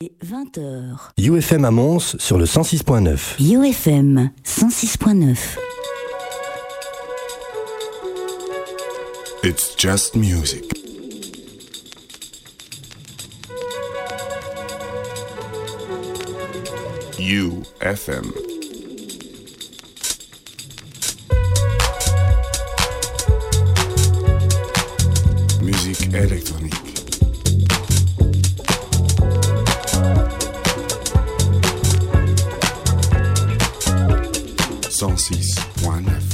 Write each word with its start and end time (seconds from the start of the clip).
Et 0.00 0.12
20h. 0.24 1.10
UFM 1.18 1.64
à 1.64 1.72
Mons 1.72 2.14
sur 2.20 2.38
le 2.38 2.44
106.9. 2.44 3.42
UFM 3.42 4.30
106.9. 4.44 5.36
It's 9.42 9.74
just 9.76 10.14
music. 10.14 10.62
UFM. 17.18 18.32
Musique 25.60 26.14
électronique. 26.14 26.87
Cent 35.28 35.34
six 35.34 35.54
point 35.82 36.00
neuf. 36.00 36.24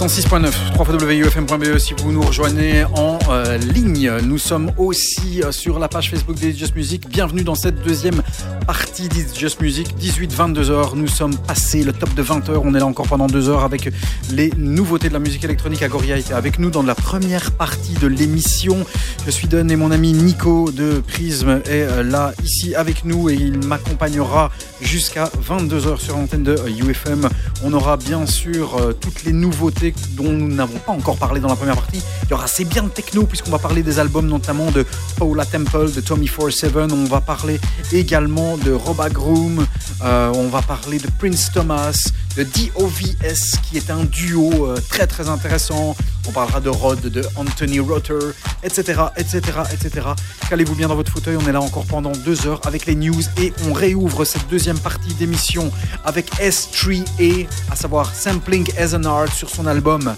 106.9, 0.00 0.78
www.ufm.be 0.78 1.78
si 1.78 1.92
vous 1.92 2.10
nous 2.10 2.22
rejoignez 2.22 2.84
en 2.94 3.18
euh, 3.28 3.58
ligne. 3.58 4.10
Nous 4.22 4.38
sommes 4.38 4.72
aussi 4.78 5.42
euh, 5.42 5.52
sur 5.52 5.78
la 5.78 5.88
page 5.88 6.08
Facebook 6.08 6.36
des 6.36 6.54
Just 6.54 6.74
Music. 6.74 7.06
Bienvenue 7.10 7.44
dans 7.44 7.54
cette 7.54 7.82
deuxième 7.82 8.22
partie 8.70 9.08
d'It's 9.08 9.36
Just 9.36 9.60
Music. 9.60 9.88
18-22h, 10.00 10.94
nous 10.94 11.08
sommes 11.08 11.36
passés 11.36 11.82
le 11.82 11.92
top 11.92 12.14
de 12.14 12.22
20h. 12.22 12.52
On 12.62 12.72
est 12.76 12.78
là 12.78 12.86
encore 12.86 13.08
pendant 13.08 13.26
deux 13.26 13.48
heures 13.48 13.64
avec 13.64 13.90
les 14.30 14.52
nouveautés 14.56 15.08
de 15.08 15.12
la 15.12 15.18
musique 15.18 15.42
électronique. 15.42 15.82
Agoria 15.82 16.16
était 16.16 16.34
avec 16.34 16.60
nous 16.60 16.70
dans 16.70 16.84
la 16.84 16.94
première 16.94 17.50
partie 17.50 17.94
de 17.94 18.06
l'émission. 18.06 18.86
Je 19.26 19.32
suis 19.32 19.48
Don 19.48 19.68
et 19.70 19.74
mon 19.74 19.90
ami 19.90 20.12
Nico 20.12 20.70
de 20.70 21.02
Prism 21.04 21.62
est 21.64 21.82
euh, 21.82 22.04
là, 22.04 22.32
ici 22.44 22.76
avec 22.76 23.04
nous 23.04 23.28
et 23.28 23.34
il 23.34 23.58
m'accompagnera 23.66 24.52
jusqu'à 24.80 25.28
22h 25.48 25.98
sur 25.98 26.16
l'antenne 26.16 26.44
de 26.44 26.56
UFM. 26.68 27.28
On 27.64 27.72
aura 27.72 27.96
bien 27.96 28.24
sûr 28.24 28.76
euh, 28.76 28.92
toutes 28.92 29.24
les 29.24 29.32
nouveautés 29.32 29.94
dont 30.12 30.30
nous 30.30 30.46
n'avons 30.46 30.78
pas 30.78 30.92
encore 30.92 31.16
parlé 31.16 31.40
dans 31.40 31.48
la 31.48 31.56
première 31.56 31.74
partie. 31.74 32.02
Il 32.22 32.30
y 32.30 32.34
aura 32.34 32.44
assez 32.44 32.64
bien 32.64 32.84
de 32.84 32.88
techno 32.88 33.24
puisqu'on 33.24 33.50
va 33.50 33.58
parler 33.58 33.82
des 33.82 33.98
albums 33.98 34.28
notamment 34.28 34.70
de 34.70 34.86
Paula 35.18 35.44
Temple, 35.44 35.90
de 35.90 36.00
Tommy 36.00 36.28
47. 36.28 36.76
On 36.76 37.04
va 37.06 37.20
parler 37.20 37.58
également 37.92 38.59
de 38.64 38.72
Roba 38.72 39.08
Groom. 39.08 39.66
Euh, 40.02 40.32
on 40.34 40.48
va 40.48 40.62
parler 40.62 40.98
de 40.98 41.06
Prince 41.18 41.50
Thomas, 41.52 42.10
de 42.36 42.44
DOVS 42.44 43.58
qui 43.62 43.76
est 43.76 43.90
un 43.90 44.04
duo 44.04 44.66
euh, 44.66 44.78
très 44.88 45.06
très 45.06 45.28
intéressant. 45.28 45.96
On 46.28 46.32
parlera 46.32 46.60
de 46.60 46.68
Rod, 46.68 47.00
de 47.00 47.22
Anthony 47.36 47.80
Rotter, 47.80 48.18
etc. 48.62 49.02
etc. 49.16 49.40
etc. 49.72 50.08
Calez-vous 50.48 50.74
bien 50.74 50.88
dans 50.88 50.94
votre 50.94 51.12
fauteuil, 51.12 51.36
on 51.36 51.48
est 51.48 51.52
là 51.52 51.60
encore 51.60 51.84
pendant 51.86 52.12
deux 52.12 52.46
heures 52.46 52.60
avec 52.66 52.86
les 52.86 52.94
news 52.94 53.22
et 53.38 53.52
on 53.68 53.72
réouvre 53.72 54.24
cette 54.24 54.48
deuxième 54.48 54.78
partie 54.78 55.14
d'émission 55.14 55.70
avec 56.04 56.30
S3A, 56.36 57.46
à 57.70 57.76
savoir 57.76 58.14
Sampling 58.14 58.66
as 58.78 58.94
an 58.94 59.04
Art 59.04 59.32
sur 59.32 59.50
son 59.50 59.66
album 59.66 60.14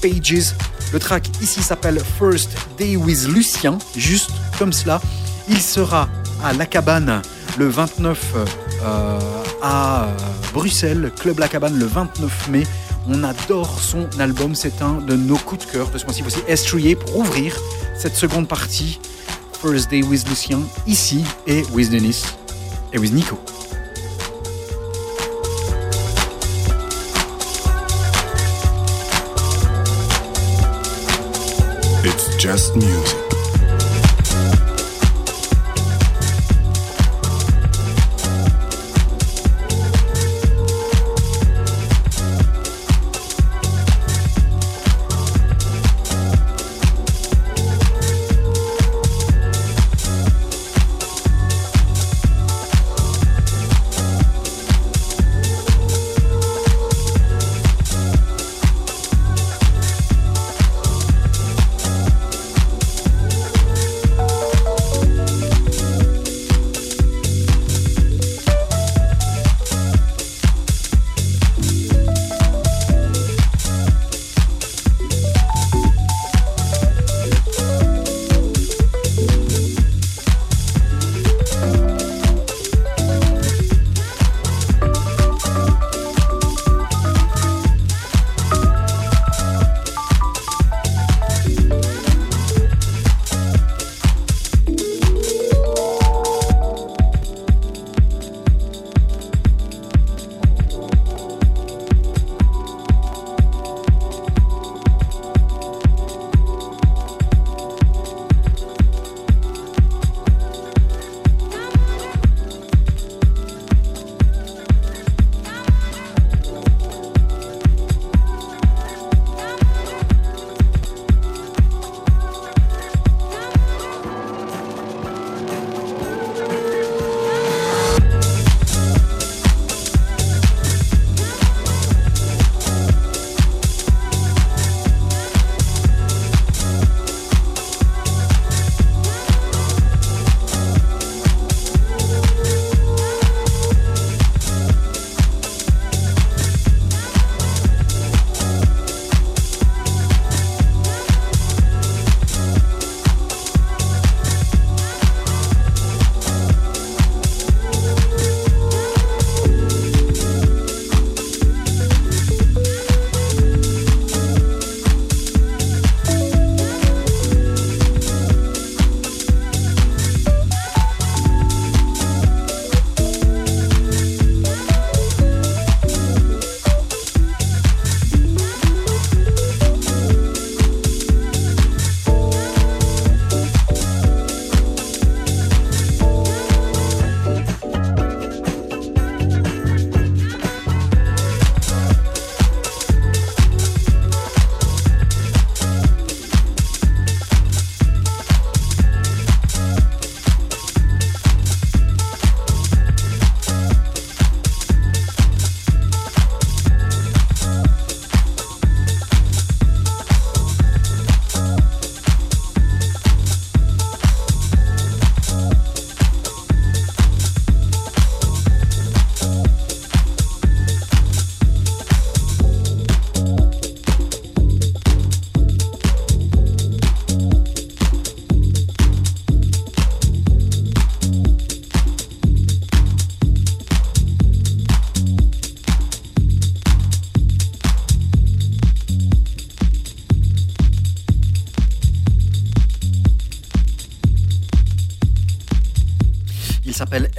Pages. 0.00 0.54
Le 0.92 0.98
track 0.98 1.28
ici 1.40 1.62
s'appelle 1.62 2.00
First 2.18 2.50
Day 2.78 2.96
with 2.96 3.26
Lucien, 3.28 3.78
juste 3.96 4.30
comme 4.58 4.72
cela. 4.72 5.00
Il 5.48 5.60
sera 5.60 6.08
La 6.52 6.66
Cabane 6.66 7.22
le 7.58 7.68
29 7.68 8.34
euh, 8.84 9.18
à 9.62 10.08
Bruxelles, 10.52 11.10
Club 11.18 11.38
La 11.38 11.48
Cabane 11.48 11.78
le 11.78 11.86
29 11.86 12.48
mai. 12.48 12.62
On 13.08 13.24
adore 13.24 13.80
son 13.80 14.08
album, 14.18 14.54
c'est 14.54 14.82
un 14.82 14.94
de 14.94 15.16
nos 15.16 15.36
coups 15.36 15.66
de 15.66 15.72
cœur 15.72 15.90
de 15.90 15.98
ce 15.98 16.04
mois-ci. 16.04 16.22
Voici 16.22 16.40
S3A 16.48 16.96
pour 16.96 17.16
ouvrir 17.18 17.56
cette 17.96 18.14
seconde 18.14 18.48
partie. 18.48 19.00
First 19.60 19.90
Day 19.90 20.02
with 20.02 20.28
Lucien, 20.28 20.60
ici, 20.86 21.24
et 21.46 21.64
with 21.72 21.90
Denis, 21.90 22.22
et 22.92 22.98
with 22.98 23.12
Nico. 23.12 23.38
It's 32.04 32.36
just 32.38 32.76
music. 32.76 33.35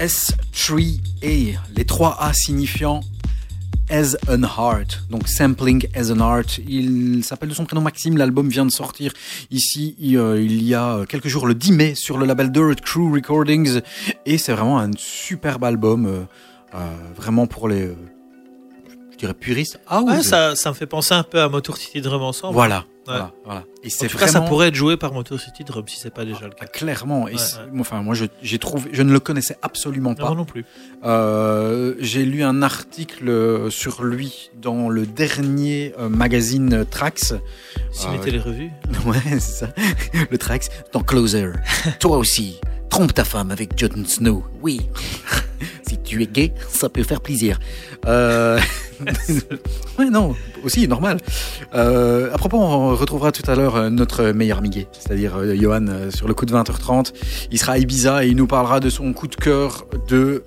S3A, 0.07 1.57
les 1.75 1.83
trois 1.83 2.15
A 2.21 2.31
signifiant 2.31 3.01
As 3.89 4.15
an 4.30 4.44
Heart, 4.44 5.04
donc 5.09 5.27
Sampling 5.27 5.86
As 5.94 6.12
an 6.12 6.21
Art. 6.21 6.59
Il 6.65 7.25
s'appelle 7.25 7.50
de 7.50 7.54
son 7.54 7.65
prénom 7.65 7.81
Maxime, 7.81 8.15
l'album 8.15 8.48
vient 8.48 8.65
de 8.65 8.71
sortir 8.71 9.12
ici 9.51 9.98
il, 10.00 10.15
euh, 10.18 10.42
y 10.42 10.74
a 10.74 11.06
quelques 11.09 11.27
jours, 11.27 11.45
le 11.45 11.56
10 11.56 11.71
mai, 11.74 11.95
sur 11.95 12.18
le 12.18 12.25
label 12.25 12.54
Dirt 12.54 12.80
Crew 12.80 13.12
Recordings, 13.13 13.81
et 14.25 14.38
c'est 14.38 14.54
vraiment 14.54 14.80
un 14.80 14.92
superbe 14.95 15.65
album, 15.65 16.06
euh, 16.06 16.24
euh, 16.75 16.95
vraiment 17.13 17.45
pour 17.45 17.68
les, 17.68 17.92
je 19.18 19.25
dirais 19.25 19.34
puristes. 19.34 19.80
Ah 19.88 20.02
Ouais, 20.02 20.22
ça, 20.22 20.56
ça 20.56 20.69
me 20.69 20.75
fait 20.75 20.86
penser 20.86 21.14
un 21.16 21.24
peu 21.24 21.42
à 21.42 21.50
Motor 21.50 21.75
City 21.78 22.02
Drum 22.02 22.22
ensemble. 22.22 22.54
Voilà, 22.54 22.78
Ouais. 22.80 22.84
voilà, 23.14 23.31
voilà. 23.46 23.64
Et 23.84 23.90
c'est 23.90 24.08
cas, 24.08 24.14
vraiment... 24.18 24.31
ça 24.31 24.42
pourrait 24.42 24.68
être 24.68 24.75
joué 24.75 24.96
par 24.96 25.12
Motor 25.14 25.40
City 25.40 25.64
Drum 25.64 25.84
si 25.88 25.98
c'est 26.00 26.14
pas 26.14 26.24
déjà 26.25 26.42
le 26.44 26.50
cas. 26.52 26.58
Ah, 26.62 26.66
Clairement, 26.68 27.28
et 27.28 27.31
Ouais, 27.31 27.38
c'est- 27.40 27.58
ouais. 27.58 27.80
enfin 27.80 28.02
moi 28.04 28.14
je, 28.14 28.25
j'ai 28.44 28.60
trouvé, 28.60 28.90
je 28.94 29.02
ne 29.02 29.12
le 29.12 29.19
connaissais 29.19 29.58
absolument 29.64 30.12
Non, 30.12 30.16
pas. 30.16 30.28
moi 30.28 30.36
non 30.36 30.46
plus. 30.46 30.66
Euh, 31.04 31.96
j'ai 32.00 32.25
lu 32.25 32.44
un 32.44 32.62
article 32.62 33.30
euh, 33.30 33.69
sur 33.69 34.04
lui 34.04 34.52
dans 34.62 34.90
le 34.90 35.06
dernier 35.06 35.94
euh, 36.00 36.10
magazine 36.10 36.74
euh, 36.74 36.84
Trax. 36.84 37.34
Si 37.92 38.08
mettez 38.10 38.25
ouais. 38.25 38.31
les 38.31 38.40
revues. 38.40 38.72
Ouais, 39.06 39.18
c'est 39.40 39.66
ça. 39.66 39.68
Le 40.30 40.38
Trax 40.38 40.70
dans 40.94 41.02
Closer. 41.02 41.54
Toi 42.00 42.18
aussi, 42.18 42.60
trompe 42.89 43.13
ta 43.13 43.24
femme 43.24 43.51
avec 43.51 43.78
Jon 43.78 44.06
Snow. 44.06 44.44
Oui. 44.62 44.81
si 45.88 45.98
tu 46.00 46.22
es 46.22 46.28
gay, 46.28 46.54
ça 46.69 46.89
peut 46.89 47.04
faire 47.04 47.22
plaisir. 47.22 47.60
Euh... 48.06 48.60
ouais, 50.00 50.10
non, 50.10 50.36
aussi 50.63 50.88
normal. 50.88 51.18
Euh, 51.75 52.34
à 52.34 52.38
propos, 52.38 52.57
on 52.57 52.95
retrouvera 52.95 53.31
tout 53.31 53.50
à 53.50 53.56
l'heure 53.56 53.75
euh, 53.75 53.89
notre 53.89 54.31
meilleur 54.31 54.62
miguet, 54.62 54.88
c'est-à-dire 54.92 55.38
euh, 55.38 55.56
Johan 55.56 55.86
sur 56.10 56.28
le 56.28 56.34
coup 56.34 56.45
de 56.45 56.54
20h30. 56.54 57.13
Il 57.51 57.60
sera 57.60 57.74
à 57.74 57.78
Ibiza 57.78 58.25
et 58.25 58.30
il 58.30 58.36
nous 58.36 58.48
parlera 58.48 58.80
de 58.80 58.89
son 58.89 59.13
coup 59.13 59.28
de 59.28 59.36
cœur 59.36 59.86
de 60.07 60.44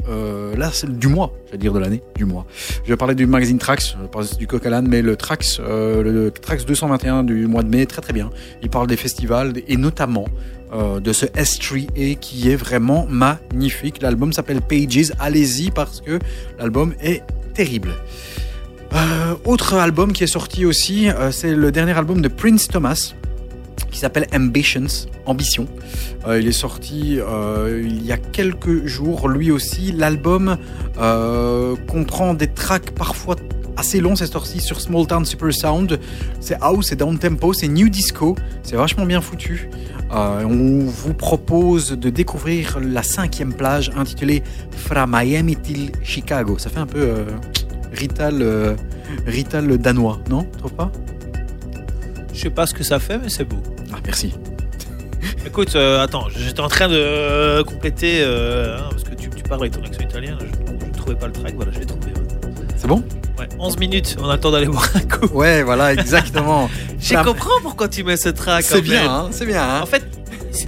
là, 0.57 0.71
du 0.89 1.09
mois, 1.09 1.33
je 1.47 1.53
vais 1.53 1.59
dire 1.59 1.73
de 1.73 1.79
l'année, 1.79 2.03
du 2.17 2.25
mois. 2.25 2.47
Je 2.85 2.91
vais 2.91 2.97
parler 2.97 3.15
du 3.15 3.27
magazine 3.27 3.59
Trax, 3.59 3.97
je 4.01 4.37
du 4.37 4.47
coq 4.47 4.67
mais 4.85 5.03
le 5.03 5.17
Trax, 5.17 5.61
le 5.61 6.31
Trax 6.31 6.65
221 6.65 7.23
du 7.25 7.47
mois 7.47 7.63
de 7.63 7.69
mai, 7.69 7.87
très 7.87 8.03
très 8.03 8.13
bien. 8.13 8.31
Il 8.63 8.71
parle 8.71 8.87
des 8.87 8.97
festivals 8.97 9.53
et 9.69 9.77
notamment 9.77 10.27
euh, 10.73 11.01
de 11.01 11.13
ce 11.13 11.27
S3A 11.27 12.17
qui 12.19 12.49
est 12.49 12.55
vraiment 12.55 13.05
magnifique. 13.09 14.01
L'album 14.03 14.33
s'appelle 14.33 14.61
Pages. 14.61 15.13
Allez-y 15.19 15.73
parce 15.73 16.01
que 16.01 16.21
l'album 16.61 16.95
est 17.03 17.23
terrible. 17.55 17.91
Euh, 18.93 19.35
autre 19.45 19.75
album 19.75 20.13
qui 20.13 20.23
est 20.23 20.29
sorti 20.29 20.65
aussi, 20.65 21.09
euh, 21.09 21.33
c'est 21.33 21.55
le 21.57 21.73
dernier 21.73 21.93
album 21.93 22.23
de 22.23 22.29
Prince 22.29 22.69
Thomas 22.69 23.15
qui 23.91 23.99
s'appelle 23.99 24.27
Ambitions, 24.33 25.09
Ambition. 25.27 25.67
Il 26.29 26.47
est 26.47 26.53
sorti 26.53 27.19
il 27.19 28.07
y 28.07 28.13
a 28.13 28.19
quelques 28.19 28.87
jours, 28.87 29.29
lui 29.29 29.51
aussi. 29.51 29.91
L'album 29.91 30.57
comprend 31.89 32.35
des 32.35 32.47
tracks 32.47 32.93
parfois 32.93 33.35
assez 33.81 33.99
longs, 34.01 34.15
c'est 34.15 34.27
sorti 34.31 34.61
sur 34.61 34.79
Small 34.81 35.07
Town 35.07 35.25
Super 35.25 35.53
Sound. 35.53 35.99
C'est 36.39 36.57
house, 36.61 36.89
c'est 36.91 36.97
down 36.97 37.19
tempo, 37.19 37.55
c'est 37.55 37.67
new 37.67 37.89
disco, 37.89 38.37
c'est 38.63 38.77
vachement 38.77 39.07
bien 39.07 39.23
foutu. 39.23 39.71
Euh, 40.13 40.45
on 40.45 40.85
vous 40.85 41.15
propose 41.15 41.93
de 41.93 42.11
découvrir 42.11 42.79
la 42.81 43.03
cinquième 43.03 43.55
plage 43.55 43.91
intitulée 43.97 44.43
Fra 44.71 45.07
Miami 45.07 45.57
till 45.57 45.93
Chicago. 46.03 46.59
Ça 46.59 46.69
fait 46.69 46.79
un 46.79 46.87
peu 46.87 47.01
euh, 47.01 47.25
Rital, 47.93 48.43
euh, 48.43 48.75
Rital 49.27 49.79
danois, 49.79 50.21
non 50.29 50.43
Tu 50.53 50.59
trouves 50.59 50.75
pas? 50.75 50.93
Je 52.35 52.41
sais 52.41 52.51
pas 52.51 52.67
ce 52.67 52.75
que 52.75 52.85
ça 52.85 52.99
fait, 52.99 53.19
mais 53.19 53.31
c'est 53.31 53.45
beau. 53.45 53.63
Ah, 53.93 53.99
merci. 54.05 54.35
Écoute, 55.47 55.75
euh, 55.75 56.03
attends, 56.03 56.29
j'étais 56.37 56.61
en 56.61 56.69
train 56.69 56.89
de 56.89 56.95
euh, 56.97 57.65
compléter, 57.65 58.21
euh, 58.21 58.77
hein, 58.77 58.89
parce 58.91 59.05
que 59.05 59.15
tu, 59.15 59.31
tu 59.31 59.43
parles 59.43 59.63
avec 59.63 59.73
ton 59.73 59.83
accent 59.83 60.03
italien, 60.03 60.37
je 60.39 60.87
ne 60.87 60.93
trouvais 60.93 61.17
pas 61.17 61.27
le 61.29 61.33
track, 61.33 61.55
voilà, 61.55 61.73
je 61.73 61.79
l'ai 61.81 61.87
trouvé. 61.87 62.09
ouais. 62.09 62.51
C'est 62.77 62.87
bon? 62.87 63.03
11 63.61 63.79
minutes, 63.79 64.17
on 64.23 64.29
a 64.29 64.35
le 64.35 64.41
temps 64.41 64.51
d'aller 64.51 64.67
boire 64.73 64.89
un 64.95 65.01
coup. 65.01 65.27
Ouais, 65.35 65.63
voilà, 65.63 65.93
exactement. 65.93 66.69
Je 67.01 67.15
Fra- 67.15 67.25
comprends 67.25 67.61
pourquoi 67.63 67.89
tu 67.89 68.05
mets 68.05 68.17
ce 68.17 68.29
track. 68.31 68.65
C'est 68.65 68.79
en 68.79 68.83
bien, 68.83 69.11
hein, 69.11 69.29
c'est 69.31 69.47
bien. 69.47 69.63
hein. 69.63 69.81
En 69.83 69.87
fait, 69.87 70.03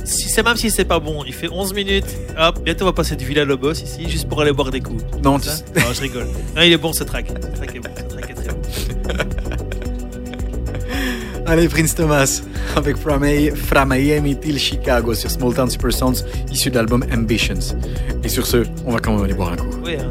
c'est 0.04 0.44
même 0.44 0.56
si 0.56 0.70
c'est 0.70 0.84
pas 0.84 1.00
bon, 1.00 1.24
il 1.26 1.32
fait 1.34 1.48
11 1.50 1.74
minutes. 1.74 2.06
Hop, 2.38 2.60
bientôt 2.64 2.84
on 2.84 2.88
va 2.88 2.92
passer 2.92 3.16
du 3.16 3.24
Villa 3.24 3.44
Lobos 3.44 3.72
ici, 3.72 4.08
juste 4.08 4.28
pour 4.28 4.40
aller 4.40 4.52
boire 4.52 4.70
des 4.70 4.80
coups. 4.80 5.02
Non, 5.22 5.38
tu 5.38 5.48
Ça 5.48 5.56
sais- 5.56 5.64
Non, 5.76 5.92
je 5.92 6.00
rigole. 6.00 6.26
Non, 6.56 6.62
il 6.62 6.72
est 6.72 6.76
bon 6.76 6.92
ce 6.92 7.04
track. 7.04 7.26
Ce 7.28 7.56
track 7.56 7.74
est 7.74 7.80
bon. 7.80 7.90
Ce 7.96 8.14
track 8.14 8.30
est 8.30 8.34
très 8.34 8.48
bon. 8.48 9.24
Allez, 11.46 11.68
Prince 11.68 11.94
Thomas, 11.96 12.40
avec 12.76 12.96
Fra 12.96 13.84
Miami 13.84 14.36
till 14.38 14.58
Chicago 14.58 15.12
sur 15.12 15.30
Small 15.30 15.52
Town 15.54 15.68
Super 15.68 15.92
Sounds, 15.92 16.24
issu 16.50 16.70
de 16.70 16.76
l'album 16.76 17.04
Ambitions. 17.12 17.76
Et 18.22 18.28
sur 18.28 18.46
ce, 18.46 18.58
on 18.86 18.92
va 18.92 19.00
quand 19.00 19.12
même 19.14 19.24
aller 19.24 19.34
boire 19.34 19.52
un 19.52 19.56
coup. 19.56 19.66
Oui, 19.84 19.96
hein. 19.98 20.08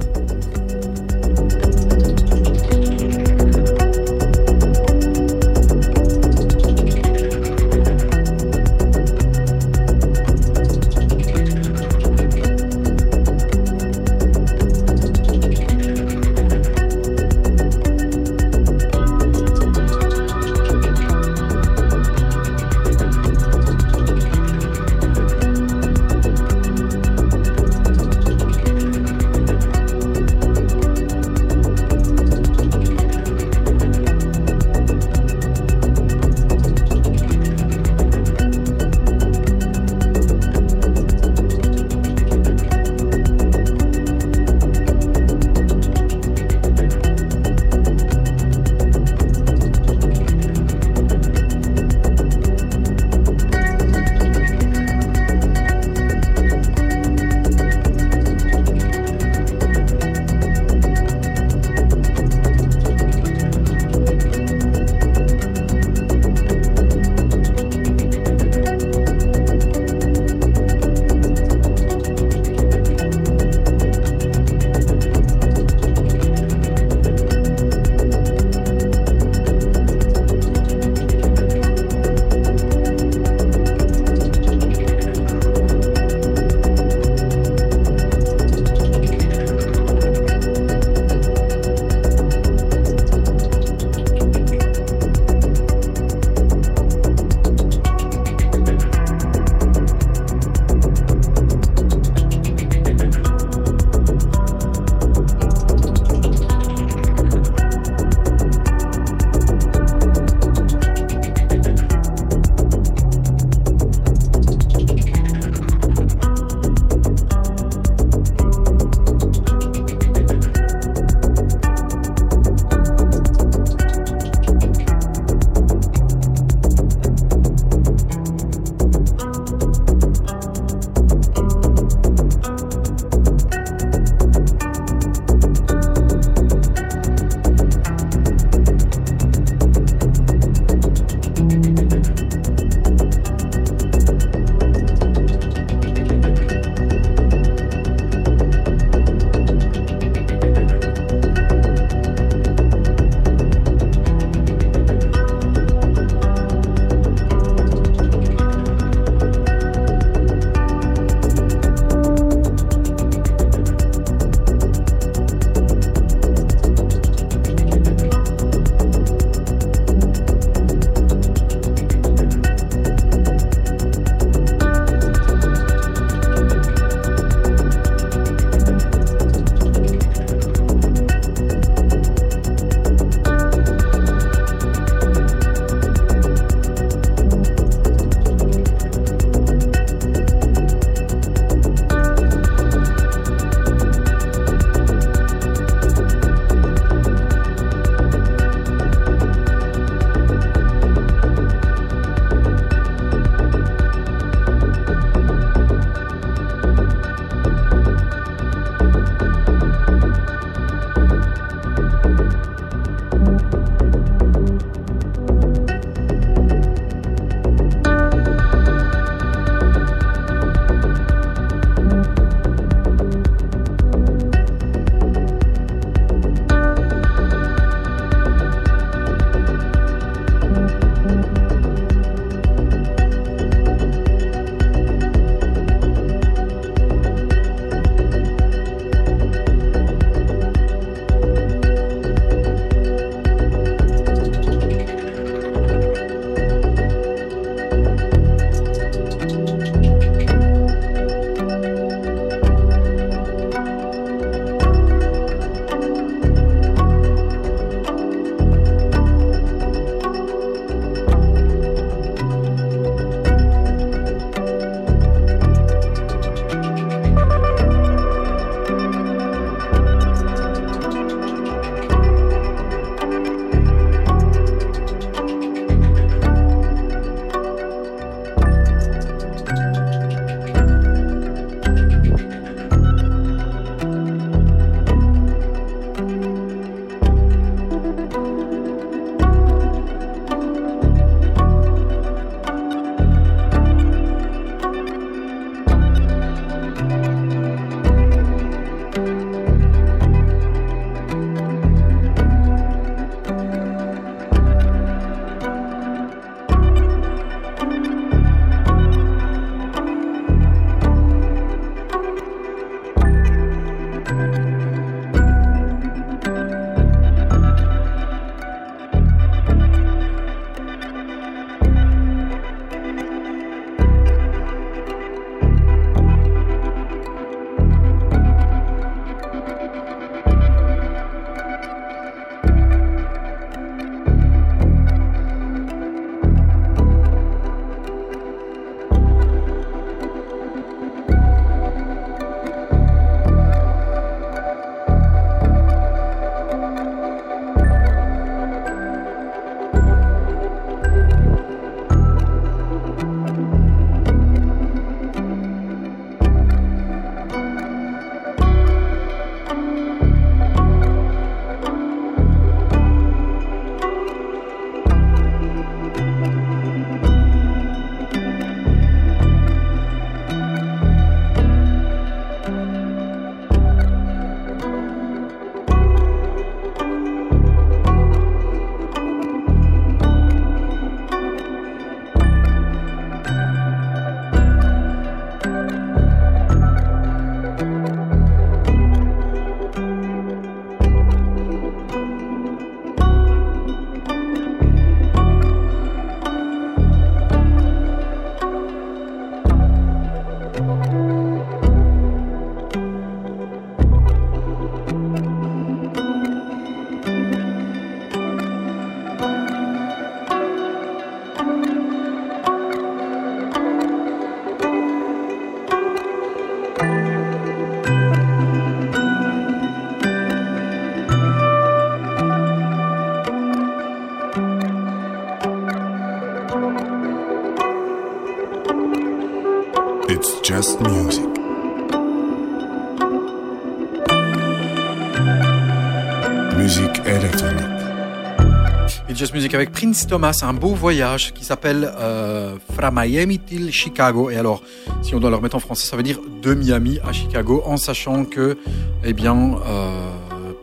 Prince 439.91 440.07
Thomas, 440.07 440.39
un 440.43 440.53
beau 440.53 440.73
voyage 440.73 441.33
qui 441.33 441.43
s'appelle 441.43 441.91
euh, 441.99 442.55
Fra 442.73 442.91
Miami 442.91 443.39
till 443.39 443.73
Chicago. 443.73 444.29
Et 444.29 444.37
alors, 444.37 444.63
si 445.01 445.13
on 445.15 445.19
doit 445.19 445.29
le 445.29 445.35
remettre 445.35 445.57
en 445.57 445.59
français, 445.59 445.85
ça 445.85 445.97
veut 445.97 446.03
dire 446.03 446.17
de 446.41 446.53
Miami 446.53 446.99
à 447.05 447.11
Chicago, 447.11 447.61
en 447.65 447.75
sachant 447.75 448.23
que, 448.23 448.57
eh 449.03 449.11
bien, 449.11 449.35
euh, 449.67 450.09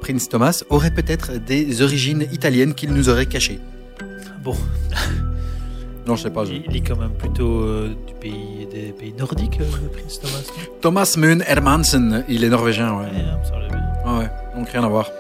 Prince 0.00 0.30
Thomas 0.30 0.62
aurait 0.70 0.92
peut-être 0.92 1.32
des 1.44 1.82
origines 1.82 2.26
italiennes 2.32 2.72
qu'il 2.72 2.94
nous 2.94 3.10
aurait 3.10 3.26
cachées. 3.26 3.60
Bon, 4.42 4.54
Non, 6.06 6.16
je 6.16 6.22
sais 6.22 6.30
pas. 6.30 6.46
je- 6.46 6.54
il 6.66 6.74
est 6.74 6.80
quand 6.80 6.96
même 6.96 7.10
plutôt 7.12 7.60
euh, 7.60 7.88
du 8.06 8.14
pays, 8.14 8.66
des 8.72 8.92
pays 8.98 9.12
nordiques, 9.12 9.60
euh, 9.60 9.88
Prince 9.92 10.20
Thomas. 10.20 10.42
Thomas 10.80 11.14
Møn 11.18 11.44
Hermansen, 11.46 12.24
il 12.30 12.44
est 12.44 12.48
norvégien, 12.48 12.94
ouais. 12.96 13.08
Ah 14.06 14.20
ouais, 14.20 14.30
donc 14.56 14.70
rien 14.70 14.84
à 14.84 14.88
voir. 14.88 15.10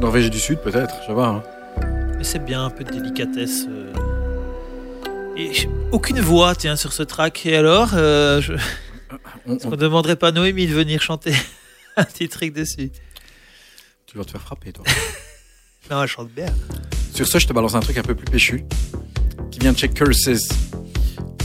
Norvège 0.00 0.30
du 0.30 0.38
Sud, 0.38 0.60
peut-être, 0.60 0.94
je 1.02 1.08
sais 1.08 1.14
pas. 1.14 1.26
hein. 1.26 1.42
Mais 2.24 2.30
c'est 2.30 2.42
bien 2.42 2.64
un 2.64 2.70
peu 2.70 2.84
de 2.84 2.90
délicatesse. 2.90 3.66
euh. 3.68 3.92
Et 5.36 5.68
aucune 5.92 6.20
voix, 6.20 6.54
tiens, 6.54 6.74
sur 6.74 6.94
ce 6.94 7.02
track. 7.02 7.44
Et 7.44 7.54
alors, 7.54 7.90
euh, 7.92 8.40
je... 8.40 8.54
On- 9.46 9.52
on 9.52 9.58
on- 9.62 9.70
ne 9.72 9.76
demanderait 9.76 10.16
pas 10.16 10.28
à 10.28 10.32
Noémie 10.32 10.66
de 10.66 10.72
venir 10.72 11.02
chanter 11.02 11.34
un 11.98 12.04
petit 12.04 12.30
truc 12.30 12.54
dessus. 12.54 12.90
tu 14.06 14.16
vas 14.16 14.24
te 14.24 14.30
faire 14.30 14.40
frapper, 14.40 14.72
toi. 14.72 14.84
Non, 15.90 16.00
elle 16.02 16.08
chante 16.08 16.30
bien. 16.30 16.46
Sur 17.12 17.26
ce, 17.28 17.38
je 17.38 17.46
te 17.46 17.52
balance 17.52 17.74
un 17.74 17.80
truc 17.80 17.98
un 17.98 18.02
peu 18.02 18.14
plus 18.14 18.24
péchu, 18.24 18.64
qui 19.50 19.58
vient 19.58 19.74
de 19.74 19.76
chez 19.78 19.90
Curses. 19.90 20.48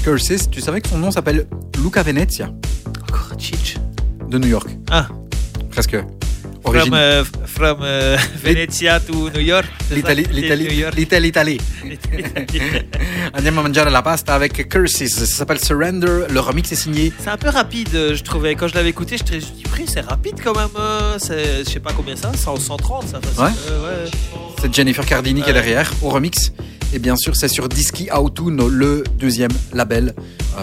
Curses, 0.01 0.50
tu 0.50 0.62
savais 0.62 0.79
que 0.79 0.88
son 0.88 0.98
nom 0.98 1.12
s'appelle 1.12 1.45
Luca 1.83 2.03
Venezia, 2.03 2.53
Encore 3.01 3.33
Chich. 3.38 3.75
de 4.29 4.38
New 4.38 4.48
York. 4.48 4.69
Ah, 4.89 5.09
Presque. 5.71 5.98
From, 6.63 7.25
from 7.45 7.77
euh, 7.81 8.17
Venezia 8.43 8.99
to 8.99 9.29
New 9.31 9.39
York. 9.41 9.65
L'Italie, 9.91 10.25
l'Italie. 10.31 11.59
Andiamo 13.33 13.59
a 13.59 13.63
mangiare 13.63 13.89
la 13.89 14.01
pasta 14.01 14.33
avec 14.35 14.67
Curses. 14.67 15.05
Ça 15.07 15.25
s'appelle 15.25 15.59
Surrender. 15.63 16.25
Le 16.29 16.39
remix 16.39 16.71
est 16.71 16.75
signé. 16.75 17.11
C'est 17.19 17.29
un 17.29 17.37
peu 17.37 17.49
rapide, 17.49 17.89
euh, 17.95 18.15
je 18.15 18.23
trouvais. 18.23 18.55
Quand 18.55 18.67
je 18.67 18.75
l'avais 18.75 18.89
écouté, 18.89 19.17
je 19.17 19.23
me 19.35 19.39
suis 19.39 19.51
dit, 19.53 19.63
c'est 19.87 20.01
rapide 20.01 20.35
quand 20.43 20.55
même. 20.55 20.69
c'est- 21.17 21.63
Je 21.65 21.69
sais 21.69 21.79
pas 21.79 21.93
combien 21.93 22.15
ça, 22.15 22.31
100 22.35 22.57
130 22.57 23.07
ça. 23.07 23.19
facile. 23.21 23.43
Ouais. 23.43 23.71
Euh, 23.71 24.03
ouais. 24.05 24.11
C'est 24.61 24.73
Jennifer 24.73 25.05
Cardini 25.05 25.41
qui 25.41 25.49
est 25.49 25.53
derrière 25.53 25.91
au 26.01 26.09
remix. 26.09 26.51
Et 26.93 26.99
bien 26.99 27.15
sûr, 27.15 27.35
c'est 27.35 27.47
sur 27.47 27.69
Disky 27.69 28.09
Autumn, 28.11 28.67
le 28.67 29.03
deuxième 29.17 29.51
label 29.73 30.13
euh, 30.57 30.61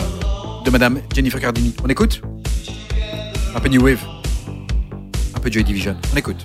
de 0.64 0.70
Madame 0.70 1.00
Jennifer 1.14 1.40
Cardini. 1.40 1.72
On 1.84 1.88
écoute? 1.88 2.20
Un 3.54 3.60
peu 3.60 3.68
New 3.68 3.82
Wave. 3.82 4.00
Peu 5.46 5.52
Joy 5.52 5.62
Division. 5.62 5.94
On 6.12 6.16
écoute. 6.16 6.44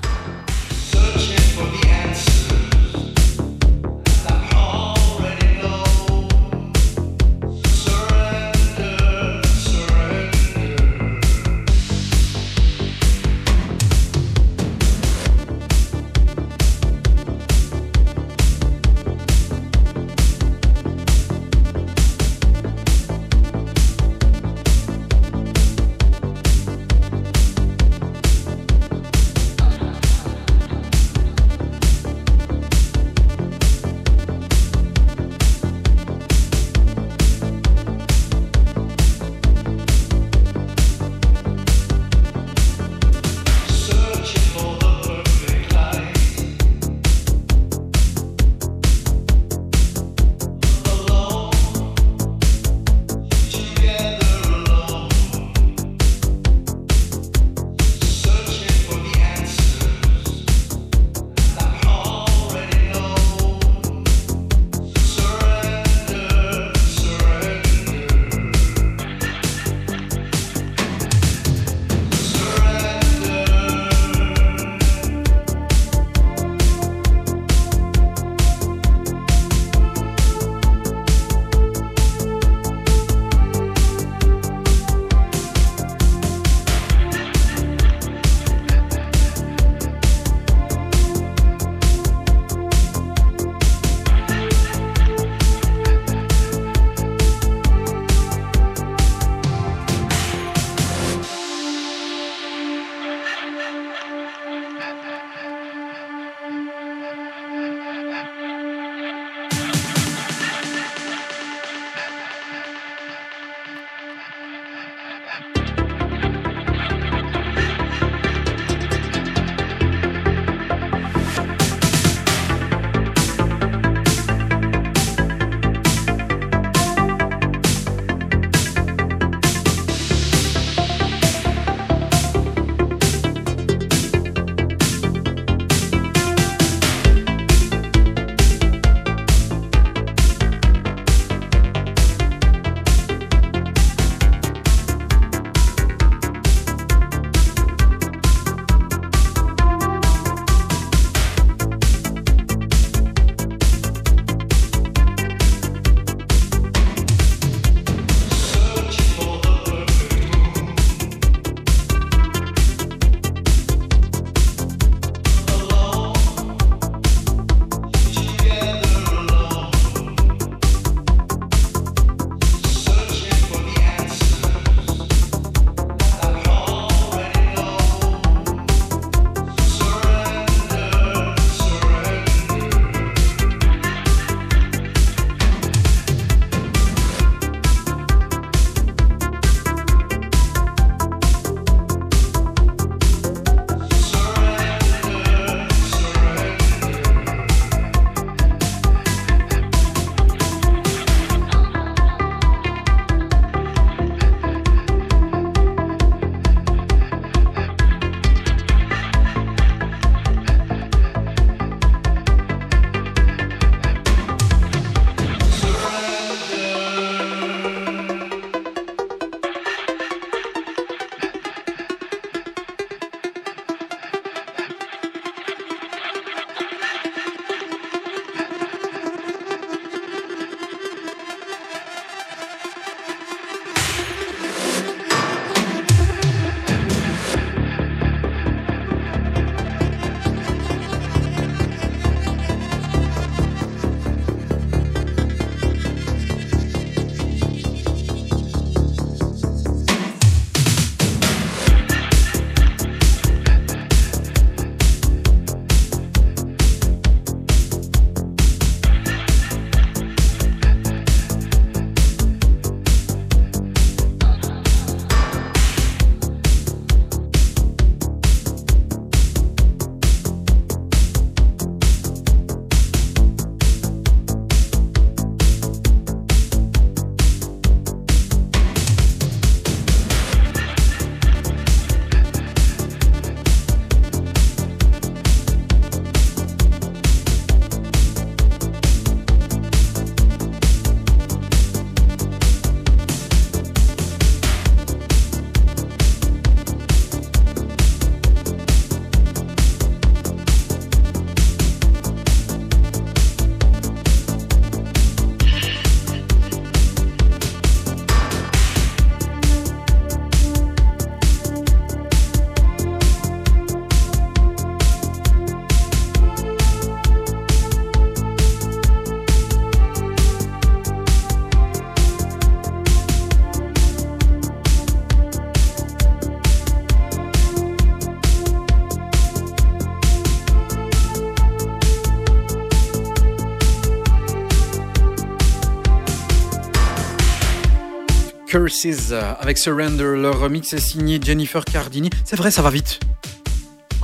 Curses 338.51 339.11
euh, 339.11 339.33
avec 339.39 339.57
Surrender. 339.57 340.03
Le 340.03 340.29
remix 340.29 340.73
est 340.73 340.79
signé 340.81 341.21
Jennifer 341.23 341.63
Cardini. 341.63 342.09
C'est 342.25 342.35
vrai, 342.35 342.51
ça 342.51 342.61
va 342.61 342.69
vite. 342.69 342.99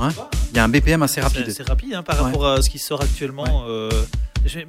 Hein 0.00 0.08
Il 0.52 0.56
y 0.56 0.58
a 0.58 0.64
un 0.64 0.70
BPM 0.70 1.02
assez 1.02 1.20
rapide. 1.20 1.52
c'est 1.54 1.68
rapide 1.68 1.92
hein, 1.92 2.02
par 2.02 2.16
Ouais. 2.16 2.22
rapport 2.22 2.46
à 2.48 2.62
ce 2.62 2.70
qui 2.70 2.78
sort 2.78 3.02
actuellement. 3.02 3.66
euh, 3.68 3.90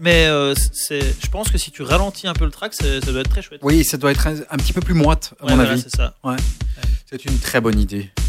mais 0.02 0.26
euh, 0.26 0.54
je 0.90 1.28
pense 1.32 1.48
que 1.50 1.58
si 1.58 1.72
tu 1.72 1.82
ralentis 1.84 2.28
un 2.28 2.34
peu 2.34 2.44
le 2.44 2.52
track, 2.52 2.74
ça 2.74 3.00
doit 3.00 3.22
être 3.22 3.30
très 3.30 3.42
chouette. 3.42 3.62
Oui, 3.64 3.86
ça 3.86 3.96
doit 3.96 4.12
être 4.12 4.28
un, 4.28 4.36
un 4.50 4.58
petit 4.58 4.74
peu 4.74 4.82
plus 4.82 4.96
moite, 4.96 5.34
à 5.40 5.46
Ouais, 5.46 5.52
mon 5.52 5.56
voilà, 5.56 5.72
avis. 5.72 5.82
c'est 5.82 5.96
ça. 5.96 6.14
C'est 7.10 7.24
une 7.24 7.40
très 7.40 7.62
bonne 7.62 7.80
idée. 7.80 8.10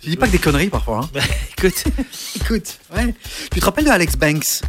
Tu 0.00 0.10
dis 0.10 0.16
pas 0.16 0.26
que 0.26 0.32
des 0.32 0.38
conneries 0.38 0.70
parfois. 0.70 1.00
Hein 1.04 1.10
Bah, 1.12 1.20
écoute, 1.58 1.84
Écoute, 2.36 2.78
ouais. 2.96 3.14
Tu 3.52 3.60
te 3.60 3.64
rappelles 3.64 3.84
de 3.84 3.90
Alex 3.90 4.16
Banks? 4.16 4.62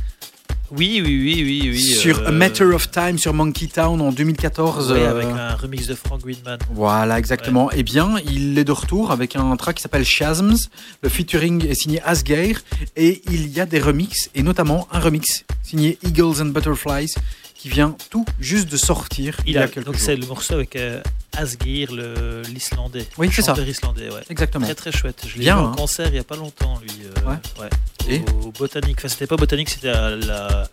Oui, 0.71 1.01
oui, 1.03 1.19
oui, 1.23 1.43
oui, 1.43 1.69
oui. 1.71 1.79
sur 1.79 2.19
euh, 2.19 2.27
A 2.27 2.31
Matter 2.31 2.65
of 2.65 2.91
Time 2.91 3.17
sur 3.17 3.33
Monkey 3.33 3.67
Town 3.67 3.99
en 4.01 4.11
2014 4.11 4.91
ouais, 4.91 4.99
euh, 4.99 5.11
avec 5.11 5.25
un 5.25 5.55
remix 5.55 5.87
de 5.87 5.95
Frank 5.95 6.21
Greenman. 6.21 6.59
Voilà, 6.71 7.17
exactement. 7.17 7.69
Eh 7.73 7.83
bien, 7.83 8.15
il 8.25 8.57
est 8.57 8.63
de 8.63 8.71
retour 8.71 9.11
avec 9.11 9.35
un 9.35 9.55
track 9.55 9.77
qui 9.77 9.81
s'appelle 9.81 10.05
Chasms. 10.05 10.69
Le 11.01 11.09
featuring 11.09 11.65
est 11.65 11.73
signé 11.73 12.01
Asgeir 12.03 12.61
et 12.95 13.21
il 13.31 13.47
y 13.47 13.59
a 13.59 13.65
des 13.65 13.79
remixes 13.79 14.29
et 14.35 14.43
notamment 14.43 14.87
un 14.91 14.99
remix 14.99 15.45
signé 15.63 15.97
Eagles 16.03 16.41
and 16.41 16.47
Butterflies 16.47 17.13
qui 17.59 17.67
vient 17.69 17.95
tout 18.09 18.25
juste 18.39 18.69
de 18.71 18.77
sortir 18.77 19.35
il, 19.45 19.49
Il 19.49 19.53
y 19.55 19.57
a 19.57 19.67
quelques 19.67 19.85
donc 19.85 19.95
jours. 19.95 20.03
c'est 20.05 20.15
le 20.15 20.25
morceau 20.25 20.53
avec 20.55 20.75
euh, 20.77 21.01
Asgeir, 21.37 21.91
le- 21.91 22.41
l'Islandais. 22.53 23.05
Oui, 23.17 23.29
c'est 23.31 23.41
ça. 23.41 23.53
Islandais, 23.59 24.09
ouais. 24.09 24.21
Exactement. 24.29 24.65
Très 24.65 24.75
très 24.75 24.91
chouette. 24.93 25.23
Je 25.27 25.37
l'ai 25.37 25.43
vu 25.45 25.49
hein. 25.51 25.57
en 25.59 25.75
concert 25.75 26.07
il 26.07 26.15
y 26.15 26.19
a 26.19 26.23
pas 26.23 26.37
longtemps, 26.37 26.79
lui. 26.81 26.91
euh, 27.03 27.29
Ouais. 27.29 27.35
ouais. 27.61 27.69
Et 28.07 28.21
au, 28.43 28.51
Botanique. 28.51 28.95
Enfin, 28.99 29.09
c'était 29.09 29.27
pas 29.27 29.35
Botanique, 29.35 29.69
c'était 29.69 29.89
à 29.89 30.09
la 30.15 30.67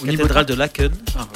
Au 0.00 0.06
cathédrale 0.06 0.46
de 0.46 0.54
Laken. 0.54 0.92
Ah. 1.18 1.26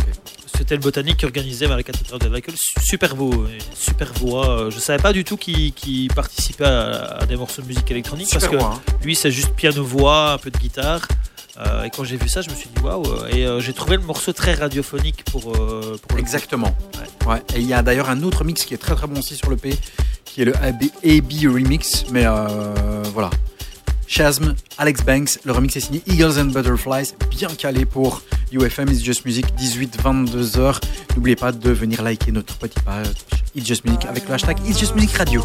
C'était 0.57 0.77
le 0.77 0.81
Botanique 0.81 1.19
qui 1.19 1.27
organisait 1.27 1.67
à 1.67 1.77
la 1.77 1.83
cathédrale 1.83 2.21
de 2.21 2.29
Laken. 2.29 2.55
Su- 2.57 2.81
Super 2.81 3.15
beau, 3.17 3.31
une 3.47 3.61
super 3.77 4.13
voix. 4.15 4.49
Euh, 4.61 4.71
Je 4.71 4.79
savais 4.79 5.03
pas 5.03 5.13
du 5.13 5.25
tout 5.25 5.37
qu'il 5.37 6.09
participait 6.15 6.65
à, 6.65 7.19
à 7.21 7.27
des 7.27 7.37
morceaux 7.37 7.61
de 7.61 7.67
musique 7.67 7.91
électronique 7.91 8.29
Super 8.29 8.41
parce 8.41 8.53
que 8.53 8.57
voix, 8.59 8.75
hein. 8.77 8.93
lui, 9.05 9.15
c'est 9.17 9.31
juste 9.33 9.51
piano-voix, 9.55 10.33
un 10.33 10.39
peu 10.39 10.51
de 10.51 10.57
guitare. 10.59 11.07
Euh, 11.59 11.85
et 11.85 11.91
quand 11.91 12.05
j'ai 12.05 12.17
vu 12.17 12.29
ça, 12.29 12.43
je 12.43 12.51
me 12.51 12.55
suis 12.55 12.69
dit 12.69 12.83
waouh. 12.83 13.05
Et 13.31 13.47
euh, 13.47 13.61
j'ai 13.61 13.73
trouvé 13.73 13.97
le 13.97 14.03
morceau 14.03 14.33
très 14.33 14.55
radiophonique 14.55 15.25
pour, 15.25 15.55
euh, 15.55 15.99
pour 16.09 16.17
le 16.17 16.17
coup. 16.17 16.19
Exactement. 16.19 16.77
Ouais. 17.27 17.43
Et 17.55 17.61
il 17.61 17.67
y 17.67 17.75
a 17.75 17.83
d'ailleurs 17.83 18.11
un 18.11 18.23
autre 18.23 18.45
mix 18.45 18.65
qui 18.65 18.75
est 18.75 18.79
très 18.79 18.95
très 18.95 19.07
bon 19.07 19.19
aussi 19.19 19.37
sur 19.37 19.51
le 19.51 19.57
P, 19.57 19.75
qui 20.25 20.43
est 20.43 20.45
le 20.45 20.57
AB, 20.57 20.85
AB 21.05 21.53
remix. 21.53 22.05
Mais 22.11 22.25
euh, 22.27 23.03
voilà. 23.13 23.31
Chasm, 24.09 24.55
Alex 24.79 25.03
Banks, 25.03 25.41
le 25.45 25.53
remix 25.53 25.77
est 25.77 25.81
signé 25.81 26.01
Eagles 26.07 26.39
and 26.39 26.47
Butterflies, 26.47 27.13
bien 27.29 27.49
calé 27.49 27.85
pour 27.85 28.23
UFM 28.53 28.89
It's 28.89 29.03
Just 29.03 29.25
Music, 29.25 29.47
18-22 29.59 30.59
heures. 30.61 30.81
N'oubliez 31.17 31.35
pas 31.35 31.51
de 31.51 31.71
venir 31.71 32.03
liker 32.03 32.31
notre 32.31 32.57
petite 32.57 32.83
page 32.85 33.09
It's 33.57 33.67
Just 33.67 33.85
Music 33.85 34.05
avec 34.05 34.29
le 34.29 34.35
hashtag 34.35 34.59
It's 34.65 34.79
Just 34.79 34.95
Music 34.95 35.13
Radio. 35.17 35.45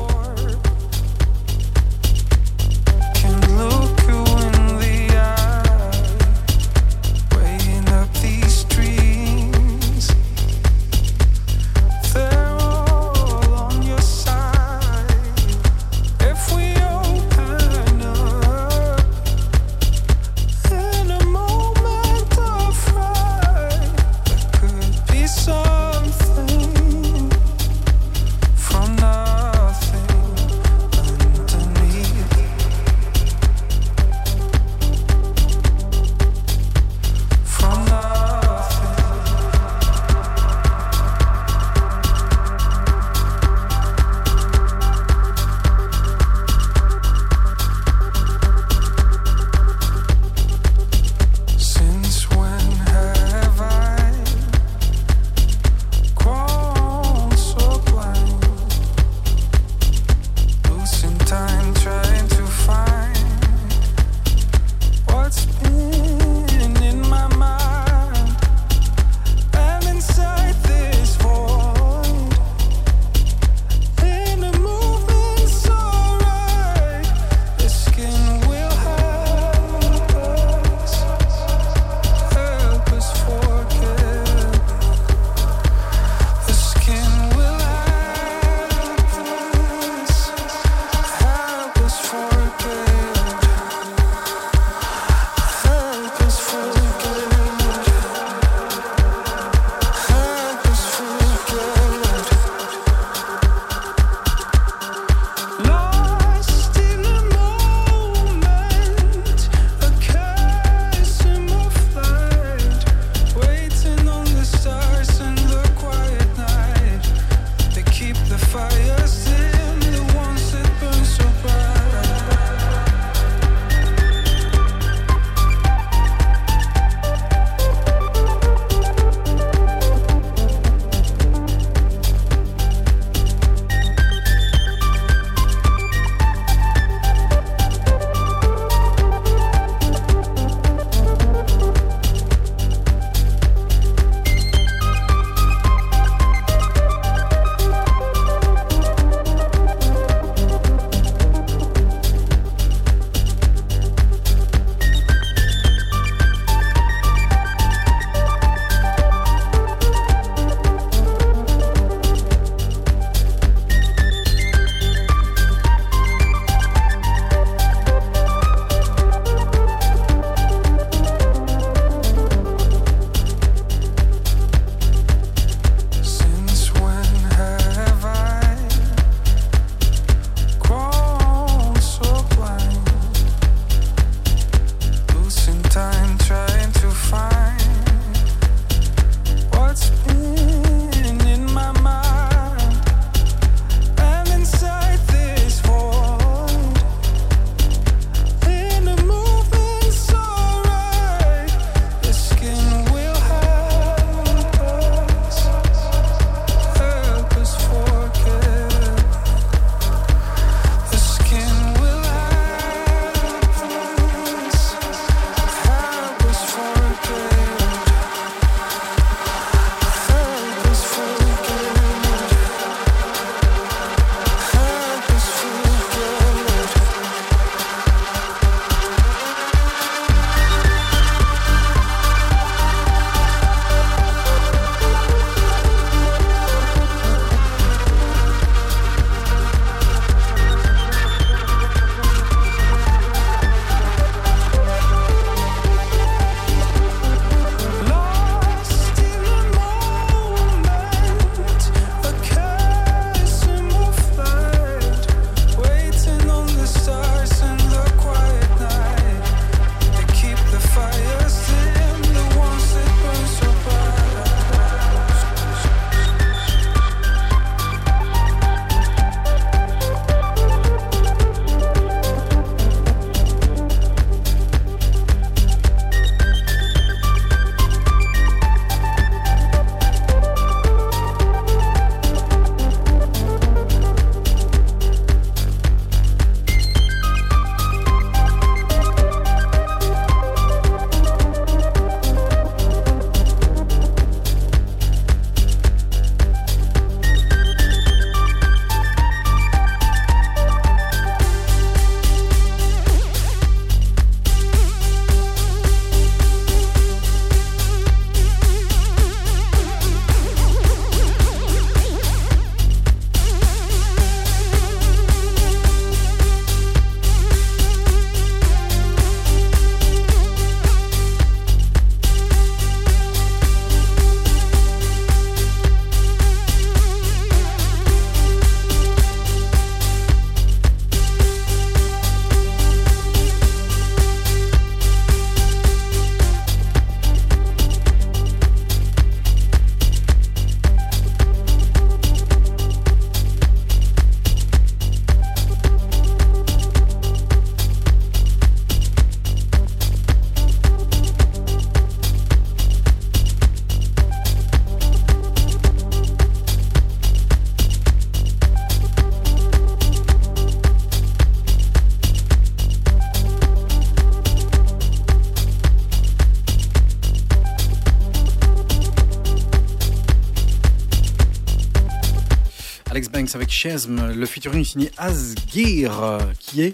Chesm, 373.52 374.14
le 374.14 374.26
featuring 374.26 374.64
signé 374.64 374.92
Asgeir, 374.98 376.02
euh, 376.02 376.20
qui 376.40 376.62
est 376.64 376.74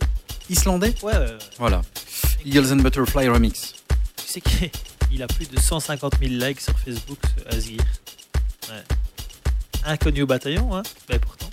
islandais. 0.50 0.94
Ouais, 1.04 1.14
ouais, 1.14 1.20
ouais. 1.20 1.38
Voilà. 1.58 1.82
Eagles 2.46 2.72
and 2.72 2.78
Butterfly 2.78 3.28
Remix. 3.30 3.74
Tu 4.16 4.26
sais 4.28 4.42
qu'il 4.42 5.24
a 5.24 5.28
plus 5.28 5.50
de 5.50 5.60
150 5.60 6.14
000 6.22 6.34
likes 6.34 6.62
sur 6.62 6.78
Facebook, 6.80 7.18
ce 7.50 7.56
Asgir. 7.56 7.82
Ouais. 8.70 8.84
Inconnu 9.86 10.22
au 10.24 10.28
bataillon, 10.28 10.76
hein. 10.76 10.84
Mais 11.10 11.18
pourtant. 11.20 11.48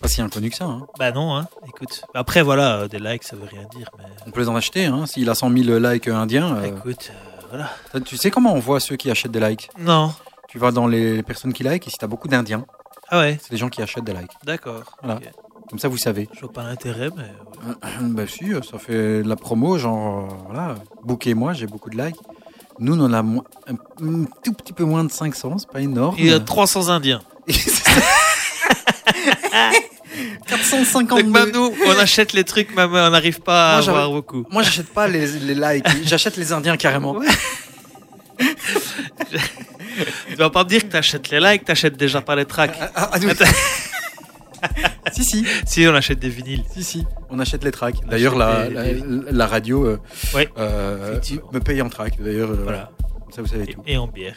Pas 0.00 0.08
si 0.08 0.20
inconnu 0.20 0.50
que 0.50 0.56
ça. 0.56 0.64
hein. 0.64 0.86
Bah 0.98 1.12
non, 1.12 1.36
hein. 1.36 1.46
Écoute. 1.68 2.02
Après, 2.14 2.42
voilà, 2.42 2.78
euh, 2.80 2.88
des 2.88 2.98
likes, 2.98 3.22
ça 3.22 3.36
veut 3.36 3.46
rien 3.50 3.66
dire. 3.76 3.88
Mais 3.98 4.04
On 4.26 4.30
peut 4.32 4.40
les 4.40 4.48
en 4.48 4.56
acheter. 4.56 4.86
Hein. 4.86 5.06
S'il 5.06 5.30
a 5.30 5.34
100 5.36 5.50
000 5.56 5.78
likes 5.78 6.08
indiens, 6.08 6.56
euh, 6.56 6.64
écoute, 6.76 7.12
euh, 7.12 7.42
voilà. 7.50 8.00
tu 8.00 8.16
sais 8.16 8.30
comment 8.32 8.52
on 8.54 8.58
voit 8.58 8.80
ceux 8.80 8.96
qui 8.96 9.10
achètent 9.10 9.30
des 9.30 9.40
likes? 9.40 9.70
Non. 9.78 10.12
Tu 10.48 10.58
vas 10.58 10.72
dans 10.72 10.86
les 10.88 11.22
personnes 11.22 11.52
qui 11.52 11.62
likent 11.62 11.86
et 11.86 11.90
si 11.90 11.98
tu 11.98 12.04
as 12.04 12.08
beaucoup 12.08 12.28
d'Indiens, 12.28 12.66
Ah 13.14 13.20
ouais, 13.20 13.38
c'est 13.42 13.50
des 13.50 13.58
gens 13.58 13.68
qui 13.68 13.82
achètent 13.82 14.04
des 14.04 14.14
likes. 14.14 14.30
d'accord. 14.42 14.84
Voilà. 15.02 15.20
Comme 15.68 15.78
ça, 15.78 15.88
vous 15.88 15.98
savez. 15.98 16.30
Je 16.34 16.40
vois 16.40 16.52
pas 16.52 16.62
l'intérêt, 16.62 17.10
mais. 17.14 17.24
ouais. 17.68 17.74
bah 18.00 18.26
si, 18.26 18.52
ça 18.68 18.78
fait 18.78 19.22
de 19.22 19.28
la 19.28 19.36
promo, 19.36 19.76
genre, 19.76 20.30
euh, 20.32 20.34
voilà, 20.46 20.76
Bouquet 21.04 21.34
moi, 21.34 21.52
j'ai 21.52 21.66
beaucoup 21.66 21.90
de 21.90 22.02
likes. 22.02 22.16
Nous, 22.78 22.98
on 22.98 23.04
en 23.04 23.12
a 23.12 23.18
un, 23.18 23.36
un 23.36 24.24
tout 24.42 24.54
petit 24.54 24.72
peu 24.72 24.84
moins 24.84 25.04
de 25.04 25.12
500, 25.12 25.58
c'est 25.58 25.70
pas 25.70 25.82
énorme. 25.82 26.16
Il 26.18 26.24
y 26.26 26.32
a 26.32 26.40
300 26.40 26.88
Indiens. 26.88 27.20
Et 27.46 27.52
c'est 27.52 27.70
ça. 27.70 28.00
452. 30.46 31.22
Donc 31.22 31.32
même 31.32 31.50
nous, 31.52 31.70
on 31.86 31.98
achète 31.98 32.32
les 32.32 32.44
trucs, 32.44 32.74
même 32.74 32.90
on 32.92 33.10
n'arrive 33.10 33.40
pas 33.40 33.76
à 33.76 33.82
Moi, 33.82 33.88
avoir 33.90 34.10
beaucoup. 34.10 34.46
Moi, 34.50 34.62
j'achète 34.62 34.88
pas 34.88 35.06
les, 35.06 35.26
les 35.26 35.54
likes, 35.54 35.86
j'achète 36.04 36.38
les 36.38 36.52
Indiens 36.52 36.78
carrément. 36.78 37.16
Tu 40.28 40.34
vas 40.36 40.50
pas 40.50 40.64
me 40.64 40.68
dire 40.68 40.82
que 40.82 40.88
t'achètes 40.92 41.30
les 41.30 41.40
likes, 41.40 41.64
t'achètes 41.64 41.96
déjà 41.96 42.20
pas 42.20 42.34
les 42.36 42.44
tracks. 42.44 42.76
Ah, 42.80 42.90
ah, 42.94 43.10
ah, 43.12 43.18
oui. 43.20 43.28
si, 45.12 45.24
si, 45.24 45.44
Si, 45.66 45.86
on 45.88 45.94
achète 45.94 46.18
des 46.18 46.28
vinyles. 46.28 46.64
si, 46.72 46.84
si, 46.84 47.06
on 47.30 47.38
achète 47.40 47.64
les 47.64 47.70
tracks. 47.72 47.96
D'ailleurs, 48.06 48.36
la, 48.36 48.68
la, 48.68 48.82
des- 48.84 49.02
la 49.30 49.46
radio 49.46 49.84
euh, 49.86 49.98
Ouais. 50.34 50.48
euh, 50.58 51.18
me 51.52 51.58
paye 51.60 51.82
en 51.82 51.88
track. 51.88 52.20
D'ailleurs, 52.22 52.50
euh, 52.50 52.60
Voilà. 52.62 52.90
Ça, 53.34 53.42
vous 53.42 53.48
savez 53.48 53.64
Et, 53.64 53.74
tout. 53.74 53.82
et 53.86 53.96
en 53.96 54.06
bière. 54.06 54.34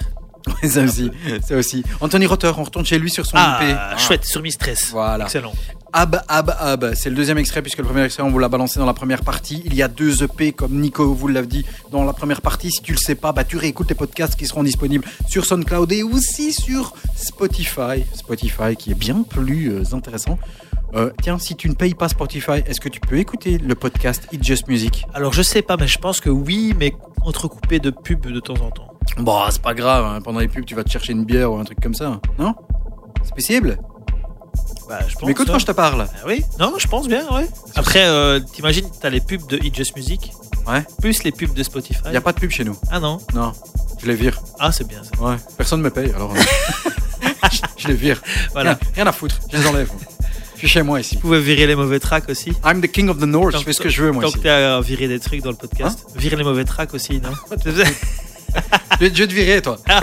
Ça 0.63 0.84
aussi, 0.84 1.10
ça 1.44 1.56
aussi. 1.56 1.84
Anthony 2.02 2.28
Rotter, 2.28 2.52
on 2.56 2.63
retourne 2.63 2.86
chez 2.86 3.00
lui 3.00 3.10
sur 3.10 3.26
son 3.26 3.36
Ah, 3.36 3.60
IP. 3.94 4.00
chouette, 4.00 4.26
sur 4.26 4.41
Mistress. 4.44 4.89
Voilà. 4.91 5.26
Excellent. 5.26 5.54
Ab, 5.93 6.21
ab, 6.28 6.54
ab. 6.60 6.93
C'est 6.93 7.10
le 7.10 7.15
deuxième 7.15 7.38
extrait 7.38 7.62
puisque 7.62 7.78
le 7.78 7.86
premier 7.86 8.04
extrait, 8.04 8.21
on 8.24 8.30
vous 8.30 8.39
l'a 8.39 8.50
balancé 8.50 8.80
dans 8.80 8.86
la 8.86 8.93
première 8.93 9.21
partie. 9.21 9.62
Il 9.65 9.74
y 9.76 9.82
a 9.82 9.88
deux 9.88 10.24
EP, 10.24 10.52
comme 10.52 10.74
Nico 10.82 11.13
vous 11.13 11.28
l'a 11.30 11.41
dit 11.43 11.65
dans 11.91 12.04
la 12.04 12.12
première 12.12 12.41
partie. 12.41 12.69
Si 12.69 12.82
tu 12.82 12.91
le 12.91 12.98
sais 12.98 13.15
pas, 13.15 13.32
bah, 13.32 13.45
tu 13.45 13.56
réécoutes 13.56 13.88
les 13.89 13.95
podcasts 13.95 14.36
qui 14.36 14.45
seront 14.45 14.63
disponibles 14.63 15.06
sur 15.28 15.45
SoundCloud 15.45 15.91
et 15.93 16.04
aussi 16.04 16.52
sur 16.52 16.93
Spotify. 17.15 18.04
Spotify 18.13 18.76
qui 18.78 18.91
est 18.91 18.95
bien 18.95 19.24
plus 19.24 19.71
euh, 19.71 19.84
intéressant. 19.93 20.38
Euh, 20.95 21.12
tiens, 21.21 21.39
si 21.39 21.56
tu 21.56 21.69
ne 21.69 21.76
payes 21.76 21.93
pas 21.95 22.10
Spotify, 22.10 22.62
est-ce 22.65 22.82
que 22.82 22.89
tu 22.89 23.00
peux 23.00 23.17
écouter 23.17 23.58
le 23.58 23.76
podcast 23.76 24.28
It's 24.34 24.45
Just 24.45 24.67
Music? 24.67 25.06
Alors, 25.13 25.32
je 25.34 25.41
sais 25.41 25.62
pas, 25.62 25.78
mais 25.78 25.88
je 25.88 25.98
pense 25.98 26.19
que 26.19 26.30
oui, 26.30 26.74
mais 26.78 26.93
entrecoupé 27.24 27.80
de 27.80 27.89
pubs 27.89 28.28
de 28.32 28.39
temps 28.41 28.54
en 28.56 28.69
temps. 28.71 28.93
Bon, 29.17 29.39
c'est 29.50 29.62
pas 29.62 29.74
grave. 29.74 30.04
hein. 30.06 30.19
Pendant 30.21 30.39
les 30.39 30.48
pubs, 30.50 30.65
tu 30.65 30.76
vas 30.76 30.84
te 30.84 30.89
chercher 30.89 31.13
une 31.13 31.24
bière 31.26 31.52
ou 31.54 31.58
un 31.58 31.63
truc 31.63 31.80
comme 31.82 31.93
ça. 31.93 32.19
Non? 32.38 32.54
C'est 33.24 33.34
possible? 33.34 33.78
Bah, 34.88 35.00
je 35.08 35.13
pense. 35.15 35.24
Mais 35.24 35.32
écoute, 35.32 35.48
hein. 35.50 35.54
quand 35.54 35.60
je 35.60 35.65
te 35.65 35.71
parle. 35.71 36.08
Ah 36.13 36.26
oui, 36.28 36.43
non, 36.60 36.74
je 36.78 36.88
pense 36.88 37.08
bien, 37.08 37.26
ouais. 37.32 37.48
Après, 37.76 38.06
euh, 38.06 38.39
t'imagines, 38.39 38.88
t'as 39.02 39.10
les 39.10 39.21
pubs 39.21 39.45
de 39.48 39.58
It 39.63 39.76
Just 39.76 39.95
Music, 39.95 40.32
Ouais. 40.67 40.84
plus 41.02 41.24
les 41.24 41.32
pubs 41.32 41.54
de 41.54 41.63
Spotify. 41.63 42.00
Il 42.06 42.12
n'y 42.12 42.17
a 42.17 42.21
pas 42.21 42.34
de 42.34 42.39
pub 42.39 42.52
chez 42.52 42.63
nous. 42.63 42.78
Ah 42.91 43.00
non, 43.00 43.19
Non. 43.34 43.54
Je 44.02 44.08
les 44.08 44.15
vire. 44.15 44.39
ah 44.60 44.71
c'est 44.71 44.88
bien 44.88 45.02
ça. 45.04 45.21
Ouais. 45.24 45.36
Personne 45.58 45.82
me 45.82 45.89
paye, 45.89 46.12
alors. 46.15 46.34
je, 46.36 47.58
je 47.78 47.88
les 47.88 47.93
vire. 47.93 48.21
Voilà. 48.54 48.71
Rien, 48.74 48.80
rien 48.95 49.08
à 49.08 49.12
foutre. 49.12 49.39
Je 49.52 49.58
les 49.58 49.67
enlève. 49.67 49.89
Je 50.54 50.60
suis 50.60 50.67
chez 50.67 50.82
moi 50.84 51.00
ici. 51.00 51.15
Vous 51.15 51.21
pouvez 51.21 51.39
virer 51.41 51.67
les 51.67 51.76
mauvais 51.76 52.00
tracks 52.00 52.30
aussi. 52.30 52.52
I'm 52.65 52.82
the 52.82 52.88
king 52.91 53.10
of 53.10 53.17
the 53.19 53.24
north. 53.24 53.58
Je 53.58 53.63
fais 53.63 53.74
ce 53.74 53.82
que 53.82 53.89
je 53.89 54.04
veux, 54.04 54.12
moi 54.12 54.24
Tant 54.24 54.30
ici. 54.30 54.38
que 54.38 54.43
t'as 54.43 54.80
viré 54.82 55.08
des 55.08 55.19
trucs 55.19 55.41
dans 55.41 55.50
le 55.52 55.56
podcast. 55.58 56.06
virer 56.15 56.36
les 56.36 56.43
mauvais 56.43 56.63
tracks 56.65 56.93
aussi, 56.93 57.19
non? 57.19 57.32
Je 59.00 59.06
vais, 59.06 59.12
je 59.13 59.24
te 59.26 59.34
virer, 59.34 59.62
toi. 59.62 59.78
Ah. 59.89 60.00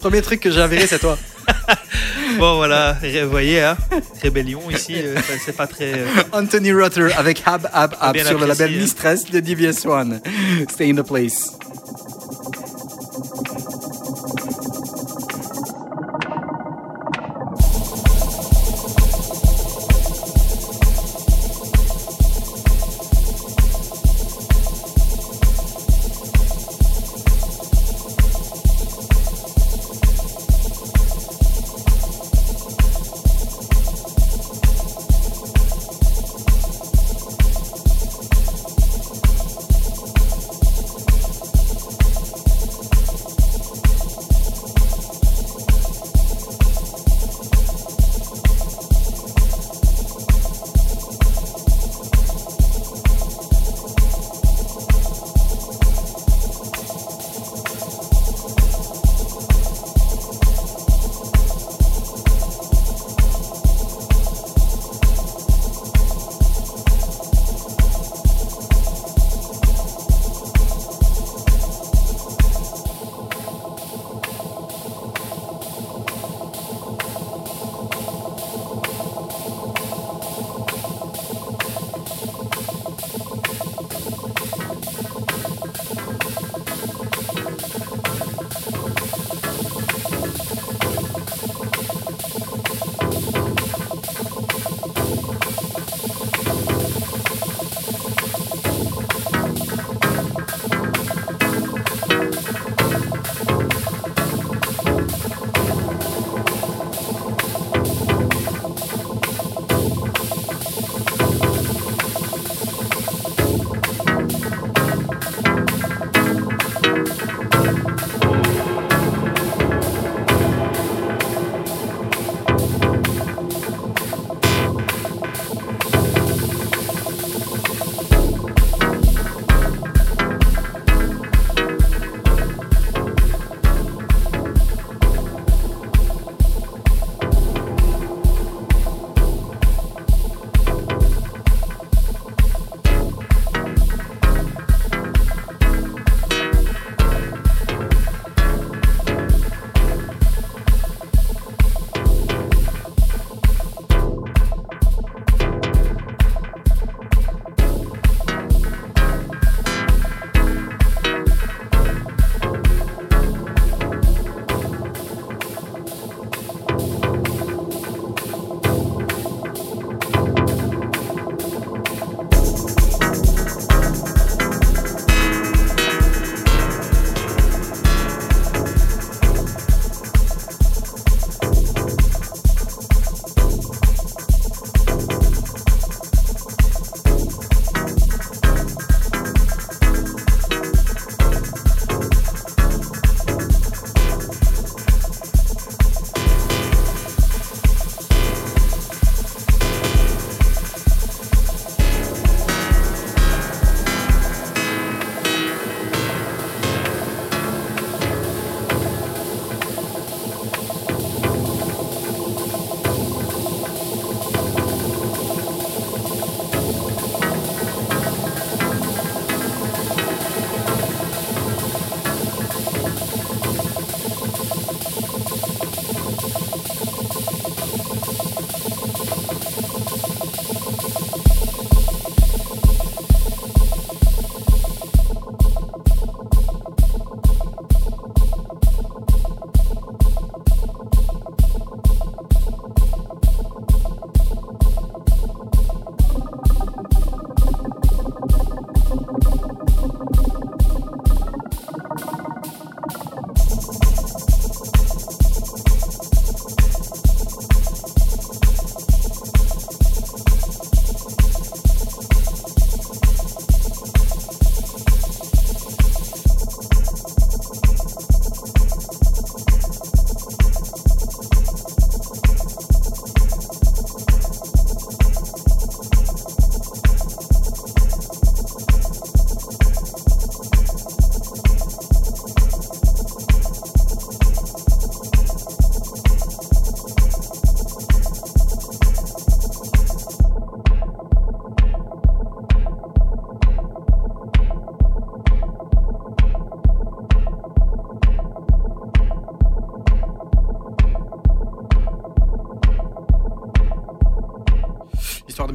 Premier 0.00 0.20
truc 0.20 0.40
que 0.40 0.50
j'ai 0.50 0.60
à 0.60 0.66
virer, 0.66 0.86
c'est 0.86 0.98
toi. 0.98 1.18
Bon 2.38 2.56
voilà, 2.56 2.96
vous 3.02 3.30
voyez, 3.30 3.60
hein, 3.60 3.76
rébellion 4.22 4.70
ici, 4.70 4.94
euh, 4.96 5.16
c'est 5.44 5.56
pas 5.56 5.66
très. 5.66 5.94
euh, 5.94 6.06
Anthony 6.32 6.72
Rutter 6.72 7.08
avec 7.16 7.42
Hab 7.44 7.68
Hab 7.72 7.96
Hab 8.00 8.16
sur 8.18 8.38
le 8.38 8.46
label 8.46 8.72
hein. 8.72 8.78
Mistress 8.80 9.30
de 9.30 9.40
DVS 9.40 9.84
One. 9.84 10.20
Stay 10.70 10.90
in 10.90 10.94
the 10.94 11.06
place. 11.06 11.58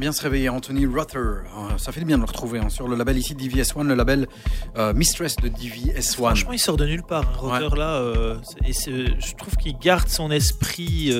Bien 0.06 0.12
se 0.12 0.22
réveiller. 0.22 0.48
Anthony 0.48 0.86
Ruther, 0.86 1.18
Euh, 1.18 1.78
ça 1.78 1.90
fait 1.90 1.98
du 1.98 2.06
bien 2.06 2.16
de 2.16 2.22
le 2.22 2.26
retrouver 2.28 2.60
hein, 2.60 2.68
sur 2.68 2.86
le 2.86 2.94
label 2.94 3.18
ici 3.18 3.34
DVS1, 3.34 3.82
le 3.88 3.94
label 3.96 4.28
euh, 4.76 4.92
Mistress 4.94 5.34
de 5.34 5.48
DVS1. 5.48 6.12
Franchement, 6.14 6.52
il 6.52 6.60
sort 6.60 6.76
de 6.76 6.86
nulle 6.86 7.02
part. 7.02 7.24
Un 7.28 7.58
rocker 7.58 7.76
là, 7.76 7.94
euh, 7.96 8.36
et 8.64 8.72
je 8.72 9.34
trouve 9.34 9.56
qu'il 9.56 9.76
garde 9.78 10.08
son 10.08 10.30
esprit 10.30 11.12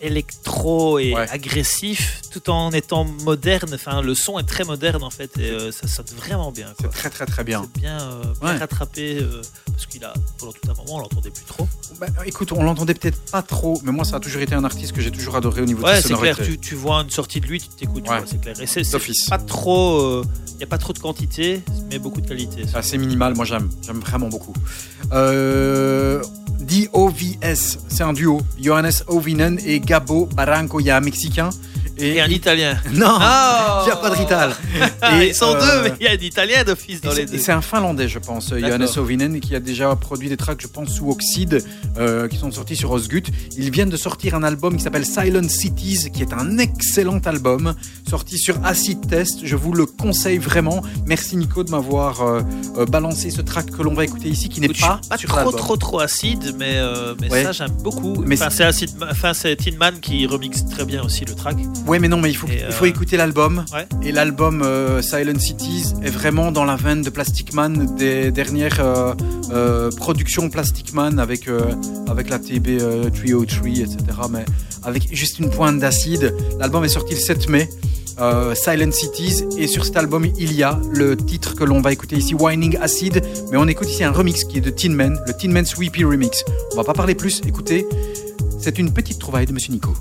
électro 0.00 0.98
et 1.00 1.12
Ouais. 1.14 1.28
agressif, 1.28 2.20
tout 2.30 2.48
en 2.50 2.70
étant 2.72 3.04
moderne. 3.24 3.70
Enfin, 3.74 4.02
le 4.02 4.14
son 4.14 4.38
est 4.38 4.44
très 4.44 4.64
moderne 4.64 5.02
en 5.02 5.10
fait, 5.10 5.36
et 5.38 5.50
euh, 5.50 5.72
ça 5.72 5.88
sonne 5.88 6.06
vraiment 6.16 6.52
bien. 6.52 6.68
C'est 6.80 6.90
très 6.90 7.10
très 7.10 7.26
très 7.26 7.44
bien. 7.44 7.66
C'est 7.74 7.80
bien, 7.80 8.00
euh, 8.00 8.22
bien 8.40 8.50
Ouais. 8.52 8.56
rattrapé 8.58 9.18
euh, 9.20 9.42
parce 9.66 9.86
qu'il 9.86 10.04
a 10.04 10.14
pendant 10.38 10.52
tout 10.52 10.60
un 10.70 10.74
moment, 10.74 10.96
on 10.96 10.98
l'entendait 11.00 11.30
plus 11.30 11.44
trop. 11.44 11.66
Bah, 11.98 12.06
écoute, 12.26 12.52
on 12.52 12.62
l'entendait 12.62 12.94
peut-être 12.94 13.18
pas 13.30 13.42
trop, 13.42 13.80
mais 13.84 13.92
moi 13.92 14.04
ça 14.04 14.16
a 14.16 14.20
toujours 14.20 14.42
été 14.42 14.54
un 14.54 14.64
artiste 14.64 14.92
que 14.92 15.00
j'ai 15.00 15.10
toujours 15.10 15.36
adoré 15.36 15.60
au 15.62 15.64
niveau 15.66 15.80
de 15.82 15.86
Ouais, 15.86 15.96
sa 15.96 16.02
c'est 16.02 16.08
sonorité. 16.08 16.34
clair. 16.34 16.46
Tu, 16.48 16.58
tu 16.58 16.74
vois 16.74 17.02
une 17.02 17.10
sortie 17.10 17.40
de 17.40 17.46
lui, 17.46 17.60
tu 17.60 17.68
t'écoutes, 17.68 18.08
Ouais. 18.08 18.22
c'est 18.26 18.40
clair. 18.40 18.54
Et 18.60 18.66
c'est 18.66 18.84
c'est 18.84 18.98
pas 19.28 19.38
trop, 19.38 20.22
il 20.52 20.56
n'y 20.58 20.64
a 20.64 20.66
pas 20.66 20.78
trop 20.78 20.92
de 20.92 20.98
quantité, 20.98 21.62
mais 21.90 21.98
beaucoup 21.98 22.20
de 22.20 22.28
qualité. 22.28 22.62
C'est 22.66 22.76
assez 22.76 22.96
minimal, 22.98 23.34
moi 23.34 23.44
j'aime, 23.44 23.68
j'aime 23.82 24.00
vraiment 24.00 24.28
beaucoup. 24.28 24.54
Euh, 25.12 26.22
DOVS, 26.60 27.78
c'est 27.88 28.02
un 28.02 28.12
duo. 28.12 28.40
Johannes 28.60 28.92
Ovinen 29.08 29.58
et 29.64 29.80
Gabo 29.80 30.26
Barranco, 30.26 30.80
il 30.80 30.86
y 30.86 30.90
a 30.90 30.96
un 30.96 31.00
Mexicain. 31.00 31.50
Et 32.00 32.20
un 32.20 32.28
Italien. 32.28 32.76
Non, 32.92 33.16
Ah 33.20 33.80
il 33.82 33.86
n'y 33.86 33.92
a 33.92 33.96
pas 33.96 34.10
de 34.10 34.16
Rital. 34.16 34.54
Ah, 35.02 35.22
Et, 35.22 35.28
Ils 35.28 35.34
sont 35.34 35.54
euh, 35.54 35.60
deux, 35.60 35.88
mais 35.90 35.96
il 36.00 36.04
y 36.04 36.08
a 36.08 36.16
d'Italien 36.16 36.64
d'office 36.64 37.00
dans 37.00 37.12
les 37.12 37.26
deux. 37.26 37.34
et 37.34 37.38
c'est 37.38 37.52
un 37.52 37.60
Finlandais, 37.62 38.08
je 38.08 38.18
pense, 38.18 38.52
euh. 38.52 38.58
Johannes 38.60 38.88
Ovinen, 38.96 39.40
qui 39.40 39.54
a 39.54 39.60
déjà 39.60 39.94
produit 39.96 40.28
des 40.28 40.36
tracks, 40.36 40.60
je 40.60 40.66
pense, 40.66 40.90
sous 40.90 41.08
Oxide, 41.10 41.64
euh, 41.98 42.28
qui 42.28 42.36
sont 42.36 42.50
sortis 42.50 42.76
sur 42.76 42.90
Osgut. 42.90 43.22
Ils 43.56 43.70
viennent 43.70 43.90
de 43.90 43.96
sortir 43.96 44.34
un 44.34 44.42
album 44.42 44.76
qui 44.76 44.82
s'appelle 44.82 45.06
Silent 45.06 45.48
Cities, 45.48 46.10
qui 46.12 46.22
est 46.22 46.32
un 46.32 46.58
excellent 46.58 47.18
album, 47.24 47.74
sorti 48.08 48.38
sur 48.38 48.56
Acid 48.64 49.06
Test. 49.08 49.40
Je 49.44 49.56
vous 49.56 49.72
le 49.72 49.86
conseille 49.86 50.38
vraiment. 50.38 50.82
Merci 51.06 51.36
Nico 51.36 51.64
de 51.64 51.70
m'avoir 51.70 52.22
euh, 52.22 52.42
balancé 52.88 53.30
ce 53.30 53.40
track 53.42 53.70
que 53.70 53.82
l'on 53.82 53.94
va 53.94 54.04
écouter 54.04 54.28
ici, 54.28 54.48
qui 54.48 54.60
n'est 54.60 54.68
pas, 54.68 55.00
pas 55.08 55.16
sur 55.18 55.28
trop 55.30 55.52
trop 55.52 55.76
trop 55.76 56.00
acide, 56.00 56.54
mais, 56.58 56.78
mais 57.20 57.30
Ouais. 57.30 57.42
ça 57.44 57.52
j'aime 57.52 57.70
beaucoup. 57.82 58.22
Mais 58.26 58.36
enfin 58.42 59.32
c'est 59.34 59.56
Tin 59.56 59.76
Man 59.78 60.00
qui 60.00 60.26
remixe 60.26 60.64
très 60.66 60.84
bien 60.84 61.02
aussi 61.02 61.24
le 61.24 61.34
track. 61.34 61.56
Ouais, 61.90 61.98
mais 61.98 62.06
non, 62.06 62.18
mais 62.20 62.30
il 62.30 62.36
faut, 62.36 62.46
il 62.46 62.72
faut 62.72 62.84
euh, 62.84 62.88
écouter 62.88 63.16
l'album. 63.16 63.64
Ouais. 63.74 63.84
Et 64.00 64.12
l'album 64.12 64.62
euh, 64.62 65.02
Silent 65.02 65.40
Cities 65.40 65.86
est 66.04 66.10
vraiment 66.10 66.52
dans 66.52 66.64
la 66.64 66.76
veine 66.76 67.02
de 67.02 67.10
Plastic 67.10 67.52
Man 67.52 67.96
des 67.96 68.30
dernières 68.30 68.78
euh, 68.80 69.90
productions 69.96 70.48
Plastic 70.50 70.94
Man 70.94 71.18
avec, 71.18 71.48
avec 72.08 72.30
la 72.30 72.38
TB 72.38 72.68
euh, 72.80 73.10
303, 73.10 73.68
etc. 73.70 73.96
Mais 74.30 74.44
avec 74.84 75.12
juste 75.12 75.40
une 75.40 75.50
pointe 75.50 75.80
d'acide. 75.80 76.32
L'album 76.60 76.84
est 76.84 76.88
sorti 76.88 77.14
le 77.14 77.18
7 77.20 77.48
mai. 77.48 77.68
euh, 78.20 78.54
Silent 78.54 78.92
Cities 78.92 79.42
et 79.58 79.66
sur 79.66 79.84
cet 79.84 79.96
album 79.96 80.26
il 80.38 80.52
y 80.52 80.62
a 80.62 80.78
le 80.92 81.16
titre 81.16 81.56
que 81.56 81.64
l'on 81.64 81.80
va 81.80 81.90
écouter 81.92 82.14
ici 82.16 82.34
Whining 82.34 82.76
Acid 82.80 83.20
mais 83.50 83.56
on 83.56 83.66
écoute 83.66 83.88
ici 83.90 84.04
un 84.04 84.12
remix 84.12 84.44
qui 84.44 84.58
est 84.58 84.60
de 84.60 84.68
Tin 84.70 84.90
Man 84.90 85.18
le 85.26 85.32
Tin 85.32 85.48
Man 85.48 85.64
Sweepy 85.64 86.04
Remix 86.04 86.44
on 86.72 86.76
va 86.76 86.84
pas 86.84 86.92
parler 86.92 87.14
plus 87.14 87.40
écoutez 87.46 87.86
c'est 88.58 88.78
une 88.78 88.92
petite 88.92 89.18
trouvaille 89.18 89.46
de 89.46 89.52
Monsieur 89.52 89.72
Nico 89.72 89.94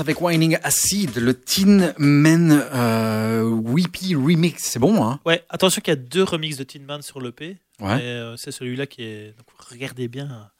avec 0.00 0.20
Whining 0.20 0.58
Acid, 0.62 1.16
le 1.16 1.34
Tin 1.34 1.92
Man 1.98 2.50
euh, 2.72 3.42
Weepy 3.44 4.14
Remix. 4.14 4.62
C'est 4.62 4.78
bon, 4.78 5.04
hein? 5.04 5.20
Ouais, 5.24 5.44
attention 5.48 5.80
qu'il 5.80 5.92
y 5.92 5.96
a 5.96 5.96
deux 5.96 6.22
remixes 6.22 6.56
de 6.56 6.64
Tin 6.64 6.80
Man 6.80 7.02
sur 7.02 7.20
l'EP. 7.20 7.58
Ouais. 7.80 7.98
Euh, 8.02 8.36
c'est 8.36 8.52
celui-là 8.52 8.86
qui 8.86 9.02
est. 9.02 9.36
Donc, 9.36 9.46
regardez 9.58 10.08
bien 10.08 10.50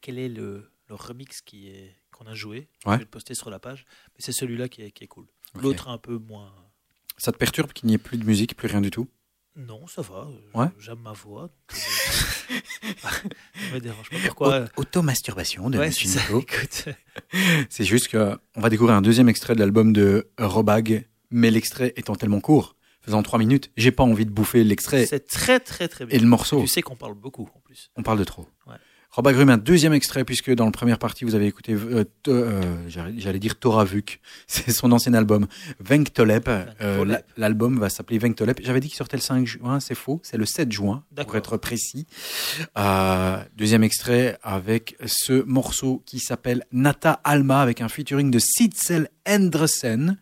quel 0.00 0.18
est 0.18 0.28
le, 0.28 0.70
le 0.88 0.94
remix 0.94 1.40
qui 1.40 1.68
est 1.68 1.96
qu'on 2.12 2.26
a 2.26 2.34
joué. 2.34 2.68
Ouais. 2.84 2.92
Je 2.94 2.98
vais 2.98 2.98
le 2.98 3.04
poster 3.06 3.34
sur 3.34 3.50
la 3.50 3.58
page. 3.58 3.86
Mais 4.08 4.20
c'est 4.20 4.32
celui-là 4.32 4.68
qui 4.68 4.82
est, 4.82 4.90
qui 4.90 5.04
est 5.04 5.08
cool. 5.08 5.26
L'autre 5.54 5.88
un 5.88 5.98
peu 5.98 6.18
moins. 6.18 6.52
Ça 7.16 7.32
te 7.32 7.36
perturbe 7.36 7.72
qu'il 7.72 7.88
n'y 7.88 7.94
ait 7.94 7.98
plus 7.98 8.18
de 8.18 8.24
musique, 8.24 8.56
plus 8.56 8.68
rien 8.68 8.80
du 8.80 8.90
tout? 8.90 9.08
Non, 9.56 9.86
ça 9.86 10.02
va. 10.02 10.28
euh, 10.28 10.58
Ouais. 10.58 10.66
J'aime 10.78 11.00
ma 11.00 11.12
voix. 11.12 11.42
donc, 11.42 11.50
euh, 12.50 12.54
ça 13.02 13.74
me 13.74 13.80
dérange 13.80 14.08
pas. 14.10 14.16
Pourquoi 14.26 14.64
Au- 14.76 14.80
Automasturbation 14.82 15.70
de 15.70 15.78
Ouais, 15.78 15.88
Monsieur 15.88 16.08
c'est 16.08 16.18
ça. 16.18 16.24
Nico. 16.32 16.40
Écoute, 16.40 16.84
C'est 17.70 17.84
juste 17.84 18.08
que 18.08 18.38
on 18.56 18.60
va 18.60 18.70
découvrir 18.70 18.96
un 18.96 19.02
deuxième 19.02 19.28
extrait 19.28 19.54
de 19.54 19.60
l'album 19.60 19.92
de 19.92 20.30
Robag, 20.38 21.08
mais 21.30 21.50
l'extrait 21.50 21.92
étant 21.96 22.14
tellement 22.16 22.40
court, 22.40 22.76
faisant 23.02 23.22
trois 23.22 23.38
minutes, 23.38 23.70
j'ai 23.76 23.92
pas 23.92 24.02
envie 24.04 24.26
de 24.26 24.30
bouffer 24.30 24.62
l'extrait 24.64 25.06
c'est 25.06 25.26
très 25.26 25.58
très 25.60 25.88
très 25.88 26.06
bien. 26.06 26.16
et 26.16 26.20
le 26.20 26.26
morceau. 26.26 26.60
Tu 26.60 26.66
sais 26.68 26.82
qu'on 26.82 26.96
parle 26.96 27.14
beaucoup 27.14 27.48
en 27.54 27.60
plus. 27.60 27.90
On 27.96 28.02
parle 28.02 28.18
de 28.18 28.24
trop. 28.24 28.46
Ouais. 28.66 28.74
Robag 29.12 29.36
Rum, 29.36 29.50
un 29.50 29.56
deuxième 29.56 29.92
extrait, 29.92 30.24
puisque 30.24 30.54
dans 30.54 30.66
la 30.66 30.70
première 30.70 30.98
partie, 30.98 31.24
vous 31.24 31.34
avez 31.34 31.46
écouté, 31.46 31.72
euh, 31.74 32.04
euh, 32.28 32.62
j'allais 32.86 33.40
dire 33.40 33.58
Toravuk, 33.58 34.20
c'est 34.46 34.70
son 34.70 34.92
ancien 34.92 35.14
album, 35.14 35.48
Venktolep. 35.80 36.48
Euh, 36.48 37.18
L'album 37.36 37.80
va 37.80 37.90
s'appeler 37.90 38.18
Venktolep. 38.18 38.60
J'avais 38.62 38.78
dit 38.78 38.86
qu'il 38.86 38.96
sortait 38.96 39.16
le 39.16 39.22
5 39.22 39.44
juin, 39.46 39.80
c'est 39.80 39.96
faux, 39.96 40.20
c'est 40.22 40.36
le 40.36 40.46
7 40.46 40.70
juin, 40.70 41.02
pour 41.16 41.34
être 41.34 41.56
précis. 41.56 42.06
Euh, 42.78 43.42
deuxième 43.56 43.82
extrait 43.82 44.38
avec 44.44 44.96
ce 45.04 45.42
morceau 45.42 46.04
qui 46.06 46.20
s'appelle 46.20 46.64
Nata 46.70 47.20
Alma, 47.24 47.60
avec 47.60 47.80
un 47.80 47.88
featuring 47.88 48.30
de 48.30 48.38
Sidsel 48.38 49.08
Endresen. 49.28 50.18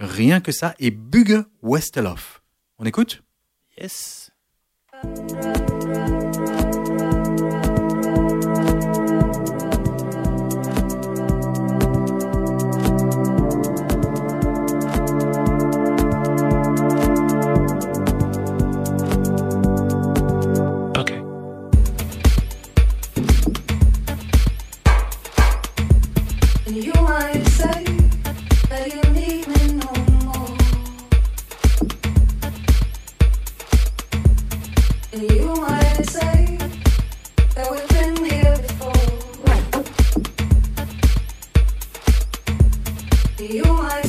Rien 0.00 0.40
que 0.40 0.50
ça, 0.50 0.74
et 0.80 0.90
Bugge 0.90 1.44
Westeloff. 1.62 2.42
On 2.78 2.84
écoute? 2.84 3.22
Yes. 3.80 4.32
You 43.50 43.62
might 43.62 44.03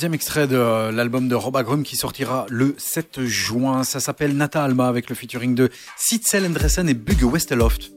Deuxième 0.00 0.14
extrait 0.14 0.46
de 0.46 0.56
euh, 0.56 0.92
l'album 0.92 1.28
de 1.28 1.34
Rob 1.34 1.54
Agrum 1.58 1.82
qui 1.82 1.94
sortira 1.94 2.46
le 2.48 2.74
7 2.78 3.20
juin. 3.24 3.84
Ça 3.84 4.00
s'appelle 4.00 4.34
Nata 4.34 4.64
Alma 4.64 4.88
avec 4.88 5.10
le 5.10 5.14
featuring 5.14 5.54
de 5.54 5.68
Sitzel 5.98 6.46
Endresen 6.46 6.88
et 6.88 6.94
Bugge 6.94 7.22
Westeloft. 7.22 7.92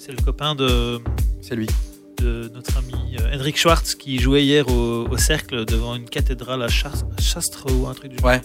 C'est 0.00 0.10
le 0.10 0.20
copain 0.20 0.56
de, 0.56 0.98
C'est 1.42 1.54
lui. 1.54 1.68
de 2.16 2.50
notre 2.52 2.76
ami 2.76 2.92
euh, 3.20 3.36
Henrik 3.36 3.56
Schwartz 3.56 3.94
qui 3.94 4.18
jouait 4.18 4.42
hier 4.44 4.66
au, 4.66 5.06
au 5.08 5.16
cercle 5.16 5.64
devant 5.64 5.94
une 5.94 6.06
cathédrale 6.10 6.60
à 6.64 6.66
Chas- 6.68 7.04
Chastre 7.20 7.66
ou 7.72 7.86
un 7.86 7.94
truc 7.94 8.10
du 8.10 8.16
genre. 8.18 8.26
Ouais. 8.26 8.40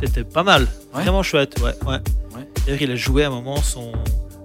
C'était 0.00 0.24
pas 0.24 0.42
mal, 0.42 0.62
Ouais. 0.96 1.02
vraiment 1.04 1.22
chouette. 1.22 1.60
Ouais, 1.60 1.74
ouais. 1.86 1.98
Ouais. 2.34 2.48
D'ailleurs, 2.66 2.82
il 2.82 2.90
a 2.90 2.96
joué 2.96 3.22
à 3.22 3.28
un 3.28 3.30
moment 3.30 3.62
son, 3.62 3.92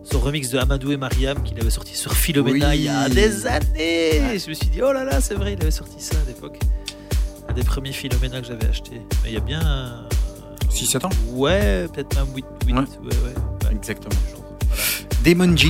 son 0.03 0.19
remix 0.19 0.49
de 0.51 0.59
Amadou 0.59 0.91
et 0.91 0.97
Mariam 0.97 1.41
qu'il 1.41 1.59
avait 1.59 1.71
sorti 1.71 1.97
sur 1.97 2.13
Philomena 2.13 2.69
Oui. 2.69 2.75
il 2.77 2.83
y 2.83 2.89
a 2.89 3.09
des 3.09 3.47
années. 3.47 4.37
Je 4.37 4.49
me 4.49 4.53
suis 4.53 4.67
dit, 4.67 4.83
oh 4.83 4.93
là 4.93 5.03
là, 5.03 5.19
c'est 5.19 5.33
vrai, 5.33 5.53
il 5.53 5.61
avait 5.63 5.71
sorti 5.71 5.95
ça 5.97 6.15
à 6.23 6.27
l'époque. 6.27 6.59
Un 7.51 7.53
des 7.53 7.63
premiers 7.63 7.91
Philomena 7.91 8.39
que 8.39 8.47
j'avais 8.47 8.67
acheté. 8.67 9.01
Mais 9.23 9.31
il 9.31 9.33
y 9.33 9.37
a 9.37 9.41
bien. 9.41 9.61
euh, 9.61 10.69
6-7 10.69 11.05
ans 11.05 11.09
Ouais, 11.33 11.85
peut-être 11.93 12.15
même 12.15 12.27
8. 12.33 12.45
8 12.65 12.73
Ouais. 12.73 12.81
ouais. 12.81 13.71
Exactement. 13.73 14.15
Voilà. 15.25 15.55
G, 15.57 15.69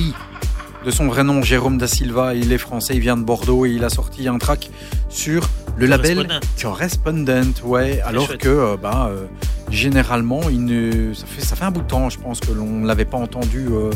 de 0.84 0.90
son 0.92 1.08
vrai 1.08 1.24
nom 1.24 1.42
Jérôme 1.42 1.78
da 1.78 1.88
Silva, 1.88 2.36
il 2.36 2.52
est 2.52 2.58
français, 2.58 2.94
il 2.94 3.00
vient 3.00 3.16
de 3.16 3.24
Bordeaux 3.24 3.66
et 3.66 3.70
il 3.70 3.82
a 3.82 3.88
sorti 3.88 4.28
un 4.28 4.38
track 4.38 4.70
sur 5.08 5.48
Le 5.76 5.86
label 5.86 6.28
Correspondent. 6.60 7.52
Ouais. 7.64 8.00
Alors 8.02 8.26
chouette. 8.26 8.40
que, 8.40 8.48
euh, 8.48 8.76
bah, 8.80 9.08
euh, 9.10 9.26
généralement, 9.68 10.48
il 10.50 10.64
ne... 10.64 11.12
ça, 11.14 11.26
fait, 11.26 11.44
ça 11.44 11.56
fait 11.56 11.64
un 11.64 11.72
bout 11.72 11.82
de 11.82 11.88
temps, 11.88 12.10
je 12.10 12.20
pense, 12.20 12.38
que 12.38 12.52
l'on 12.52 12.66
ne 12.80 12.86
l'avait 12.86 13.04
pas 13.06 13.18
entendu 13.18 13.66
euh, 13.72 13.90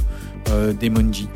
euh, 0.51 0.73
d'Emonji. 0.73 1.29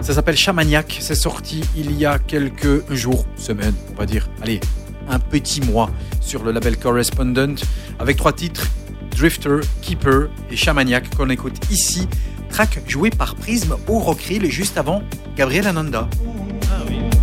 Ça 0.00 0.14
s'appelle 0.14 0.36
Chamaniac. 0.36 0.96
C'est 1.00 1.14
sorti 1.14 1.62
il 1.76 1.96
y 1.96 2.06
a 2.06 2.18
quelques 2.18 2.92
jours, 2.92 3.24
semaines, 3.36 3.74
on 3.92 3.98
va 3.98 4.04
dire. 4.06 4.28
Allez, 4.42 4.58
un 5.08 5.18
petit 5.18 5.60
mois 5.60 5.90
sur 6.20 6.42
le 6.42 6.52
label 6.52 6.76
Correspondent 6.76 7.60
avec 7.98 8.16
trois 8.16 8.32
titres 8.32 8.68
Drifter, 9.16 9.60
Keeper 9.82 10.28
et 10.50 10.56
Chamaniac 10.56 11.14
qu'on 11.14 11.30
écoute 11.30 11.56
ici. 11.70 12.08
Track 12.50 12.82
joué 12.86 13.10
par 13.10 13.34
Prism 13.34 13.76
au 13.88 13.98
Rockrill 13.98 14.50
juste 14.50 14.78
avant 14.78 15.02
Gabriel 15.36 15.66
Ananda. 15.66 16.08
Ah. 16.70 17.21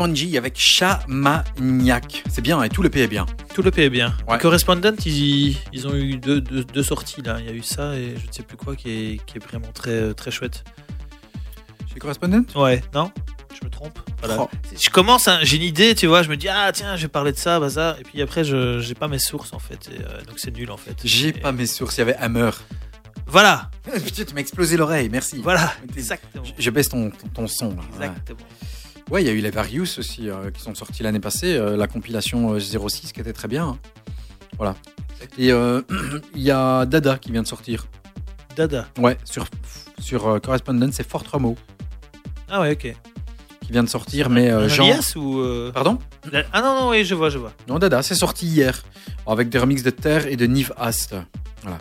Demonji 0.00 0.38
avec 0.38 0.58
Chamaniac. 0.58 2.22
C'est 2.30 2.40
bien, 2.40 2.62
et 2.62 2.70
tout 2.70 2.80
le 2.82 2.88
P 2.88 3.00
est 3.02 3.06
bien. 3.06 3.26
Tout 3.54 3.60
le 3.60 3.70
P 3.70 3.84
est 3.84 3.90
bien. 3.90 4.14
Ouais. 4.26 4.38
Correspondent, 4.38 4.94
ils, 5.04 5.58
ils 5.74 5.86
ont 5.86 5.94
eu 5.94 6.16
deux, 6.16 6.40
deux- 6.40 6.64
deux 6.64 6.82
sorties 6.82 7.20
là. 7.20 7.36
Il 7.40 7.44
y 7.44 7.48
a 7.50 7.52
eu 7.52 7.62
ça 7.62 7.94
et 7.96 8.14
je 8.18 8.26
ne 8.26 8.32
sais 8.32 8.42
plus 8.42 8.56
quoi 8.56 8.76
qui 8.76 8.88
est, 8.90 9.24
qui 9.26 9.36
est 9.36 9.44
vraiment 9.44 9.70
très, 9.74 10.14
très 10.14 10.30
chouette. 10.30 10.64
Chez 11.92 11.98
Correspondent? 12.00 12.46
Ouais, 12.56 12.82
non? 12.94 13.10
Je 13.60 13.62
me 13.66 13.70
trompe? 13.70 13.98
Voilà. 14.20 14.36
Oh. 14.40 14.48
Je 14.80 14.88
commence, 14.88 15.28
hein, 15.28 15.40
j'ai 15.42 15.56
une 15.58 15.64
idée, 15.64 15.94
tu 15.94 16.06
vois, 16.06 16.22
je 16.22 16.30
me 16.30 16.36
dis, 16.38 16.48
ah 16.48 16.70
tiens, 16.72 16.96
je 16.96 17.02
vais 17.02 17.08
parler 17.08 17.32
de 17.32 17.36
ça, 17.38 17.60
bazar. 17.60 17.98
Et 18.00 18.02
puis 18.02 18.22
après, 18.22 18.42
je 18.42 18.80
j'ai 18.80 18.94
pas 18.94 19.08
mes 19.08 19.18
sources 19.18 19.52
en 19.52 19.58
fait. 19.58 19.90
et, 19.92 20.00
euh, 20.02 20.22
donc 20.22 20.38
c'est 20.38 20.56
nul 20.56 20.70
en 20.70 20.78
fait. 20.78 20.96
J'ai 21.04 21.28
Et- 21.28 21.32
pas 21.32 21.52
mes 21.52 21.66
sources, 21.66 21.96
il 21.96 22.00
y 22.00 22.02
avait 22.02 22.16
Hammer. 22.16 22.50
Voilà, 23.26 23.70
tu 24.16 24.34
m'as 24.34 24.40
explosé 24.40 24.76
l'oreille, 24.78 25.08
merci. 25.10 25.40
voilà, 25.42 25.72
exactement. 25.94 26.42
Je- 26.42 26.52
Je 26.62 26.70
baisse 26.70 26.88
ton, 26.88 27.10
ton, 27.10 27.28
ton 27.28 27.46
son. 27.46 27.76
là. 27.76 27.82
Exactement. 28.06 28.48
Ouais, 29.10 29.22
il 29.22 29.26
y 29.26 29.30
a 29.30 29.32
eu 29.32 29.40
les 29.40 29.50
Various 29.50 29.98
aussi 29.98 30.28
euh, 30.30 30.50
qui 30.50 30.60
sont 30.62 30.74
sortis 30.74 31.02
l'année 31.02 31.18
passée, 31.20 31.56
euh, 31.56 31.76
la 31.76 31.88
compilation 31.88 32.54
euh, 32.54 32.60
06 32.60 33.12
qui 33.12 33.20
était 33.20 33.32
très 33.32 33.48
bien. 33.48 33.66
hein. 33.66 33.78
Voilà. 34.56 34.76
Et 35.36 35.50
euh, 35.52 35.82
il 36.34 36.42
y 36.42 36.50
a 36.50 36.86
Dada 36.86 37.18
qui 37.18 37.32
vient 37.32 37.42
de 37.42 37.46
sortir. 37.48 37.86
Dada. 38.56 38.86
Ouais, 38.98 39.16
sur, 39.24 39.46
sur 40.00 40.28
euh, 40.28 40.38
Correspondent, 40.38 40.90
c'est 40.92 41.08
Fort 41.08 41.24
Remo 41.30 41.56
Ah 42.48 42.60
ouais, 42.60 42.72
ok. 42.72 42.94
qui 43.62 43.72
vient 43.72 43.82
de 43.82 43.88
sortir, 43.88 44.30
mais 44.30 44.50
euh, 44.50 44.64
Un 44.64 44.68
Jean. 44.68 44.84
alias 44.84 45.14
ou. 45.16 45.38
euh, 45.40 45.72
Pardon? 45.72 45.98
La- 46.30 46.44
Ah 46.52 46.60
non, 46.62 46.80
non, 46.80 46.90
oui, 46.90 47.04
je 47.04 47.14
vois, 47.16 47.30
je 47.30 47.38
vois. 47.38 47.52
Non, 47.68 47.78
Dada, 47.80 48.02
c'est 48.02 48.14
sorti 48.14 48.46
hier. 48.46 48.82
Avec 49.26 49.48
des 49.48 49.58
remixes 49.58 49.82
de 49.82 49.90
Terre 49.90 50.26
et 50.26 50.36
de 50.36 50.46
Nive 50.46 50.72
Ast. 50.76 51.14
Voilà. 51.62 51.78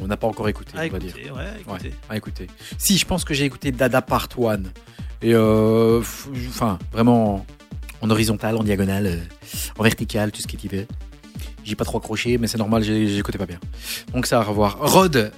On 0.00 0.06
n'a 0.06 0.16
pas 0.16 0.26
encore 0.28 0.48
écouté, 0.48 0.72
Ah, 0.76 0.82
on 0.88 0.92
va 0.92 0.98
dire. 1.00 1.10
écoutez, 1.16 1.30
ouais, 1.32 1.46
écoutez. 1.60 1.94
À 2.08 2.16
écouter. 2.16 2.46
Si, 2.78 2.96
je 2.98 3.04
pense 3.04 3.24
que 3.24 3.34
j'ai 3.34 3.44
écouté 3.44 3.72
Dada 3.72 4.02
Part 4.02 4.28
1. 4.38 4.62
Et 5.22 5.34
euh, 5.34 6.00
enfin, 6.48 6.78
vraiment 6.92 7.44
en 8.00 8.10
horizontal, 8.10 8.56
en 8.56 8.62
diagonale, 8.62 9.06
euh, 9.06 9.16
en 9.78 9.82
vertical, 9.82 10.30
tout 10.30 10.40
ce 10.40 10.46
que 10.46 10.56
tu 10.56 10.68
veux. 10.68 10.86
J'ai 11.64 11.74
pas 11.74 11.84
trop 11.84 11.98
accroché, 11.98 12.38
mais 12.38 12.46
c'est 12.46 12.58
normal, 12.58 12.88
écouté 12.88 13.36
pas 13.38 13.46
bien. 13.46 13.58
Donc 14.14 14.26
ça 14.26 14.38
à 14.38 14.42
revoir. 14.42 14.78
Rod, 14.80 15.32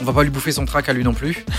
on 0.00 0.04
va 0.04 0.12
pas 0.12 0.22
lui 0.22 0.30
bouffer 0.30 0.52
son 0.52 0.64
track 0.64 0.88
à 0.88 0.92
lui 0.92 1.04
non 1.04 1.12
plus. 1.14 1.44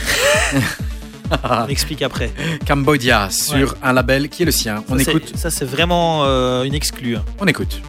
On 1.43 1.67
explique 1.67 2.01
après. 2.03 2.31
Cambodia 2.67 3.29
sur 3.31 3.75
un 3.81 3.93
label 3.93 4.29
qui 4.29 4.43
est 4.43 4.45
le 4.45 4.51
sien. 4.51 4.83
On 4.89 4.97
Ça, 4.99 5.11
écoute, 5.11 5.33
Ça, 5.36 5.49
c'est 5.49 5.65
vraiment 5.65 6.23
euh, 6.25 6.63
une 6.63 6.75
exclue. 6.75 7.15
hein. 7.15 7.25
on 7.39 7.47
écoute. 7.47 7.81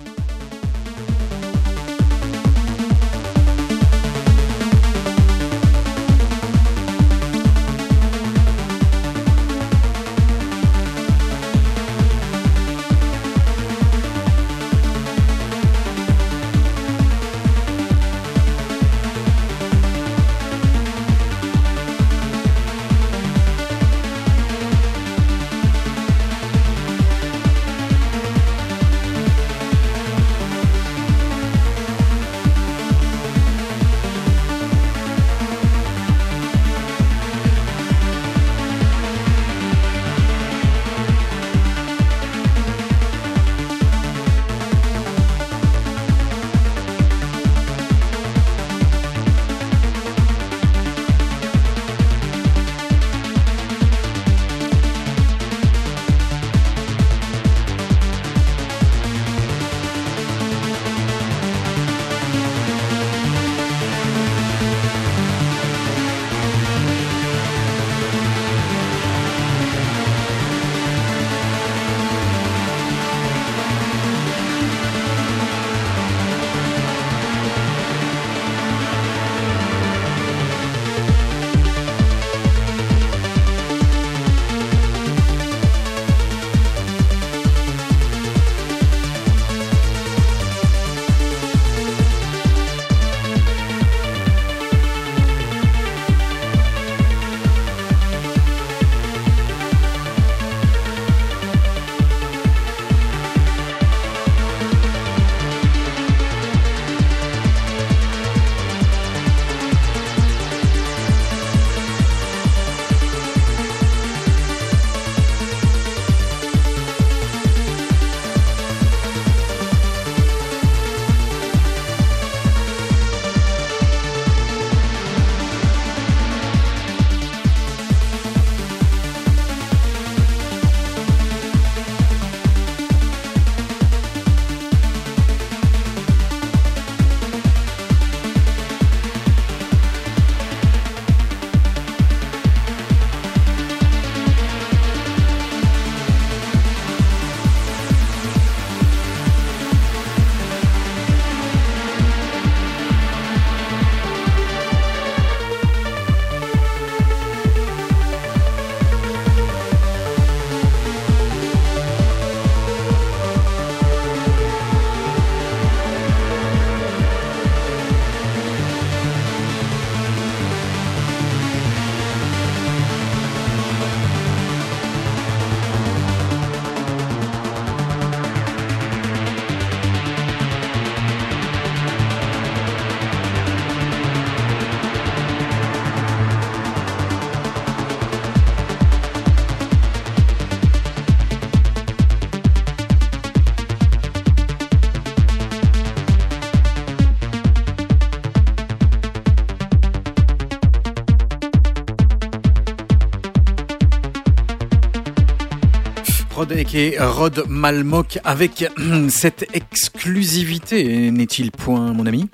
Rod 206.49 206.75
et 206.75 206.97
Rod 207.01 207.45
Malmok 207.49 208.19
avec 208.23 208.65
cette 209.09 209.47
exclusivité, 209.53 211.11
n'est-il 211.11 211.51
point, 211.51 211.93
mon 211.93 212.07
ami? 212.07 212.29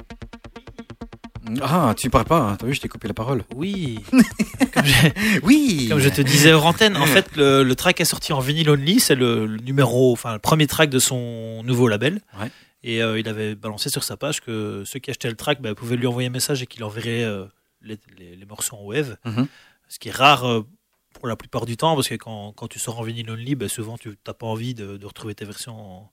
Ah, 1.62 1.94
tu 1.96 2.10
parles 2.10 2.26
pas, 2.26 2.38
hein. 2.40 2.56
t'as 2.58 2.66
vu, 2.66 2.74
je 2.74 2.80
t'ai 2.82 2.88
coupé 2.88 3.08
la 3.08 3.14
parole. 3.14 3.44
Oui. 3.54 4.00
comme, 4.74 4.84
je, 4.84 5.38
Oui 5.42 5.86
comme 5.88 5.98
je 5.98 6.10
te 6.10 6.20
disais 6.20 6.52
hors 6.52 6.66
antenne, 6.66 6.96
en 6.98 7.06
fait, 7.06 7.34
le, 7.36 7.62
le 7.62 7.74
track 7.74 8.02
est 8.02 8.04
sorti 8.04 8.34
en 8.34 8.40
vinyle 8.40 8.68
only. 8.68 9.00
C'est 9.00 9.14
le, 9.14 9.46
le 9.46 9.56
numéro, 9.58 10.12
enfin, 10.12 10.34
le 10.34 10.38
premier 10.38 10.66
track 10.66 10.90
de 10.90 10.98
son 10.98 11.62
nouveau 11.64 11.88
label. 11.88 12.20
Ouais. 12.38 12.50
Et 12.84 13.02
euh, 13.02 13.18
il 13.18 13.26
avait 13.28 13.54
balancé 13.54 13.88
sur 13.88 14.04
sa 14.04 14.18
page 14.18 14.40
que 14.42 14.82
ceux 14.84 14.98
qui 14.98 15.08
achetaient 15.10 15.30
le 15.30 15.36
track 15.36 15.62
bah, 15.62 15.74
pouvaient 15.74 15.96
lui 15.96 16.06
envoyer 16.06 16.28
un 16.28 16.32
message 16.32 16.62
et 16.62 16.66
qu'il 16.66 16.84
enverrait 16.84 17.24
euh, 17.24 17.46
les, 17.80 17.98
les- 18.18 18.36
les 18.36 18.44
morceaux 18.44 18.76
en 18.76 18.84
wave. 18.84 19.16
Mhm. 19.24 19.46
Ce 19.88 19.98
qui 19.98 20.08
est 20.08 20.12
rare 20.16 20.46
euh, 20.46 20.66
pour 21.12 21.26
la 21.28 21.36
plupart 21.36 21.66
du 21.66 21.76
temps, 21.76 21.94
parce 21.94 22.08
que 22.08 22.14
quand, 22.16 22.52
quand 22.52 22.68
tu 22.68 22.78
sors 22.78 22.98
en 22.98 23.02
vinyle 23.02 23.30
only, 23.30 23.54
bah, 23.54 23.68
souvent 23.68 23.96
tu 23.98 24.16
n'as 24.26 24.34
pas 24.34 24.46
envie 24.46 24.74
de, 24.74 24.96
de 24.96 25.06
retrouver 25.06 25.34
tes 25.34 25.44
versions 25.44 25.78
en, 25.78 26.10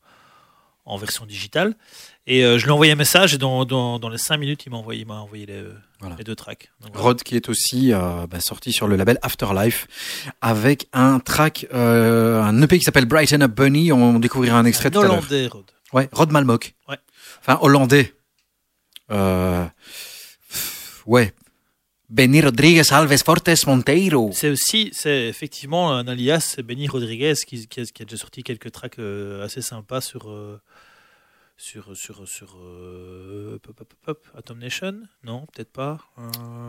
en 0.85 0.97
version 0.97 1.25
digitale. 1.25 1.75
Et 2.27 2.43
euh, 2.43 2.57
je 2.57 2.63
lui 2.65 2.69
ai 2.69 2.73
envoyé 2.73 2.91
un 2.91 2.95
message 2.95 3.33
et 3.33 3.37
dans, 3.37 3.65
dans, 3.65 3.99
dans 3.99 4.09
les 4.09 4.17
5 4.17 4.37
minutes, 4.37 4.63
il 4.65 4.71
m'a 4.71 4.77
envoyé, 4.77 5.01
il 5.01 5.07
m'a 5.07 5.19
envoyé 5.19 5.45
les, 5.45 5.63
Voilà. 5.99 6.15
les 6.17 6.23
deux 6.23 6.35
tracks. 6.35 6.71
Donc, 6.81 6.91
voilà. 6.93 7.03
Rod 7.07 7.23
qui 7.23 7.35
est 7.35 7.49
aussi 7.49 7.93
euh, 7.93 8.25
bah, 8.27 8.39
sorti 8.39 8.71
sur 8.71 8.87
le 8.87 8.95
label 8.95 9.17
Afterlife 9.21 9.87
avec 10.41 10.87
un 10.93 11.19
track, 11.19 11.67
euh, 11.73 12.41
un 12.41 12.61
EP 12.61 12.77
qui 12.79 12.83
s'appelle 12.85 13.05
Brighten 13.05 13.41
Up 13.43 13.51
Bunny. 13.51 13.91
On 13.91 14.19
découvrira 14.19 14.57
un 14.59 14.65
extrait 14.65 14.87
Un 14.87 14.91
tout 14.91 14.99
à 14.99 15.03
l'heure. 15.03 15.11
Hollandais, 15.19 15.47
Rod. 15.47 15.65
Ouais, 15.93 16.09
Rod 16.11 16.31
Malmok. 16.31 16.75
Ouais. 16.87 16.97
Enfin, 17.41 17.57
hollandais. 17.61 18.13
Ouais. 21.05 21.33
Benny 22.09 22.41
Rodriguez 22.41 22.91
Alves 22.91 23.23
Fortes 23.23 23.67
Monteiro. 23.67 24.31
C'est 24.33 24.49
aussi, 24.49 24.89
c'est 24.93 25.27
effectivement 25.27 25.93
un 25.93 26.07
alias, 26.07 26.55
Benny 26.63 26.87
Rodriguez 26.87 27.35
qui, 27.45 27.67
qui, 27.67 27.81
a, 27.81 27.85
qui 27.85 28.01
a 28.01 28.05
déjà 28.05 28.17
sorti 28.17 28.41
quelques 28.41 28.71
tracks 28.71 28.97
euh, 28.97 29.45
assez 29.45 29.61
sympas 29.61 30.01
sur 30.01 30.29
euh, 30.29 30.59
sur 31.61 31.95
sur 31.95 32.25
sur 32.25 32.55
euh, 32.63 33.59
pop, 33.61 33.75
pop, 33.75 33.93
pop, 34.05 34.27
Atom 34.37 34.59
Nation. 34.59 34.93
Non, 35.25 35.45
peut-être 35.53 35.71
pas. 35.73 35.99
Euh, 36.17 36.21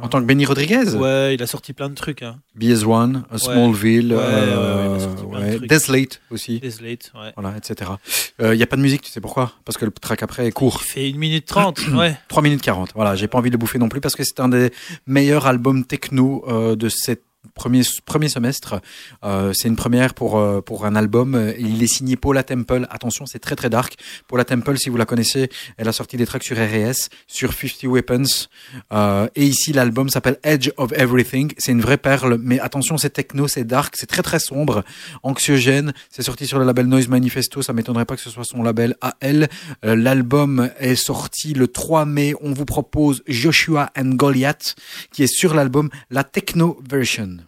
En 0.02 0.08
tant 0.08 0.20
que 0.20 0.26
Benny 0.26 0.44
Rodriguez 0.44 0.94
Ouais, 0.96 1.34
il 1.36 1.42
a 1.42 1.46
sorti 1.46 1.72
plein 1.72 1.88
de 1.88 1.94
trucs. 1.94 2.22
Hein. 2.22 2.40
BS1, 2.58 3.22
euh, 3.32 3.38
Smallville, 3.38 4.12
Ouais, 4.12 4.18
ouais, 4.18 4.24
euh, 4.24 4.88
ouais, 4.88 4.90
il 4.90 4.96
a 4.96 5.04
sorti 5.06 5.22
plein 5.26 5.38
de 5.38 5.44
ouais, 5.44 5.56
trucs. 5.58 5.70
Desolate 5.70 6.20
aussi. 6.32 6.58
Desolate, 6.58 7.12
ouais. 7.14 7.32
Voilà, 7.36 7.56
etc. 7.56 7.92
Il 8.40 8.50
n'y 8.50 8.62
a 8.62 8.66
pas 8.66 8.76
de 8.76 8.82
musique, 8.82 9.02
tu 9.02 9.10
sais 9.10 9.20
pourquoi? 9.20 9.52
Parce 9.64 9.78
que 9.78 9.84
le 9.84 9.92
track 9.92 10.24
après 10.24 10.48
est 10.48 10.52
court. 10.52 10.80
Il 10.84 10.90
fait 10.90 11.08
1 11.08 11.16
minute 11.18 11.46
30, 11.46 11.78
ouais. 11.94 12.18
3 12.26 12.42
minutes 12.42 12.62
40. 12.62 12.90
Voilà, 12.96 13.14
j'ai 13.14 13.28
pas 13.28 13.38
envie 13.38 13.50
de 13.50 13.54
le 13.54 13.58
bouffer 13.58 13.78
non 13.78 13.88
plus 13.88 14.00
parce 14.00 14.16
que 14.16 14.24
c'est 14.24 14.40
un 14.40 14.48
des 14.48 14.72
meilleurs 15.06 15.46
albums 15.46 15.84
techno 15.84 16.44
euh, 16.48 16.74
de 16.74 16.88
cette 16.88 17.22
premier 17.54 17.82
premier 18.04 18.28
semestre. 18.28 18.80
Euh, 19.24 19.52
c'est 19.52 19.68
une 19.68 19.76
première 19.76 20.14
pour 20.14 20.38
euh, 20.38 20.60
pour 20.60 20.86
un 20.86 20.96
album. 20.96 21.34
Euh, 21.34 21.52
Il 21.58 21.82
est 21.82 21.86
signé 21.86 22.16
Paula 22.16 22.42
Temple. 22.42 22.86
Attention, 22.90 23.26
c'est 23.26 23.38
très 23.38 23.56
très 23.56 23.70
dark. 23.70 23.96
Paula 24.28 24.44
Temple, 24.44 24.78
si 24.78 24.88
vous 24.90 24.96
la 24.96 25.06
connaissez, 25.06 25.50
elle 25.76 25.88
a 25.88 25.92
sorti 25.92 26.16
des 26.16 26.26
tracks 26.26 26.44
sur 26.44 26.56
RS, 26.56 27.08
sur 27.26 27.52
50 27.52 27.84
Weapons. 27.84 28.48
Euh, 28.92 29.28
et 29.34 29.44
ici, 29.44 29.72
l'album 29.72 30.08
s'appelle 30.08 30.38
Edge 30.42 30.70
of 30.76 30.92
Everything. 30.92 31.52
C'est 31.58 31.72
une 31.72 31.80
vraie 31.80 31.98
perle, 31.98 32.38
mais 32.40 32.60
attention, 32.60 32.98
c'est 32.98 33.10
techno, 33.10 33.48
c'est 33.48 33.64
dark, 33.64 33.94
c'est 33.96 34.06
très 34.06 34.22
très 34.22 34.38
sombre, 34.38 34.84
anxiogène. 35.22 35.92
C'est 36.10 36.22
sorti 36.22 36.46
sur 36.46 36.58
le 36.58 36.64
label 36.64 36.86
Noise 36.86 37.08
Manifesto. 37.08 37.62
Ça 37.62 37.72
m'étonnerait 37.72 38.04
pas 38.04 38.16
que 38.16 38.22
ce 38.22 38.30
soit 38.30 38.44
son 38.44 38.62
label 38.62 38.96
à 39.00 39.16
elle. 39.20 39.48
Euh, 39.84 39.96
L'album 39.96 40.70
est 40.78 40.94
sorti 40.94 41.54
le 41.54 41.68
3 41.68 42.04
mai. 42.04 42.34
On 42.40 42.52
vous 42.52 42.64
propose 42.64 43.22
Joshua 43.26 43.90
and 43.96 44.14
Goliath, 44.14 44.76
qui 45.12 45.22
est 45.22 45.32
sur 45.32 45.54
l'album 45.54 45.90
la 46.10 46.24
techno 46.24 46.80
version. 46.88 47.39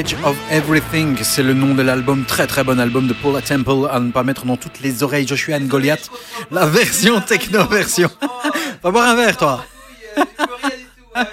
Of 0.00 0.38
Everything, 0.50 1.18
c'est 1.22 1.42
le 1.42 1.52
nom 1.52 1.74
de 1.74 1.82
l'album, 1.82 2.24
très 2.24 2.46
très 2.46 2.64
bon 2.64 2.80
album 2.80 3.06
de 3.06 3.12
Paula 3.12 3.42
Temple, 3.42 3.86
à 3.90 4.00
ne 4.00 4.10
pas 4.10 4.22
mettre 4.22 4.46
dans 4.46 4.56
toutes 4.56 4.80
les 4.80 5.02
oreilles 5.02 5.26
Joshua 5.26 5.56
and 5.56 5.66
Goliath, 5.66 6.08
la 6.50 6.64
version 6.64 7.20
techno 7.20 7.66
version. 7.66 8.08
Va 8.82 8.90
boire 8.92 9.10
un 9.10 9.14
verre 9.14 9.36
toi. 9.36 9.62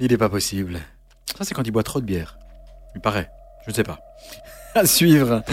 Il 0.00 0.12
est 0.12 0.16
pas 0.16 0.28
possible. 0.28 0.80
Ça 1.38 1.44
c'est 1.44 1.54
quand 1.54 1.62
il 1.62 1.70
boit 1.70 1.84
trop 1.84 2.00
de 2.00 2.04
bière. 2.04 2.36
Il 2.96 3.00
paraît, 3.00 3.30
je 3.64 3.70
ne 3.70 3.76
sais 3.76 3.84
pas. 3.84 4.00
À 4.74 4.86
suivre. 4.86 5.44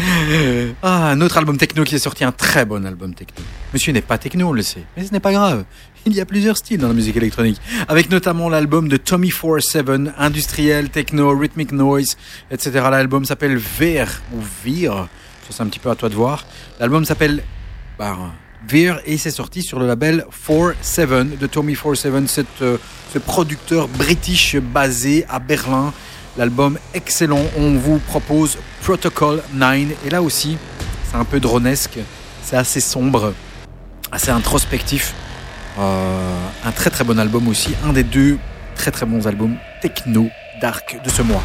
Ah, 0.82 1.12
un 1.12 1.22
autre 1.22 1.38
album 1.38 1.60
techno 1.60 1.84
qui 1.84 1.94
est 1.94 2.00
sorti, 2.00 2.24
un 2.24 2.32
très 2.32 2.66
bon 2.66 2.84
album 2.88 3.14
techno. 3.14 3.46
Monsieur 3.72 3.94
n'est 3.94 4.02
pas 4.02 4.18
techno, 4.18 4.48
on 4.50 4.54
le 4.54 4.64
sait, 4.64 4.84
mais 4.98 5.06
ce 5.06 5.14
n'est 5.14 5.20
pas 5.20 5.32
grave. 5.32 5.64
Il 6.08 6.16
y 6.16 6.22
a 6.22 6.26
plusieurs 6.26 6.58
styles 6.58 6.80
dans 6.80 6.88
la 6.88 6.96
musique 6.96 7.16
électronique, 7.16 7.62
avec 7.88 8.10
notamment 8.10 8.50
l'album 8.50 8.88
de 8.88 8.98
Tommy 8.98 9.30
47, 9.30 10.12
industriel, 10.18 10.90
techno, 10.90 11.38
rhythmic 11.38 11.72
noise, 11.72 12.18
etc. 12.50 12.72
L'album 12.90 13.24
s'appelle 13.24 13.56
Veer 13.58 14.08
ou 14.34 14.40
Veer, 14.64 15.08
ça 15.44 15.50
c'est 15.52 15.62
un 15.62 15.68
petit 15.68 15.78
peu 15.78 15.92
à 15.92 15.96
toi 15.96 16.10
de 16.10 16.16
voir. 16.16 16.46
L'album 16.80 17.06
s'appelle 17.06 17.44
bah, 18.00 18.18
Veer 18.68 18.96
et 19.06 19.20
c'est 19.20 19.30
sorti 19.30 19.62
sur 19.62 19.78
le 19.78 19.86
label 19.86 20.26
47 20.48 21.38
de 21.38 21.46
Tommy 21.46 21.76
47, 21.76 22.28
cet, 22.28 22.48
euh, 22.64 22.78
ce 23.14 23.20
producteur 23.20 23.88
british 23.88 24.56
basé 24.56 25.26
à 25.30 25.38
Berlin. 25.38 25.94
L'album 26.36 26.80
excellent, 26.96 27.46
on 27.58 27.76
vous 27.76 28.00
propose 28.00 28.58
Protocol 28.82 29.44
9 29.54 30.06
et 30.08 30.10
là 30.10 30.24
aussi 30.24 30.58
c'est 31.12 31.18
un 31.18 31.26
peu 31.26 31.40
dronesque, 31.40 32.00
c'est 32.42 32.56
assez 32.56 32.80
sombre, 32.80 33.36
assez 34.12 34.32
introspectif. 34.32 35.14
Euh, 35.80 36.48
un 36.66 36.72
très 36.72 36.90
très 36.90 37.04
bon 37.04 37.18
album 37.20 37.48
aussi, 37.48 37.74
un 37.86 37.94
des 37.94 38.04
deux 38.04 38.38
très 38.76 38.92
très 38.92 39.06
bons 39.06 39.28
albums 39.28 39.56
techno 39.82 40.30
dark 40.62 41.00
de 41.04 41.10
ce 41.10 41.22
mois. 41.22 41.44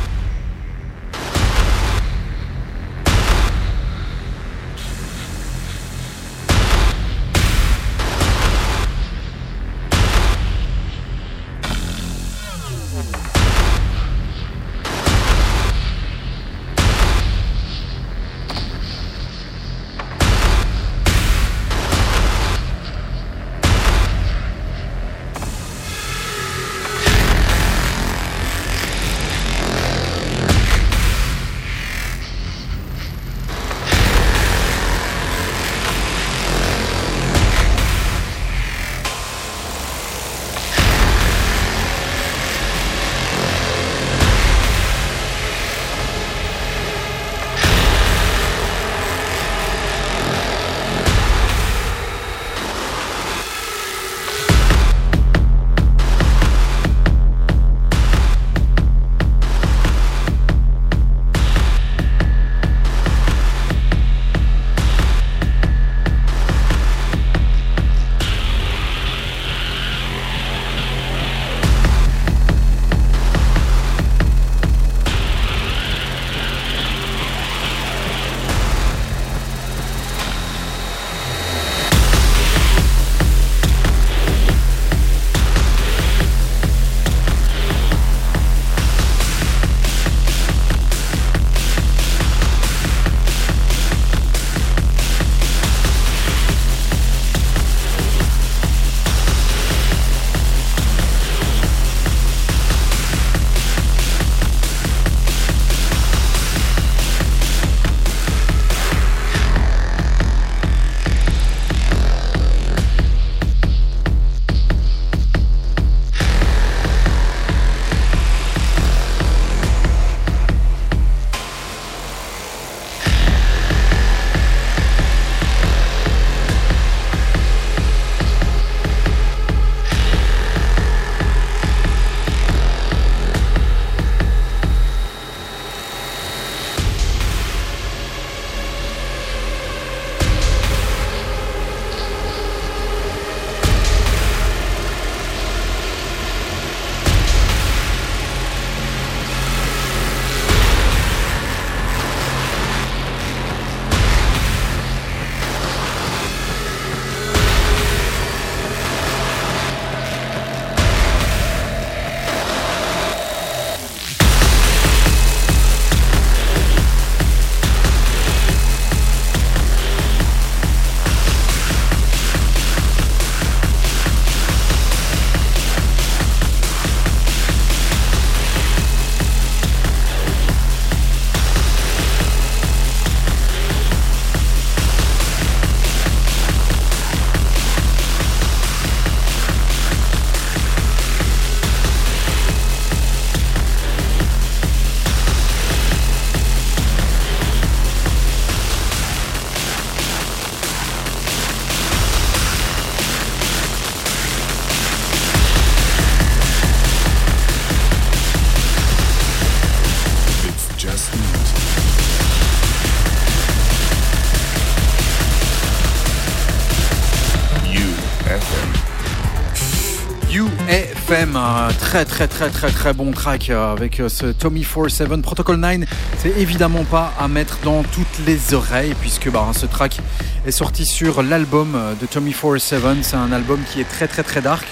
Un 221.37 221.69
très 221.79 222.07
très 222.07 222.29
très 222.29 222.49
très 222.49 222.71
très 222.71 222.95
bon 222.95 223.11
track 223.11 223.51
euh, 223.51 223.71
avec 223.71 224.01
euh, 224.01 224.09
ce 224.09 224.25
Tommy 224.25 224.65
47 224.65 225.21
Protocol 225.21 225.57
9. 225.57 225.81
C'est 226.17 226.31
évidemment 226.39 226.85
pas 226.85 227.13
à 227.21 227.29
mettre 227.29 227.59
dans 227.63 227.83
toutes 227.83 228.27
les 228.27 228.55
oreilles 228.55 228.95
puisque 229.03 229.31
bah, 229.31 229.47
ce 229.55 229.67
track 229.67 229.99
est 230.47 230.51
sorti 230.51 230.87
sur 230.87 231.23
l'album 231.23 231.75
euh, 231.75 231.93
de 232.01 232.07
Tommy 232.07 232.33
47. 232.33 232.81
C'est 233.03 233.17
un 233.17 233.33
album 233.33 233.61
qui 233.71 233.83
est 233.83 233.89
très 233.89 234.09
très 234.09 234.23
très 234.23 234.41
dark. 234.41 234.67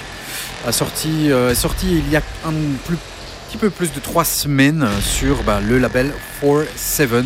A 0.65 0.71
sorti, 0.71 1.31
euh, 1.31 1.51
est 1.51 1.55
sorti 1.55 1.85
il 1.99 2.09
y 2.09 2.15
a 2.15 2.23
un, 2.47 2.53
plus 2.87 2.97
petit 3.47 3.57
peu 3.57 3.69
plus 3.69 3.93
de 3.93 3.99
trois 3.99 4.25
semaines 4.25 4.87
sur 5.01 5.43
bah, 5.43 5.59
le 5.61 5.77
label 5.77 6.13
4-7. 6.43 7.25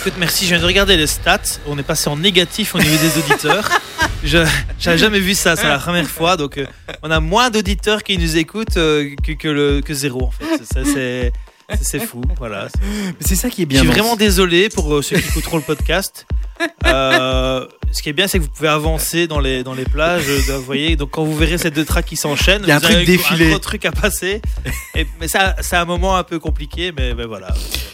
Écoute, 0.00 0.14
merci, 0.16 0.46
je 0.46 0.54
viens 0.54 0.60
de 0.60 0.66
regarder 0.66 0.96
les 0.96 1.06
stats. 1.06 1.58
On 1.66 1.76
est 1.76 1.82
passé 1.82 2.08
en 2.08 2.16
négatif 2.16 2.74
au 2.74 2.78
niveau 2.78 2.96
des 2.96 3.18
auditeurs. 3.18 3.68
Je 4.28 4.38
n'avais 4.86 4.98
jamais 4.98 5.20
vu 5.20 5.34
ça, 5.34 5.56
c'est 5.56 5.66
la 5.68 5.78
première 5.78 6.08
fois. 6.08 6.36
Donc, 6.36 6.58
euh, 6.58 6.66
on 7.02 7.10
a 7.10 7.20
moins 7.20 7.50
d'auditeurs 7.50 8.02
qui 8.02 8.16
nous 8.18 8.36
écoutent 8.36 8.76
euh, 8.76 9.14
que, 9.24 9.32
que, 9.32 9.48
le, 9.48 9.80
que 9.80 9.94
zéro, 9.94 10.22
en 10.24 10.30
fait. 10.30 11.32
C'est 11.82 11.98
fou, 12.00 12.22
voilà. 12.38 12.68
C'est 13.20 13.34
ça 13.36 13.50
qui 13.50 13.62
est 13.62 13.64
Je 13.64 13.68
bien. 13.68 13.80
suis 13.80 13.88
dans- 13.88 13.94
vraiment 13.94 14.16
désolé 14.16 14.68
pour 14.70 14.94
euh, 14.94 15.02
ceux 15.02 15.16
qui 15.18 15.28
écouteront 15.28 15.56
le 15.58 15.62
podcast. 15.62 16.26
Euh, 16.86 17.66
ce 17.92 18.02
qui 18.02 18.08
est 18.08 18.12
bien, 18.12 18.26
c'est 18.28 18.38
que 18.38 18.44
vous 18.44 18.50
pouvez 18.50 18.68
avancer 18.68 19.26
dans 19.26 19.40
les, 19.40 19.62
dans 19.62 19.74
les 19.74 19.84
plages. 19.84 20.24
euh, 20.28 20.56
Vous 20.58 20.62
voyez, 20.64 20.96
donc 20.96 21.10
quand 21.10 21.24
vous 21.24 21.36
verrez 21.36 21.58
ces 21.58 21.70
deux 21.70 21.84
tracks 21.84 22.04
qui 22.06 22.16
s'enchaînent, 22.16 22.62
Il 22.62 22.68
y 22.68 22.72
a 22.72 22.76
un 22.76 22.80
truc 22.80 23.04
défilé. 23.06 23.46
un 23.46 23.50
gros 23.50 23.58
truc 23.58 23.84
à 23.84 23.92
passer. 23.92 24.40
Et, 24.94 25.06
mais 25.20 25.28
ça, 25.28 25.56
c'est 25.60 25.76
un 25.76 25.84
moment 25.84 26.16
un 26.16 26.24
peu 26.24 26.38
compliqué, 26.38 26.92
mais, 26.96 27.14
mais 27.14 27.24
voilà. 27.26 27.48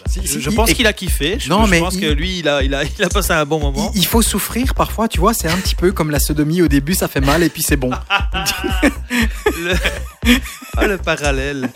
Si- 0.06 0.20
Je, 0.22 0.26
si- 0.28 0.40
je 0.40 0.50
il- 0.50 0.54
pense 0.56 0.72
qu'il 0.72 0.86
a 0.86 0.92
kiffé. 0.92 1.36
Je, 1.40 1.48
Non, 1.48 1.64
je 1.66 1.70
mais 1.70 1.80
pense 1.80 1.94
il- 1.94 2.00
que 2.00 2.06
lui, 2.06 2.38
il 2.38 2.48
a, 2.48 2.62
il, 2.62 2.74
a, 2.74 2.82
il 2.84 3.02
a 3.04 3.08
passé 3.08 3.32
un 3.32 3.44
bon 3.44 3.58
moment. 3.60 3.90
Il, 3.94 4.00
il 4.02 4.06
faut 4.06 4.22
souffrir 4.22 4.74
parfois, 4.74 5.08
tu 5.08 5.18
vois, 5.20 5.34
c'est 5.34 5.48
un 5.48 5.56
petit 5.56 5.74
peu 5.74 5.92
comme 5.92 6.10
la 6.10 6.20
sodomie 6.20 6.62
au 6.62 6.68
début, 6.68 6.94
ça 6.94 7.08
fait 7.08 7.20
mal 7.20 7.42
et 7.42 7.48
puis 7.48 7.62
c'est 7.62 7.76
bon. 7.76 7.90
Le, 9.10 9.74
oh, 10.78 10.86
le 10.86 10.98
parallèle. 10.98 11.70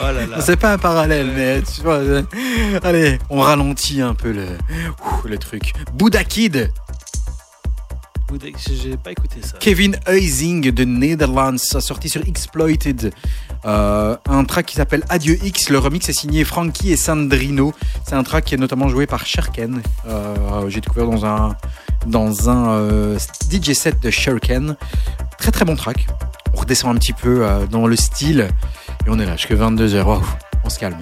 Oh 0.00 0.04
là 0.04 0.26
là. 0.26 0.40
C'est 0.40 0.56
pas 0.56 0.72
un 0.72 0.78
parallèle, 0.78 1.28
mais 1.34 1.62
tu 1.62 1.82
vois. 1.82 1.94
euh, 1.98 2.22
allez, 2.82 3.18
on 3.30 3.40
ralentit 3.40 4.00
un 4.00 4.14
peu 4.14 4.32
le, 4.32 4.44
ouh, 4.44 5.26
le 5.28 5.38
truc. 5.38 5.72
Buddha 5.94 6.24
Kid, 6.24 6.70
Pas 9.02 9.10
écouté 9.10 9.40
ça. 9.42 9.56
Kevin 9.58 9.96
Huizing 10.08 10.70
de 10.70 10.84
Netherlands, 10.84 11.58
sorti 11.58 12.08
sur 12.08 12.22
Exploited. 12.26 13.12
Euh, 13.64 14.16
un 14.28 14.44
track 14.44 14.66
qui 14.66 14.76
s'appelle 14.76 15.04
Adieu 15.08 15.38
X. 15.42 15.68
Le 15.68 15.78
remix 15.78 16.08
est 16.08 16.12
signé 16.12 16.44
Frankie 16.44 16.92
et 16.92 16.96
Sandrino. 16.96 17.74
C'est 18.06 18.14
un 18.14 18.22
track 18.22 18.44
qui 18.44 18.54
est 18.54 18.58
notamment 18.58 18.88
joué 18.88 19.06
par 19.06 19.26
Sherken. 19.26 19.82
Euh, 20.06 20.68
J'ai 20.68 20.80
découvert 20.80 21.06
dans 21.06 21.26
un, 21.26 21.56
dans 22.06 22.48
un 22.48 22.70
euh, 22.70 23.18
DJ 23.50 23.72
set 23.72 24.00
de 24.00 24.10
Sherken. 24.10 24.76
Très 25.38 25.50
très 25.50 25.64
bon 25.64 25.76
track. 25.76 26.06
On 26.54 26.60
redescend 26.60 26.94
un 26.94 26.98
petit 26.98 27.12
peu 27.12 27.46
dans 27.70 27.86
le 27.86 27.96
style. 27.96 28.48
Et 29.06 29.10
on 29.10 29.18
est 29.18 29.26
là 29.26 29.36
jusqu'à 29.36 29.54
22h. 29.54 30.02
Waouh, 30.02 30.22
on 30.64 30.68
se 30.70 30.78
calme. 30.78 31.00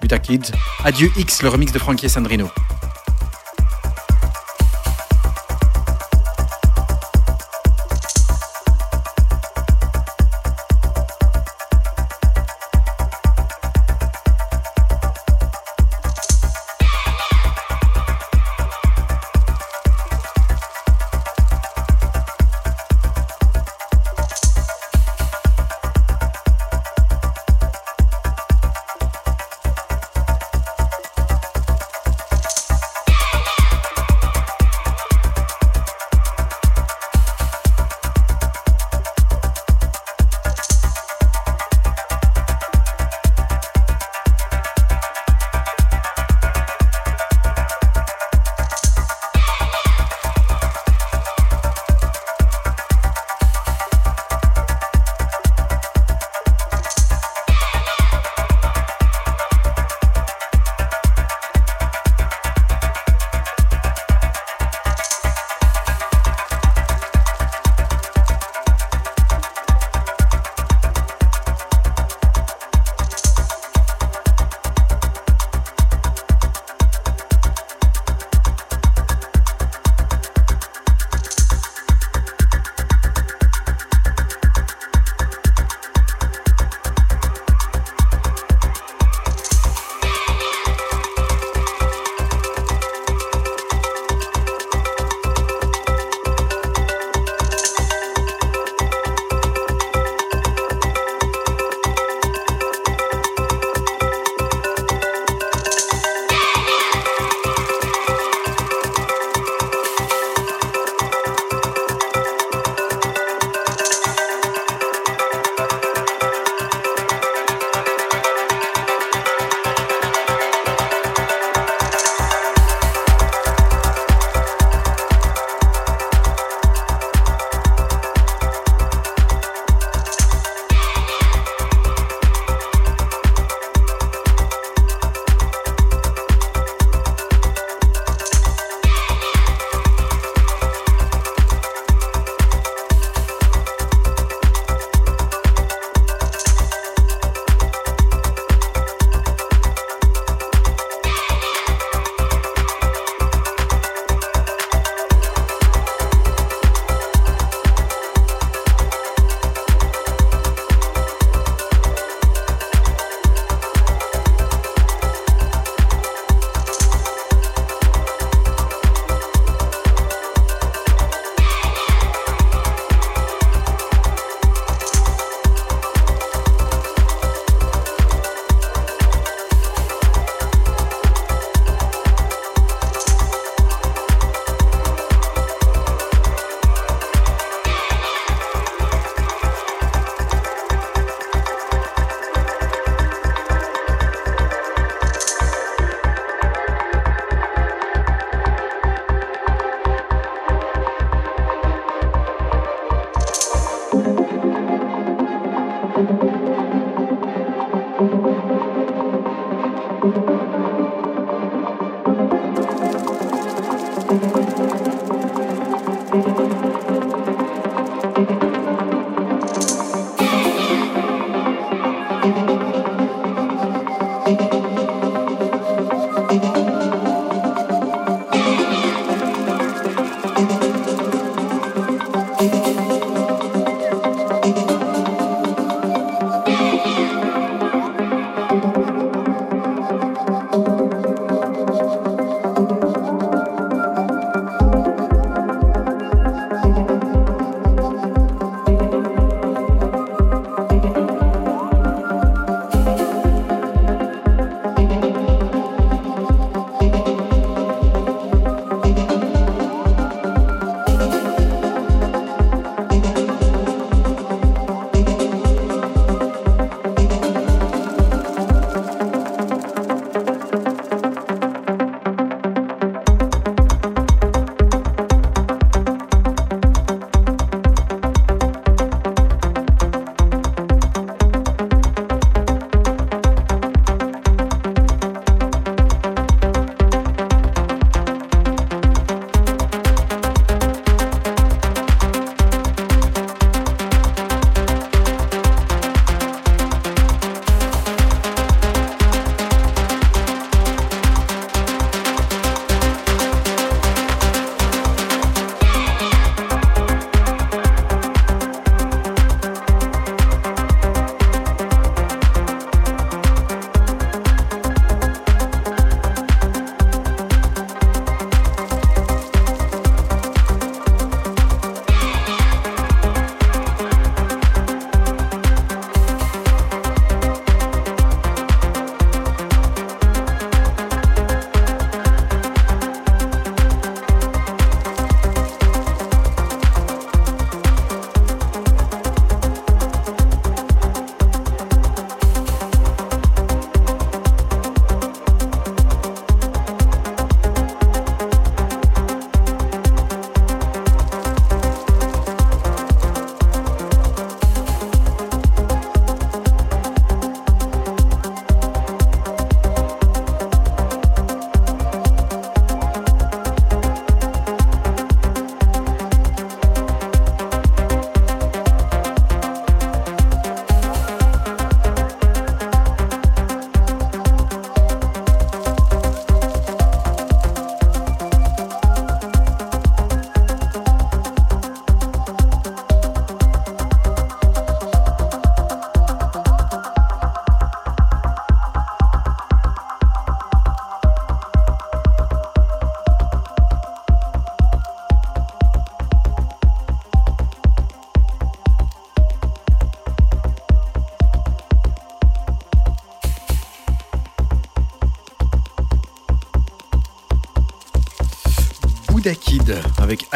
Buta 0.00 0.18
Kids. 0.18 0.52
Adieu 0.84 1.10
X, 1.16 1.42
le 1.42 1.48
remix 1.48 1.72
de 1.72 1.78
Frankie 1.78 2.06
et 2.06 2.08
Sandrino. 2.08 2.48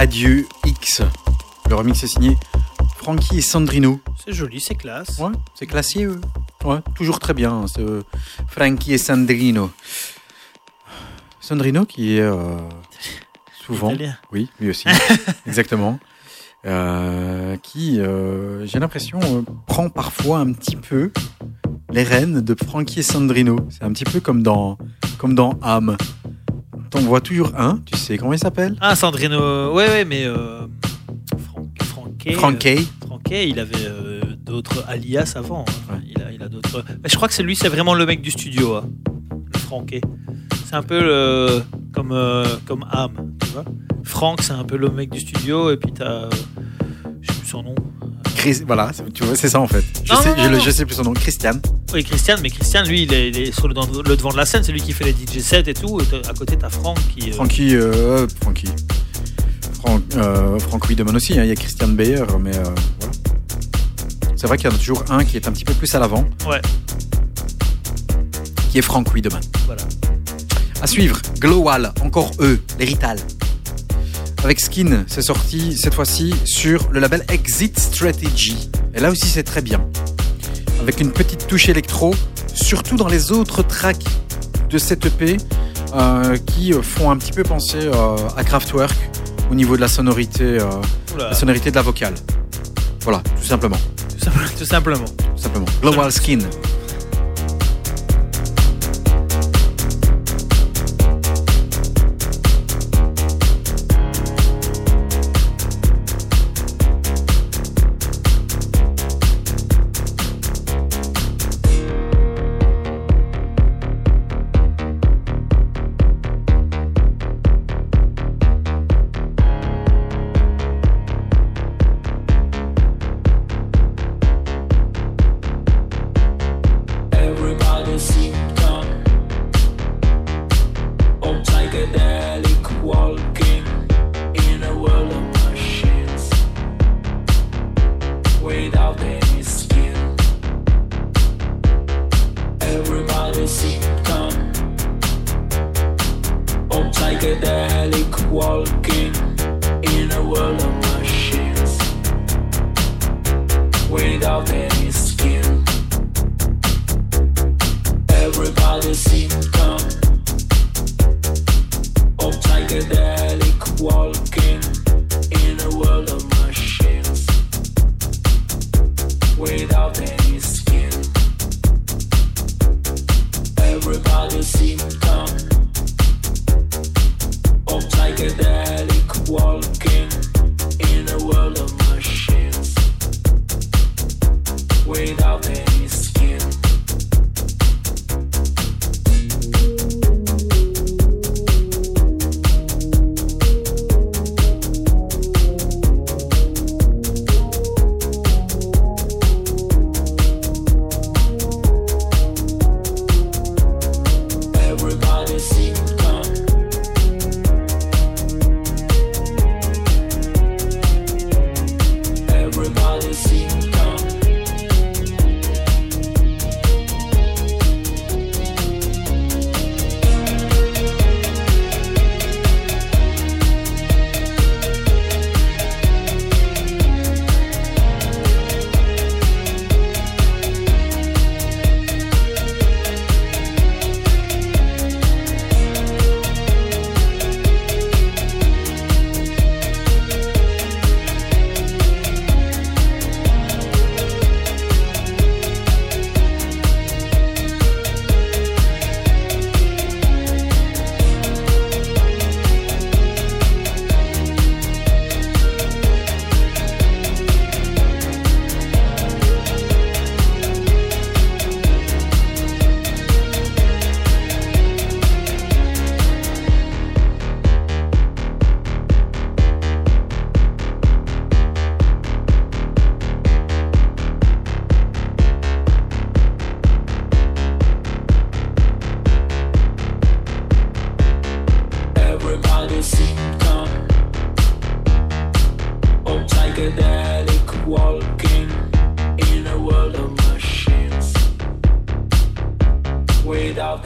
Adieu 0.02 0.48
X. 0.66 1.00
Le 1.70 1.76
remix 1.76 2.02
est 2.02 2.08
signé 2.08 2.36
Frankie 2.96 3.38
et 3.38 3.40
Sandrino. 3.40 4.00
C'est 4.24 4.32
joli, 4.32 4.60
c'est 4.60 4.74
classe. 4.74 5.16
Ouais, 5.20 5.30
c'est 5.54 5.68
classier, 5.68 6.06
eux. 6.06 6.20
Ouais, 6.64 6.78
toujours 6.96 7.20
très 7.20 7.34
bien, 7.34 7.52
hein, 7.52 7.66
ce 7.68 8.02
Frankie 8.48 8.94
et 8.94 8.98
Sandrino. 8.98 9.70
Sandrino 11.40 11.84
qui 11.84 12.16
est 12.16 12.20
euh, 12.20 12.56
souvent, 13.64 13.90
Italien. 13.90 14.16
oui, 14.32 14.50
lui 14.58 14.70
aussi, 14.70 14.88
exactement, 15.46 16.00
euh, 16.66 17.56
qui, 17.58 18.00
euh, 18.00 18.66
j'ai 18.66 18.80
l'impression, 18.80 19.20
prend 19.68 19.88
parfois 19.88 20.40
un 20.40 20.52
petit 20.52 20.74
peu 20.74 21.12
les 21.92 22.02
rênes 22.02 22.40
de 22.40 22.56
Frankie 22.56 22.98
et 22.98 23.04
Sandrino. 23.04 23.54
C'est 23.70 23.84
un 23.84 23.92
petit 23.92 24.02
peu 24.02 24.18
comme 24.18 24.42
dans, 24.42 24.78
comme 25.18 25.36
dans 25.36 25.60
Âme. 25.62 25.96
T'en 27.02 27.08
vois 27.08 27.20
toujours 27.20 27.50
un, 27.58 27.78
tu 27.84 27.96
sais 27.98 28.16
comment 28.16 28.32
il 28.32 28.38
s'appelle? 28.38 28.76
Ah, 28.80 28.94
Sandrino, 28.94 29.72
ouais, 29.74 29.88
ouais, 29.88 30.04
mais 30.04 30.24
euh, 30.24 30.66
Franquet, 31.80 32.32
Frankie. 32.34 32.68
euh, 32.68 33.06
Franquet, 33.06 33.48
il 33.48 33.58
avait 33.58 33.74
euh, 33.86 34.20
d'autres 34.38 34.84
alias 34.88 35.32
avant. 35.36 35.64
hein. 35.68 35.94
Ouais. 35.94 36.00
Il 36.14 36.22
a, 36.22 36.30
il 36.32 36.42
a 36.42 36.48
d'autres. 36.48 36.84
Je 37.04 37.16
crois 37.16 37.26
que 37.28 37.34
c'est 37.34 37.42
lui, 37.42 37.56
c'est 37.56 37.68
vraiment 37.68 37.94
le 37.94 38.06
mec 38.06 38.22
du 38.22 38.30
studio, 38.30 38.76
hein, 38.76 38.84
le 39.52 39.58
Franquet. 39.58 40.00
C'est 40.66 40.76
un 40.76 40.82
peu 40.82 41.00
le- 41.02 41.62
comme 41.92 42.12
euh, 42.12 42.46
comme 42.66 42.84
Ham, 42.90 43.32
tu 43.40 43.48
vois. 43.50 43.64
Franck, 44.04 44.40
c'est 44.42 44.52
un 44.52 44.64
peu 44.64 44.76
le 44.76 44.88
mec 44.88 45.10
du 45.10 45.20
studio, 45.20 45.70
et 45.72 45.76
puis 45.76 45.92
t'as, 45.92 46.04
euh, 46.04 46.30
je 47.20 47.32
sais 47.32 47.38
plus 47.40 47.48
son 47.48 47.62
nom. 47.64 47.74
Chris- 48.36 48.62
voilà, 48.66 48.90
c'est- 48.92 49.12
tu 49.12 49.24
vois, 49.24 49.34
c'est 49.34 49.48
ça 49.48 49.60
en 49.60 49.66
fait. 49.66 49.84
Je, 50.04 50.12
Non, 50.12 50.20
sais, 50.20 50.36
non, 50.36 50.50
non, 50.50 50.58
je 50.60 50.70
sais 50.70 50.86
plus 50.86 50.94
son 50.94 51.02
nom. 51.02 51.12
Christian. 51.14 51.52
Oui, 51.92 52.04
Christian, 52.04 52.36
mais 52.42 52.48
Christian, 52.48 52.84
lui, 52.84 53.02
il 53.02 53.12
est, 53.12 53.28
il 53.28 53.38
est 53.38 53.52
sur 53.52 53.68
le, 53.68 53.74
devant 53.74 54.30
de 54.30 54.36
la 54.36 54.46
scène, 54.46 54.62
c'est 54.64 54.72
lui 54.72 54.80
qui 54.80 54.92
fait 54.92 55.04
les 55.04 55.12
DJ 55.12 55.40
sets 55.42 55.64
et 55.66 55.74
tout. 55.74 56.00
Et 56.00 56.26
à 56.28 56.32
côté, 56.32 56.56
t'as 56.56 56.70
Franck 56.70 56.96
qui. 57.14 57.30
euh, 57.30 57.34
Frankie, 57.34 57.74
euh, 57.76 58.26
Frankie. 58.40 58.68
Franck, 59.74 60.02
euh, 60.16 60.58
Franck 60.58 60.88
Wiedemann 60.88 61.14
aussi, 61.16 61.38
hein, 61.38 61.42
il 61.44 61.48
y 61.48 61.52
a 61.52 61.54
Christian 61.54 61.88
Beyer, 61.88 62.24
mais 62.40 62.56
euh, 62.56 62.62
voilà. 63.00 63.12
C'est 64.36 64.46
vrai 64.46 64.56
qu'il 64.56 64.70
y 64.70 64.72
en 64.72 64.74
a 64.74 64.78
toujours 64.78 65.04
un 65.10 65.24
qui 65.24 65.36
est 65.36 65.46
un 65.46 65.52
petit 65.52 65.64
peu 65.64 65.74
plus 65.74 65.92
à 65.94 65.98
l'avant, 65.98 66.24
Ouais, 66.48 66.60
qui 68.70 68.78
est 68.78 68.82
Franck 68.82 69.12
Wiedemann. 69.14 69.42
voilà. 69.66 69.82
À 70.80 70.86
suivre, 70.86 71.20
Glowal, 71.40 71.92
encore 72.02 72.30
eux, 72.40 72.60
les 72.78 72.84
Rital. 72.86 73.18
Avec 74.44 74.60
Skin, 74.60 75.04
c'est 75.06 75.22
sorti 75.22 75.76
cette 75.76 75.94
fois-ci 75.94 76.34
sur 76.44 76.88
le 76.90 76.98
label 77.00 77.24
Exit 77.28 77.78
Strategy. 77.78 78.70
Et 78.94 79.00
là 79.00 79.10
aussi, 79.10 79.26
c'est 79.26 79.44
très 79.44 79.62
bien. 79.62 79.84
Avec 80.82 81.00
une 81.00 81.12
petite 81.12 81.46
touche 81.46 81.68
électro, 81.68 82.14
surtout 82.54 82.96
dans 82.96 83.08
les 83.08 83.30
autres 83.32 83.62
tracks 83.62 84.02
de 84.68 84.78
cette 84.78 85.06
EP 85.06 85.36
euh, 85.94 86.36
qui 86.38 86.72
euh, 86.74 86.82
font 86.82 87.10
un 87.10 87.16
petit 87.16 87.32
peu 87.32 87.42
penser 87.44 87.78
euh, 87.82 88.16
à 88.36 88.42
Kraftwerk 88.42 88.94
au 89.50 89.54
niveau 89.54 89.76
de 89.76 89.80
la 89.80 89.88
sonorité, 89.88 90.58
Oula, 91.14 91.28
la 91.28 91.34
sonorité 91.34 91.70
de 91.70 91.76
la 91.76 91.82
vocale. 91.82 92.14
Voilà, 93.02 93.22
tout 93.40 93.46
simplement. 93.46 93.76
tout, 94.18 94.24
simple- 94.24 94.50
tout 94.58 94.64
simplement. 94.64 95.04
Tout 95.36 95.42
simplement. 95.42 95.66
Global 95.82 96.10
Skin. 96.10 96.38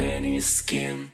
Any 0.00 0.40
skin. 0.40 1.12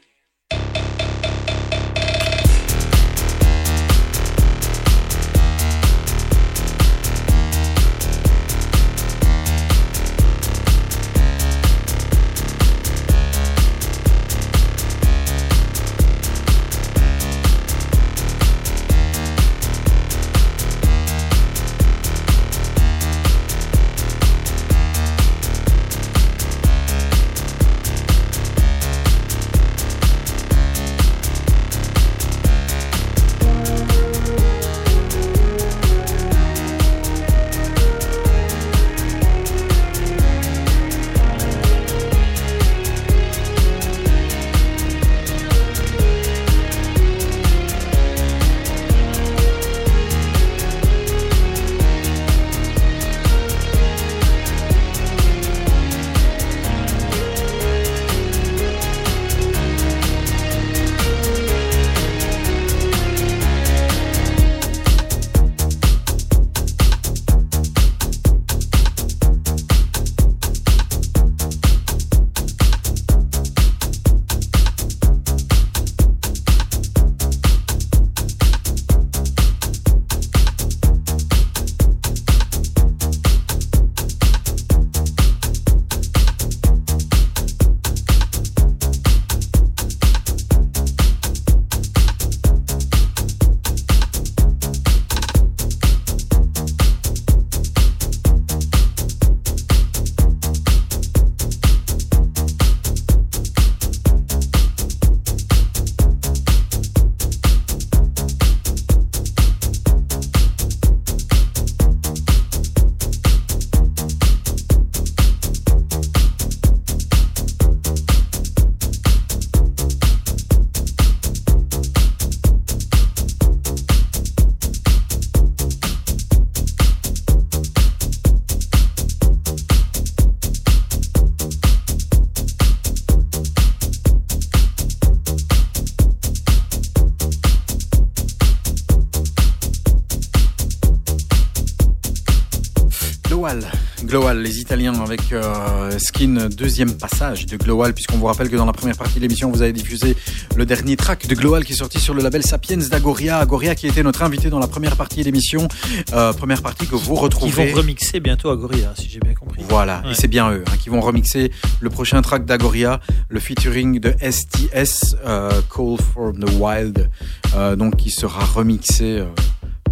Deuxième 146.55 146.93
passage 146.95 147.47
de 147.47 147.57
Glowal, 147.57 147.95
puisqu'on 147.95 148.17
vous 148.19 148.27
rappelle 148.27 148.49
que 148.49 148.57
dans 148.57 148.65
la 148.67 148.73
première 148.73 148.97
partie 148.97 149.17
de 149.17 149.21
l'émission, 149.21 149.51
vous 149.51 149.63
avez 149.63 149.73
diffusé 149.73 150.17
le 150.57 150.65
dernier 150.67 150.97
track 150.97 151.27
de 151.27 151.35
Glowal 151.35 151.65
qui 151.65 151.73
est 151.73 151.77
sorti 151.77 151.99
sur 152.01 152.15
le 152.15 152.23
label 152.23 152.43
Sapiens 152.43 152.77
d'Agoria. 152.77 153.39
Agoria 153.39 153.75
qui 153.75 153.87
était 153.87 154.03
notre 154.03 154.23
invité 154.23 154.51
dans 154.51 154.59
la 154.59 154.67
première 154.69 154.97
partie 154.97 155.21
de 155.21 155.25
l'émission. 155.25 155.69
Euh, 156.13 156.33
première 156.33 156.63
partie 156.63 156.87
que 156.87 156.95
vous 156.95 157.15
Ils 157.15 157.19
retrouvez. 157.19 157.71
vont 157.73 157.77
remixer 157.79 158.21
bientôt 158.21 158.51
à 158.51 158.57
Gorilla, 158.57 158.93
si 158.97 159.09
j'ai 159.09 159.21
bien 159.21 159.35
compris. 159.35 159.63
Voilà, 159.69 160.03
Ouais. 160.05 160.13
et 160.13 160.15
c'est 160.15 160.29
bien 160.29 160.51
eux 160.51 160.65
hein, 160.67 160.77
qui 160.83 160.89
vont 160.89 161.01
remixer 161.01 161.51
le 161.81 161.91
prochain 161.91 162.21
track 162.23 162.45
d'Agoria, 162.45 163.01
le 163.29 163.41
featuring 163.41 163.99
de 164.01 164.15
STS, 164.21 165.17
euh, 165.25 165.51
Call 165.75 165.97
from 166.13 166.39
the 166.39 166.51
Wild, 166.59 167.11
euh, 167.57 167.77
donc 167.77 167.97
qui 167.97 168.11
sera 168.11 168.45
remixé 168.45 169.19
euh, 169.19 169.27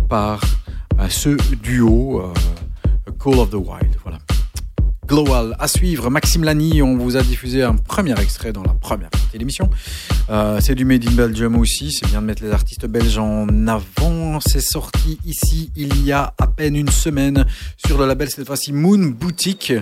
par 0.09 0.41
ce 1.09 1.31
duo 1.57 2.31
Call 3.23 3.39
of 3.39 3.51
the 3.51 3.55
Wild. 3.55 3.80
Global 5.15 5.57
à 5.59 5.66
suivre. 5.66 6.09
Maxime 6.09 6.45
Lani, 6.45 6.82
on 6.82 6.97
vous 6.97 7.16
a 7.16 7.23
diffusé 7.23 7.65
un 7.65 7.74
premier 7.74 8.12
extrait 8.20 8.53
dans 8.53 8.62
la 8.62 8.74
première 8.74 9.11
partie 9.11 9.27
de 9.35 9.39
l'émission. 9.41 9.69
Euh, 10.31 10.61
c'est 10.61 10.77
du 10.77 10.85
Made 10.85 11.05
in 11.05 11.11
Belgium 11.11 11.57
aussi. 11.57 11.91
C'est 11.91 12.07
bien 12.07 12.20
de 12.23 12.27
mettre 12.27 12.45
les 12.45 12.53
artistes 12.53 12.87
belges 12.87 13.19
en 13.19 13.49
avant. 13.66 14.39
C'est 14.39 14.61
sorti 14.61 15.19
ici 15.27 15.73
il 15.74 16.05
y 16.05 16.12
a 16.12 16.32
à 16.39 16.47
peine 16.47 16.77
une 16.77 16.91
semaine 16.91 17.45
sur 17.85 17.99
le 17.99 18.07
label 18.07 18.31
cette 18.31 18.47
fois-ci 18.47 18.73
Moon 18.73 18.99
Boutique. 19.09 19.73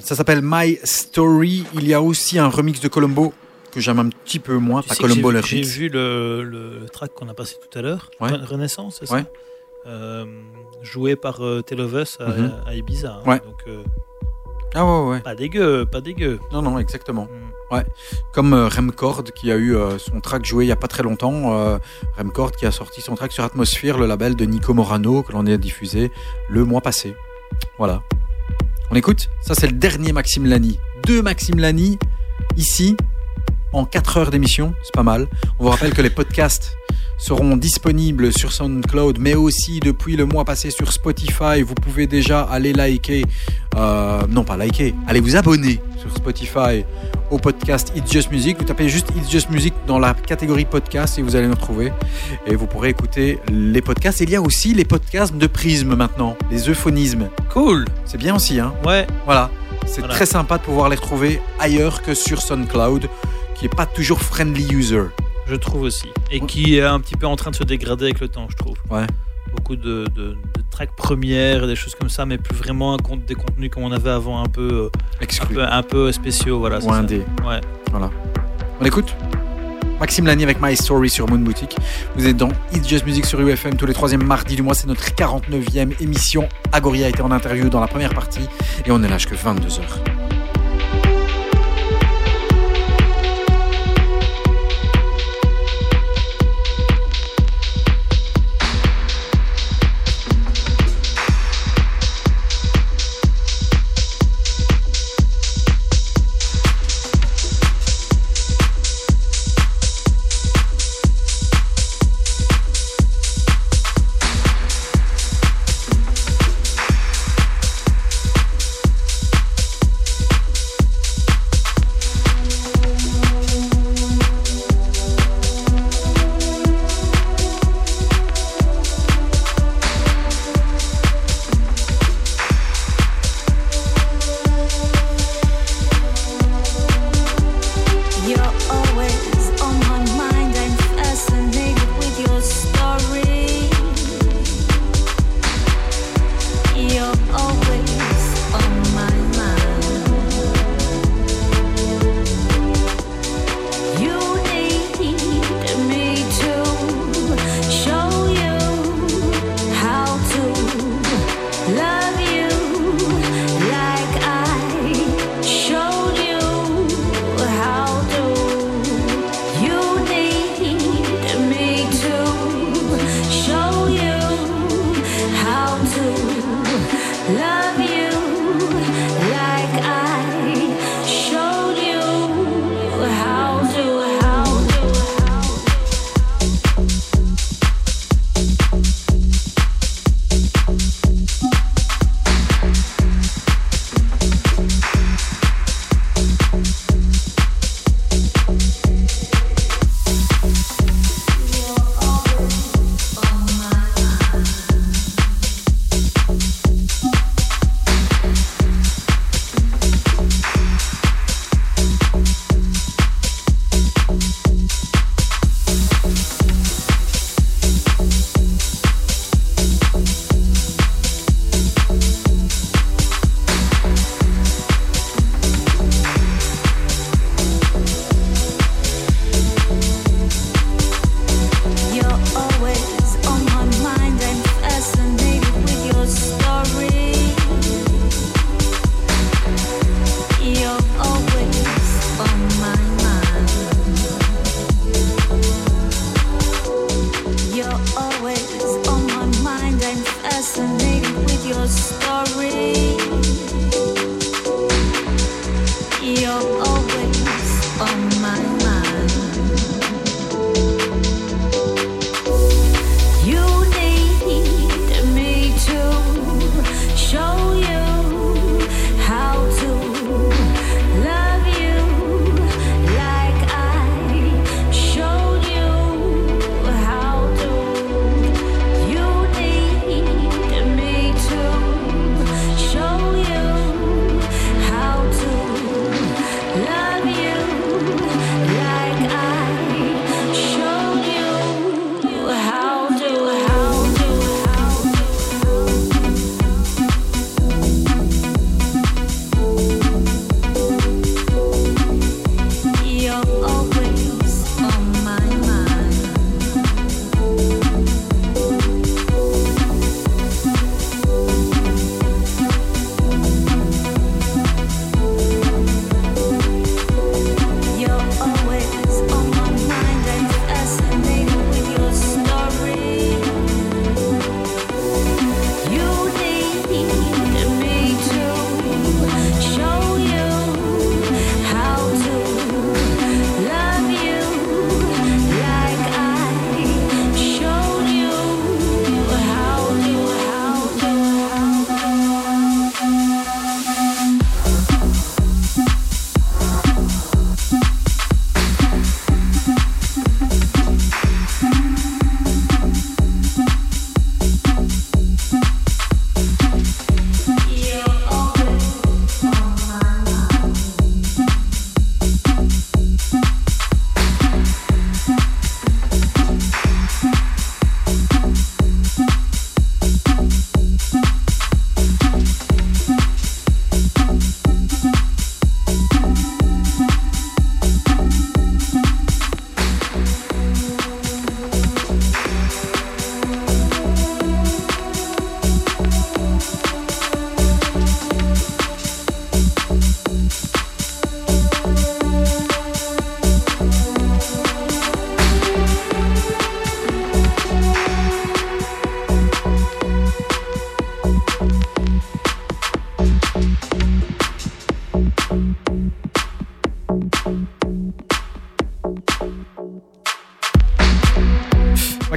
Ça 0.00 0.16
s'appelle 0.16 0.40
My 0.42 0.76
Story. 0.82 1.64
Il 1.74 1.86
y 1.86 1.94
a 1.94 2.02
aussi 2.02 2.40
un 2.40 2.48
remix 2.48 2.80
de 2.80 2.88
Colombo 2.88 3.32
que 3.70 3.80
j'aime 3.80 4.00
un 4.00 4.08
petit 4.08 4.40
peu 4.40 4.56
moins. 4.56 4.82
Tu 4.82 4.88
Pas 4.88 4.96
Colombo 4.96 5.30
le 5.30 5.40
J'ai 5.40 5.62
vu 5.62 5.88
le, 5.88 6.42
le 6.42 6.86
track 6.92 7.12
qu'on 7.14 7.28
a 7.28 7.34
passé 7.34 7.54
tout 7.62 7.78
à 7.78 7.82
l'heure, 7.82 8.10
Ouais. 8.20 8.32
Renaissance, 8.32 8.96
c'est 8.98 9.06
ça 9.06 9.14
Ouais. 9.14 9.24
Euh, 9.86 10.24
Joué 10.82 11.14
par 11.14 11.44
euh, 11.44 11.62
Tell 11.62 11.80
of 11.80 11.92
Us 11.92 12.16
à, 12.18 12.28
Mhm. 12.28 12.52
à 12.66 12.74
Ibiza. 12.74 13.20
hein. 13.24 13.28
Ouais. 13.30 13.38
Donc, 13.38 13.62
euh, 13.68 13.82
Ah 14.74 14.84
ouais 14.84 15.08
ouais. 15.08 15.20
pas 15.20 15.34
dégueu, 15.34 15.86
pas 15.86 16.00
dégueu. 16.00 16.40
Non 16.52 16.62
non 16.62 16.78
exactement. 16.78 17.24
Mm. 17.24 17.54
Comme 18.32 18.52
euh, 18.52 18.68
Remcord 18.68 19.24
qui 19.34 19.50
a 19.50 19.56
eu 19.56 19.74
euh, 19.74 19.98
son 19.98 20.20
track 20.20 20.44
joué 20.44 20.64
il 20.64 20.68
y 20.68 20.72
a 20.72 20.76
pas 20.76 20.88
très 20.88 21.02
longtemps. 21.02 21.54
Euh, 21.54 21.78
Remcord 22.16 22.52
qui 22.52 22.66
a 22.66 22.70
sorti 22.70 23.00
son 23.00 23.14
track 23.14 23.32
sur 23.32 23.44
Atmosphere, 23.44 23.98
le 23.98 24.06
label 24.06 24.36
de 24.36 24.44
Nico 24.44 24.74
Morano 24.74 25.22
que 25.22 25.32
l'on 25.32 25.46
a 25.46 25.56
diffusé 25.56 26.10
le 26.48 26.64
mois 26.64 26.80
passé. 26.80 27.14
Voilà. 27.78 28.02
On 28.90 28.96
écoute 28.96 29.28
Ça 29.40 29.54
c'est 29.54 29.66
le 29.66 29.72
dernier 29.74 30.12
Maxime 30.12 30.46
Lani. 30.46 30.78
Deux 31.06 31.22
Maxime 31.22 31.58
Lani 31.58 31.98
ici 32.56 32.96
en 33.72 33.84
4 33.84 34.16
heures 34.18 34.30
d'émission, 34.30 34.72
c'est 34.84 34.94
pas 34.94 35.02
mal. 35.02 35.26
On 35.58 35.64
vous 35.64 35.70
rappelle 35.70 35.92
que 35.92 36.02
les 36.02 36.10
podcasts 36.10 36.76
seront 37.18 37.56
disponibles 37.56 38.32
sur 38.32 38.52
SoundCloud, 38.52 39.18
mais 39.18 39.34
aussi 39.34 39.80
depuis 39.80 40.16
le 40.16 40.26
mois 40.26 40.44
passé 40.44 40.70
sur 40.70 40.92
Spotify. 40.92 41.62
Vous 41.62 41.74
pouvez 41.74 42.06
déjà 42.06 42.42
aller 42.42 42.72
liker, 42.72 43.24
euh, 43.76 44.22
non 44.28 44.44
pas 44.44 44.56
liker, 44.56 44.94
allez 45.06 45.20
vous 45.20 45.36
abonner 45.36 45.80
sur 45.98 46.10
Spotify 46.14 46.84
au 47.30 47.38
podcast 47.38 47.92
It's 47.96 48.12
Just 48.12 48.30
Music. 48.30 48.58
Vous 48.58 48.64
tapez 48.64 48.88
juste 48.88 49.08
It's 49.16 49.30
Just 49.30 49.50
Music 49.50 49.72
dans 49.86 49.98
la 49.98 50.12
catégorie 50.14 50.64
podcast 50.66 51.18
et 51.18 51.22
vous 51.22 51.34
allez 51.36 51.46
nous 51.48 51.54
trouver. 51.54 51.92
Et 52.46 52.56
vous 52.56 52.66
pourrez 52.66 52.90
écouter 52.90 53.38
les 53.50 53.80
podcasts. 53.80 54.20
Il 54.20 54.30
y 54.30 54.36
a 54.36 54.42
aussi 54.42 54.74
les 54.74 54.84
podcasts 54.84 55.34
de 55.34 55.46
Prisme 55.46 55.94
maintenant, 55.94 56.36
les 56.50 56.68
euphonismes. 56.68 57.28
Cool. 57.52 57.84
C'est 58.04 58.18
bien 58.18 58.34
aussi, 58.36 58.60
hein 58.60 58.74
Ouais. 58.84 59.06
voilà. 59.24 59.50
C'est 59.86 60.00
Voilà. 60.00 60.14
très 60.14 60.26
sympa 60.26 60.58
de 60.58 60.62
pouvoir 60.62 60.88
les 60.88 60.96
retrouver 60.96 61.40
ailleurs 61.58 62.02
que 62.02 62.14
sur 62.14 62.40
SoundCloud, 62.42 63.08
qui 63.54 63.66
est 63.66 63.74
pas 63.74 63.86
toujours 63.86 64.20
friendly 64.20 64.66
user. 64.72 65.04
Je 65.46 65.54
trouve 65.56 65.82
aussi. 65.82 66.08
Et 66.30 66.40
qui 66.40 66.76
est 66.78 66.82
un 66.82 67.00
petit 67.00 67.16
peu 67.16 67.26
en 67.26 67.36
train 67.36 67.50
de 67.50 67.56
se 67.56 67.64
dégrader 67.64 68.06
avec 68.06 68.20
le 68.20 68.28
temps, 68.28 68.46
je 68.50 68.56
trouve. 68.56 68.76
Ouais. 68.90 69.06
Beaucoup 69.54 69.76
de, 69.76 70.06
de, 70.14 70.30
de 70.32 70.36
tracks 70.70 70.94
premières, 70.96 71.66
des 71.66 71.76
choses 71.76 71.94
comme 71.94 72.08
ça, 72.08 72.26
mais 72.26 72.38
plus 72.38 72.56
vraiment 72.56 72.94
un 72.94 72.96
compte, 72.96 73.24
des 73.24 73.34
contenus 73.34 73.70
comme 73.70 73.84
on 73.84 73.92
avait 73.92 74.10
avant, 74.10 74.42
un 74.42 74.48
peu, 74.48 74.90
euh, 75.22 75.26
un 75.42 75.46
peu, 75.46 75.62
un 75.62 75.82
peu 75.82 76.12
spéciaux. 76.12 76.58
Voilà, 76.58 76.80
Ou 76.80 76.90
indé. 76.92 77.22
Ouais. 77.46 77.60
On 78.80 78.84
écoute 78.84 79.14
Maxime 80.00 80.26
Lani 80.26 80.42
avec 80.42 80.60
My 80.60 80.76
Story 80.76 81.08
sur 81.08 81.28
Moon 81.28 81.38
Boutique. 81.38 81.76
Vous 82.16 82.26
êtes 82.26 82.36
dans 82.36 82.48
It's 82.72 82.88
Just 82.88 83.06
Music 83.06 83.24
sur 83.24 83.40
UFM 83.40 83.76
tous 83.76 83.86
les 83.86 83.94
troisièmes 83.94 84.24
mardis 84.24 84.56
du 84.56 84.62
mois. 84.62 84.74
C'est 84.74 84.88
notre 84.88 85.04
49e 85.04 86.02
émission. 86.02 86.48
Agoria 86.72 87.06
a 87.06 87.08
été 87.10 87.22
en 87.22 87.30
interview 87.30 87.68
dans 87.68 87.80
la 87.80 87.86
première 87.86 88.12
partie 88.12 88.48
et 88.84 88.90
on 88.90 89.02
est 89.02 89.08
là 89.08 89.18
jusqu'à 89.18 89.36
22h. 89.36 90.23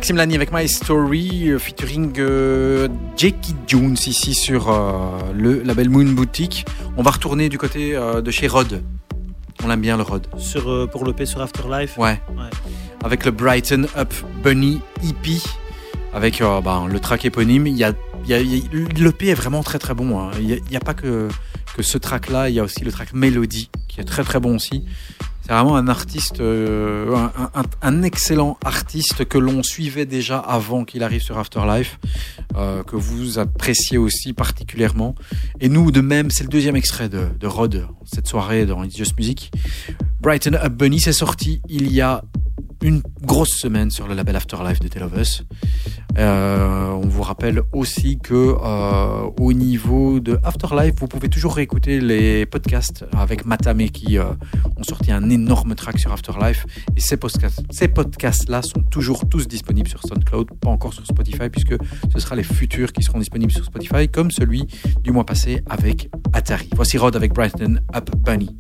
Maxime 0.08 0.18
Lani 0.20 0.36
avec 0.36 0.54
My 0.54 0.70
Story, 0.70 1.50
euh, 1.50 1.60
featuring 1.60 2.14
euh, 2.20 2.88
Jackie 3.18 3.54
Jones 3.68 3.98
ici 4.06 4.34
sur 4.34 4.70
euh, 4.72 5.20
le 5.36 5.62
label 5.64 5.90
Moon 5.90 6.06
Boutique. 6.06 6.66
On 6.96 7.02
va 7.04 7.12
retourner 7.12 7.50
du 7.50 7.58
côté 7.58 7.94
euh, 7.94 8.22
de 8.22 8.32
chez 8.32 8.48
Rod. 8.48 8.82
On 9.66 9.68
l'aime 9.68 9.82
bien 9.82 9.98
le 9.98 10.04
Rod. 10.04 10.26
Sur, 10.38 10.90
pour 10.92 11.06
l'EP 11.06 11.26
sur 11.26 11.42
Afterlife. 11.42 11.98
Ouais. 11.98 12.22
Ouais. 12.38 12.50
Avec 13.04 13.26
le 13.26 13.32
Brighton 13.32 13.86
Up 13.98 14.14
Bunny 14.42 14.80
EP. 15.04 15.42
Avec 16.14 16.40
ben, 16.40 16.88
le 16.88 17.00
track 17.02 17.26
éponyme. 17.26 17.68
Y 17.68 17.84
a, 17.84 17.92
y 18.26 18.34
a- 18.34 18.40
y 18.40 18.60
a- 18.62 19.00
L'EP 19.04 19.28
est 19.28 19.34
vraiment 19.34 19.62
très 19.62 19.78
très 19.78 19.94
bon. 19.94 20.18
hein. 20.22 20.32
Il 20.40 20.48
n'y 20.70 20.78
a, 20.78 20.80
pas 20.80 20.94
que, 20.94 21.28
que 21.76 21.84
ce 21.84 21.98
track 21.98 22.30
là. 22.30 22.48
Il 22.48 22.56
y 22.56 22.62
a 22.62 22.64
aussi 22.64 22.86
le 22.86 22.94
track 22.94 23.12
Melody 23.12 23.70
qui 23.90 24.00
est 24.00 24.06
très 24.06 24.24
très 24.24 24.40
bon 24.40 24.56
aussi. 24.56 24.86
C'est 25.48 25.54
vraiment 25.54 25.78
un 25.78 25.88
artiste, 25.88 26.42
euh, 26.42 27.16
un, 27.16 27.32
un- 27.62 27.64
un 27.82 28.04
excellent 28.04 28.58
artiste 28.66 29.24
que 29.24 29.38
l'on 29.38 29.64
suivait 29.64 30.06
déjà 30.06 30.40
avant 30.40 30.84
qu'il 30.84 31.04
arrive 31.04 31.22
sur 31.22 31.38
Afterlife, 31.38 32.00
euh, 32.58 32.84
que 32.84 32.98
vous 32.98 33.40
appréciez 33.40 33.98
aussi 33.98 34.34
particulièrement. 34.34 35.16
Et 35.62 35.70
nous, 35.70 35.90
de 35.92 36.02
même, 36.02 36.32
c'est 36.32 36.44
le 36.44 36.50
deuxième 36.50 36.76
extrait 36.76 37.08
de, 37.08 37.28
de 37.40 37.48
Rod 37.48 37.88
cette 38.04 38.28
soirée 38.28 38.66
dans 38.66 38.84
It's 38.84 38.98
Just 38.98 39.18
Music. 39.18 39.52
Brighton 40.20 40.56
Up 40.56 40.74
Bunny, 40.74 41.00
c'est 41.00 41.14
sorti 41.14 41.62
il 41.70 41.94
y 41.94 42.02
a 42.02 42.24
une 42.84 43.02
grosse 43.24 43.58
semaine 43.58 43.90
sur 43.90 44.08
le 44.08 44.14
label 44.16 44.36
Afterlife 44.36 44.80
de 44.82 44.88
Tell 44.90 45.04
of 45.04 45.14
Us. 45.18 45.44
Euh, 46.18 46.90
on 46.90 47.08
vous 47.08 47.22
rappelle 47.24 47.62
aussi 47.74 48.18
que 48.20 48.34
euh, 48.34 49.30
au 49.40 49.54
niveau 49.54 50.20
de 50.20 50.40
Afterlife, 50.44 50.96
vous 51.00 51.08
pouvez 51.08 51.30
toujours 51.30 51.56
réécouter 51.56 52.00
les 52.00 52.46
podcasts 52.46 53.06
avec 53.16 53.46
Matame 53.46 53.90
qui 53.90 54.18
euh, 54.18 54.26
ont 54.78 54.84
sorti 54.84 55.12
un 55.12 55.30
énorme 55.30 55.76
track 55.76 56.00
sur 56.00 56.12
Afterlife. 56.12 56.66
Et 56.96 57.00
ces 57.00 57.18
podcasts, 57.18 57.64
ces 57.72 57.88
podcasts-là 57.88 58.62
sont 58.62 58.82
toujours 58.82 59.28
tous 59.28 59.48
disponibles 59.48 59.90
sur 59.90 60.02
SoundCloud, 60.04 60.60
pas 60.60 60.70
encore 60.70 60.94
sur 60.94 61.06
Spotify, 61.06 61.50
puisque 61.50 61.76
ce 62.14 62.20
sera 62.20 62.36
les 62.36 62.44
futurs 62.44 62.92
qui 62.94 63.04
seront 63.04 63.20
disponibles 63.20 63.52
sur 63.52 63.66
Spotify, 63.66 64.08
comme 64.08 64.32
celui 64.32 64.68
du 65.04 65.12
mois 65.12 65.26
passé 65.26 65.64
avec 65.70 66.10
Atari. 66.34 66.70
Voici 66.76 66.98
Rod 66.98 67.16
avec 67.16 67.34
Brighton 67.34 67.80
Up 67.96 68.10
Bunny. 68.18 68.56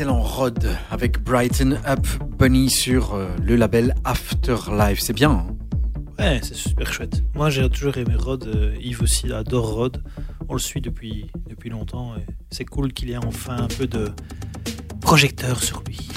L'excellent 0.00 0.22
Rod 0.22 0.66
avec 0.90 1.22
Brighton 1.22 1.76
Up 1.86 2.06
Bunny 2.38 2.70
sur 2.70 3.12
euh, 3.12 3.26
le 3.44 3.54
label 3.56 3.94
Afterlife. 4.04 4.98
C'est 5.00 5.12
bien. 5.12 5.30
hein? 5.30 5.46
Ouais, 6.18 6.40
c'est 6.42 6.54
super 6.54 6.90
chouette. 6.90 7.22
Moi, 7.34 7.50
j'ai 7.50 7.68
toujours 7.68 7.98
aimé 7.98 8.14
Rod. 8.16 8.44
euh, 8.46 8.74
Yves 8.80 9.02
aussi 9.02 9.30
adore 9.30 9.74
Rod. 9.74 10.02
On 10.48 10.54
le 10.54 10.58
suit 10.58 10.80
depuis, 10.80 11.26
depuis 11.50 11.68
longtemps. 11.68 12.14
et 12.16 12.24
C'est 12.50 12.64
cool 12.64 12.94
qu'il 12.94 13.10
y 13.10 13.12
ait 13.12 13.18
enfin 13.18 13.58
un 13.58 13.68
peu 13.68 13.86
de 13.86 14.10
projecteur 15.02 15.62
sur 15.62 15.82
lui. 15.86 16.08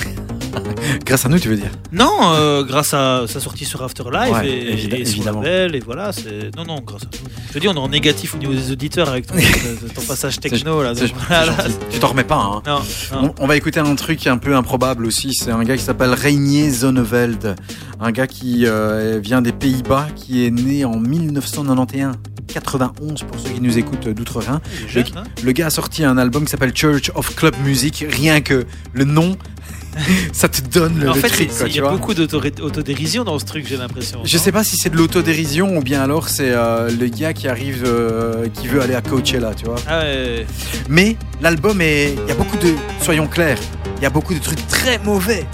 Grâce 1.05 1.26
à 1.26 1.30
nous, 1.30 1.39
tu 1.39 1.49
veux 1.49 1.57
dire? 1.57 1.72
Non, 1.91 2.10
euh, 2.35 2.64
grâce 2.64 2.93
à 2.93 3.26
sa 3.27 3.41
sortie 3.41 3.65
sur 3.65 3.81
Afterlife 3.84 4.31
Ouais, 4.34 4.47
et, 4.49 4.73
et 5.01 5.03
son 5.05 5.11
évidemment. 5.15 5.41
label, 5.41 5.76
et 5.76 5.80
voilà, 5.81 6.14
c'est. 6.14 6.55
Non, 6.55 6.64
non, 6.64 6.80
grâce 6.80 7.03
à 7.03 7.07
nous. 7.07 7.30
Je 7.53 7.59
te 7.59 7.61
dis, 7.61 7.67
on 7.67 7.75
est 7.75 7.77
en 7.77 7.89
négatif 7.89 8.34
au 8.34 8.39
niveau 8.39 8.51
des 8.51 8.71
auditeurs 8.71 9.09
avec 9.09 9.27
ton, 9.27 9.35
ton 9.93 10.01
passage 10.01 10.39
techno 10.39 10.81
là. 10.81 10.95
Donc 10.95 11.11
voilà. 11.27 11.55
Tu 11.91 11.99
t'en 11.99 12.07
remets 12.07 12.23
pas, 12.23 12.35
hein 12.38 12.63
Non, 12.65 12.80
non. 13.11 13.34
On, 13.38 13.43
on 13.43 13.47
va 13.47 13.55
écouter 13.55 13.80
un 13.80 13.93
truc 13.93 14.25
un 14.25 14.39
peu 14.39 14.55
improbable 14.55 15.05
aussi. 15.05 15.35
C'est 15.35 15.51
un 15.51 15.63
gars 15.63 15.77
qui 15.77 15.84
s'appelle 15.84 16.15
Reinier 16.15 16.71
Zonneveld. 16.71 17.55
Un 17.99 18.11
gars 18.11 18.25
qui 18.25 18.65
euh, 18.65 19.19
vient 19.21 19.43
des 19.43 19.51
Pays-Bas, 19.51 20.07
qui 20.15 20.47
est 20.47 20.49
né 20.49 20.84
en 20.84 20.97
1991. 20.97 22.15
91 22.47 23.23
pour 23.23 23.39
ceux 23.39 23.49
qui 23.51 23.61
nous 23.61 23.77
écoutent 23.77 24.07
d'outre-Rhin. 24.09 24.59
Le- 24.93 25.01
hein. 25.01 25.23
Le 25.43 25.51
gars 25.53 25.67
a 25.67 25.69
sorti 25.69 26.03
un 26.03 26.17
album 26.17 26.43
qui 26.45 26.51
s'appelle 26.51 26.73
Church 26.75 27.11
of 27.15 27.35
Club 27.35 27.55
Music. 27.63 28.05
Rien 28.09 28.41
que 28.41 28.65
le 28.93 29.05
nom, 29.05 29.38
ça 30.33 30.47
te 30.49 30.61
donne 30.61 30.99
le, 30.99 31.09
en 31.09 31.13
le 31.13 31.19
fait, 31.19 31.29
truc. 31.29 31.49
il 31.67 31.75
y 31.75 31.79
a 31.79 31.89
beaucoup 31.89 32.13
d'auto- 32.13 32.41
autodérision 32.61 33.23
dans 33.23 33.37
ce 33.39 33.45
truc, 33.45 33.65
j'ai 33.67 33.77
l'impression. 33.77 34.21
Je 34.23 34.37
sais 34.37 34.51
pas 34.51 34.63
si 34.63 34.77
c'est 34.77 34.89
de 34.89 34.97
l'autodérision 34.97 35.77
ou 35.77 35.81
bien 35.81 36.01
alors 36.01 36.29
c'est 36.29 36.51
euh, 36.51 36.89
le 36.89 37.07
gars 37.07 37.33
qui 37.33 37.47
arrive, 37.47 37.83
euh, 37.85 38.47
qui 38.53 38.67
veut 38.67 38.81
aller 38.81 38.95
à 38.95 39.01
Coachella, 39.01 39.53
tu 39.53 39.65
vois. 39.65 39.75
Ah 39.87 39.99
ouais. 40.01 40.45
Mais 40.89 41.17
l'album 41.41 41.81
est. 41.81 42.13
Il 42.13 42.29
y 42.29 42.31
a 42.31 42.35
beaucoup 42.35 42.57
de. 42.57 42.73
Soyons 43.01 43.27
clairs, 43.27 43.57
il 43.97 44.03
y 44.03 44.05
a 44.05 44.09
beaucoup 44.09 44.33
de 44.33 44.39
trucs 44.39 44.65
très 44.67 44.97
mauvais, 44.99 45.45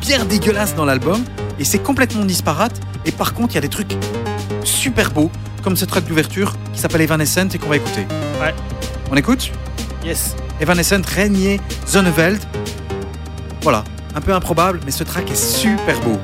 bien 0.00 0.24
dégueulasses 0.24 0.74
dans 0.74 0.84
l'album, 0.84 1.22
et 1.58 1.64
c'est 1.64 1.78
complètement 1.82 2.24
disparate. 2.24 2.80
Et 3.04 3.12
par 3.12 3.34
contre, 3.34 3.52
il 3.52 3.54
y 3.56 3.58
a 3.58 3.62
des 3.62 3.68
trucs 3.68 3.92
super 4.64 5.10
beaux, 5.10 5.30
comme 5.62 5.76
ce 5.76 5.84
track 5.84 6.04
d'ouverture 6.06 6.54
qui 6.72 6.80
s'appelle 6.80 7.00
Evanescent 7.00 7.48
et 7.54 7.58
qu'on 7.58 7.68
va 7.68 7.76
écouter. 7.76 8.06
Ouais. 8.40 8.54
On 9.10 9.16
écoute? 9.16 9.50
Yes. 10.04 10.34
Evanescent, 10.60 11.02
Régnier, 11.14 11.60
Zonneveld. 11.88 12.40
Voilà, 13.62 13.84
un 14.16 14.20
peu 14.20 14.32
improbable, 14.32 14.80
mais 14.84 14.90
ce 14.90 15.04
track 15.04 15.30
est 15.30 15.36
super 15.36 16.00
beau. 16.00 16.18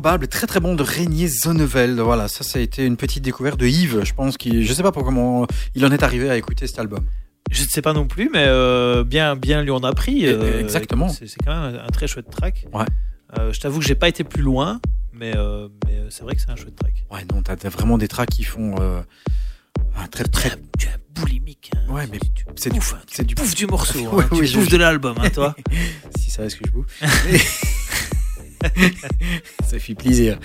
Très 0.00 0.46
très 0.46 0.60
bon 0.60 0.74
de 0.74 0.82
Régnier 0.82 1.28
Zonnevel. 1.28 2.00
Voilà, 2.00 2.28
ça, 2.28 2.44
ça 2.44 2.58
a 2.58 2.62
été 2.62 2.84
une 2.86 2.96
petite 2.96 3.22
découverte 3.22 3.58
de 3.58 3.66
Yves, 3.66 4.02
je 4.04 4.14
pense. 4.14 4.36
Qui, 4.36 4.64
je 4.64 4.72
sais 4.72 4.82
pas 4.82 4.92
pour 4.92 5.04
comment 5.04 5.46
il 5.74 5.84
en 5.86 5.90
est 5.92 6.02
arrivé 6.02 6.30
à 6.30 6.36
écouter 6.36 6.66
cet 6.66 6.78
album. 6.78 7.04
Je 7.50 7.62
ne 7.64 7.68
sais 7.68 7.82
pas 7.82 7.92
non 7.92 8.06
plus, 8.06 8.30
mais 8.32 8.44
euh, 8.46 9.04
bien, 9.04 9.36
bien 9.36 9.62
lui 9.62 9.70
en 9.70 9.80
a 9.84 9.92
pris. 9.92 10.24
Eh, 10.24 10.60
exactement. 10.60 11.08
C'est 11.08 11.26
quand 11.44 11.52
même 11.60 11.80
un, 11.84 11.88
très 11.88 12.06
chouette 12.06 12.30
track. 12.30 12.66
Ouais. 12.72 12.84
Euh, 13.38 13.52
je 13.52 13.60
t'avoue 13.60 13.78
que 13.80 13.84
j'ai 13.84 13.94
pas 13.94 14.08
été 14.08 14.24
plus 14.24 14.42
loin, 14.42 14.80
mais, 15.12 15.32
euh, 15.36 15.68
mais 15.86 15.96
euh, 15.96 16.06
c'est 16.10 16.22
vrai 16.22 16.34
que 16.34 16.40
c'est 16.40 16.50
un 16.50 16.56
chouette 16.56 16.76
track. 16.76 17.04
Ouais, 17.10 17.24
non, 17.32 17.42
t'as 17.42 17.56
t'as 17.56 17.68
vraiment 17.68 17.98
des 17.98 18.08
tracks 18.08 18.30
qui 18.30 18.44
font 18.44 18.74
euh, 18.80 19.00
un 19.96 20.06
très 20.06 20.24
très. 20.24 20.50
Tu 20.78 20.86
es 20.86 21.20
boulimique. 21.20 21.70
hein. 21.76 21.92
Ouais, 21.92 22.06
mais 22.10 22.18
c'est 22.56 22.70
du- 22.72 22.80
c'est 23.06 23.24
du- 23.26 23.34
Tu 23.34 23.42
bouffes 23.42 23.54
du 23.54 23.66
morceau. 23.66 23.98
hein. 24.06 24.10
Oui, 24.12 24.24
tu 24.32 24.40
oui, 24.40 24.46
je- 24.46 24.58
bouffes 24.58 24.68
de 24.70 24.76
l'album, 24.78 25.16
hein, 25.20 25.30
toi. 25.30 25.54
Si 26.18 26.30
ça 26.30 26.48
ce 26.48 26.56
que 26.56 26.64
je 26.66 26.72
bouffe? 26.72 27.02
fait 29.82 29.94
plaisir. 29.94 30.38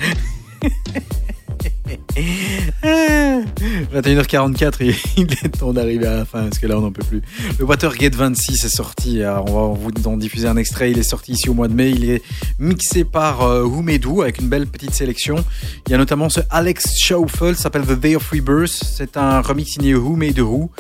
21h44, 3.94 4.96
il 5.18 5.32
est 5.32 5.50
temps 5.50 5.74
d'arriver 5.74 6.08
à 6.08 6.18
la 6.18 6.26
fin 6.26 6.44
parce 6.44 6.60
que 6.60 6.68
là 6.68 6.78
on 6.78 6.82
n'en 6.82 6.92
peut 6.92 7.04
plus. 7.04 7.22
Le 7.60 7.66
Watergate 7.66 8.16
26 8.16 8.66
est 8.66 8.70
sorti. 8.70 9.22
On 9.24 9.54
va 9.54 9.78
vous 9.78 9.92
en 10.06 10.18
diffuser 10.18 10.48
un 10.48 10.58
extrait. 10.58 10.92
Il 10.92 10.98
est 10.98 11.04
sorti 11.04 11.34
ici 11.34 11.50
au 11.50 11.54
mois 11.54 11.68
de 11.68 11.74
mai. 11.74 11.92
Il 11.92 12.10
est 12.10 12.24
mixé 12.60 13.04
par 13.04 13.44
euh, 13.44 13.64
Whoomedou 13.64 14.24
avec 14.24 14.40
une 14.40 14.50
belle 14.50 14.68
petite 14.68 14.94
sélection. 14.94 15.44
Il 15.86 15.92
y 15.92 15.96
a 15.96 15.98
notamment 15.98 16.30
ce 16.30 16.42
Alex 16.50 16.98
Schaufel, 16.98 17.56
s'appelle 17.56 17.86
The 17.86 18.00
Day 18.00 18.16
of 18.16 18.28
Rebirth. 18.30 18.84
C'est 18.84 19.18
un 19.18 19.42
remix 19.42 19.74
signé 19.74 19.94
Whoomedou. 19.96 20.72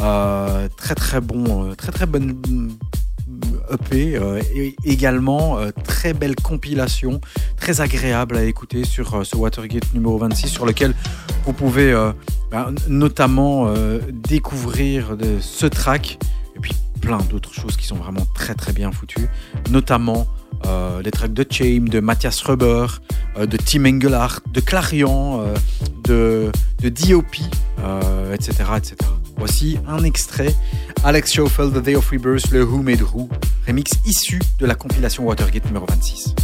Euh, 0.00 0.68
très 0.76 0.94
très 0.94 1.20
bon, 1.20 1.66
euh, 1.66 1.74
très 1.74 1.92
très 1.92 2.06
bonne 2.06 2.40
EP. 3.70 4.16
euh, 4.16 4.40
et 4.54 4.74
également 4.84 5.58
euh, 5.58 5.70
très 5.84 6.12
belle 6.12 6.36
compilation, 6.36 7.20
très 7.56 7.80
agréable 7.80 8.36
à 8.36 8.44
écouter 8.44 8.84
sur 8.84 9.14
euh, 9.14 9.24
ce 9.24 9.36
Watergate 9.36 9.92
numéro 9.94 10.18
26, 10.18 10.48
sur 10.48 10.66
lequel 10.66 10.94
vous 11.44 11.52
pouvez 11.52 11.94
ben, 12.50 12.74
notamment 12.88 13.72
découvrir 14.10 15.16
ce 15.40 15.64
track 15.64 16.18
et 16.56 16.60
puis 16.60 16.72
plein 17.00 17.18
d'autres 17.30 17.54
choses 17.54 17.76
qui 17.76 17.86
sont 17.86 17.96
vraiment 17.96 18.26
très 18.34 18.54
très 18.54 18.72
bien 18.72 18.92
foutues, 18.92 19.28
notamment 19.70 20.26
les 21.02 21.10
tracks 21.10 21.32
de 21.32 21.46
Chaim, 21.48 21.86
de 21.88 22.00
Mathias 22.00 22.42
Rubber, 22.42 22.86
euh, 23.38 23.46
de 23.46 23.56
Tim 23.56 23.84
Engelhardt, 23.84 24.42
de 24.52 24.60
Clarion, 24.60 25.54
de, 26.04 26.50
de 26.82 26.88
DOP, 26.88 27.36
etc., 28.34 28.52
etc. 28.76 28.96
Voici 29.38 29.78
un 29.86 30.02
extrait 30.02 30.52
Alex 31.04 31.32
Schofield, 31.32 31.72
The 31.72 31.82
Day 31.84 31.94
of 31.94 32.08
Rebirth, 32.10 32.50
le 32.50 32.64
Who 32.64 32.82
Made 32.82 33.02
Who, 33.02 33.28
remix 33.66 33.92
issu 34.04 34.40
de 34.58 34.66
la 34.66 34.74
compilation 34.74 35.24
Watergate 35.24 35.64
numéro 35.66 35.86
26. 35.86 36.34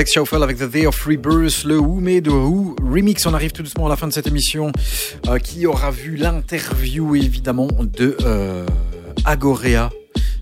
Alex 0.00 0.14
Schaufel 0.14 0.42
avec 0.42 0.56
The 0.56 0.62
Day 0.62 0.86
of 0.86 0.98
Rebirth, 1.04 1.64
le 1.64 1.78
Who 1.78 2.00
Made 2.00 2.24
the 2.24 2.28
Who 2.28 2.74
remix. 2.82 3.26
On 3.26 3.34
arrive 3.34 3.52
tout 3.52 3.62
doucement 3.62 3.84
à 3.84 3.90
la 3.90 3.96
fin 3.96 4.08
de 4.08 4.14
cette 4.14 4.26
émission 4.26 4.72
euh, 5.28 5.38
qui 5.38 5.66
aura 5.66 5.90
vu 5.90 6.16
l'interview 6.16 7.16
évidemment 7.16 7.68
de 7.98 8.16
euh, 8.24 8.64
Agorea 9.26 9.90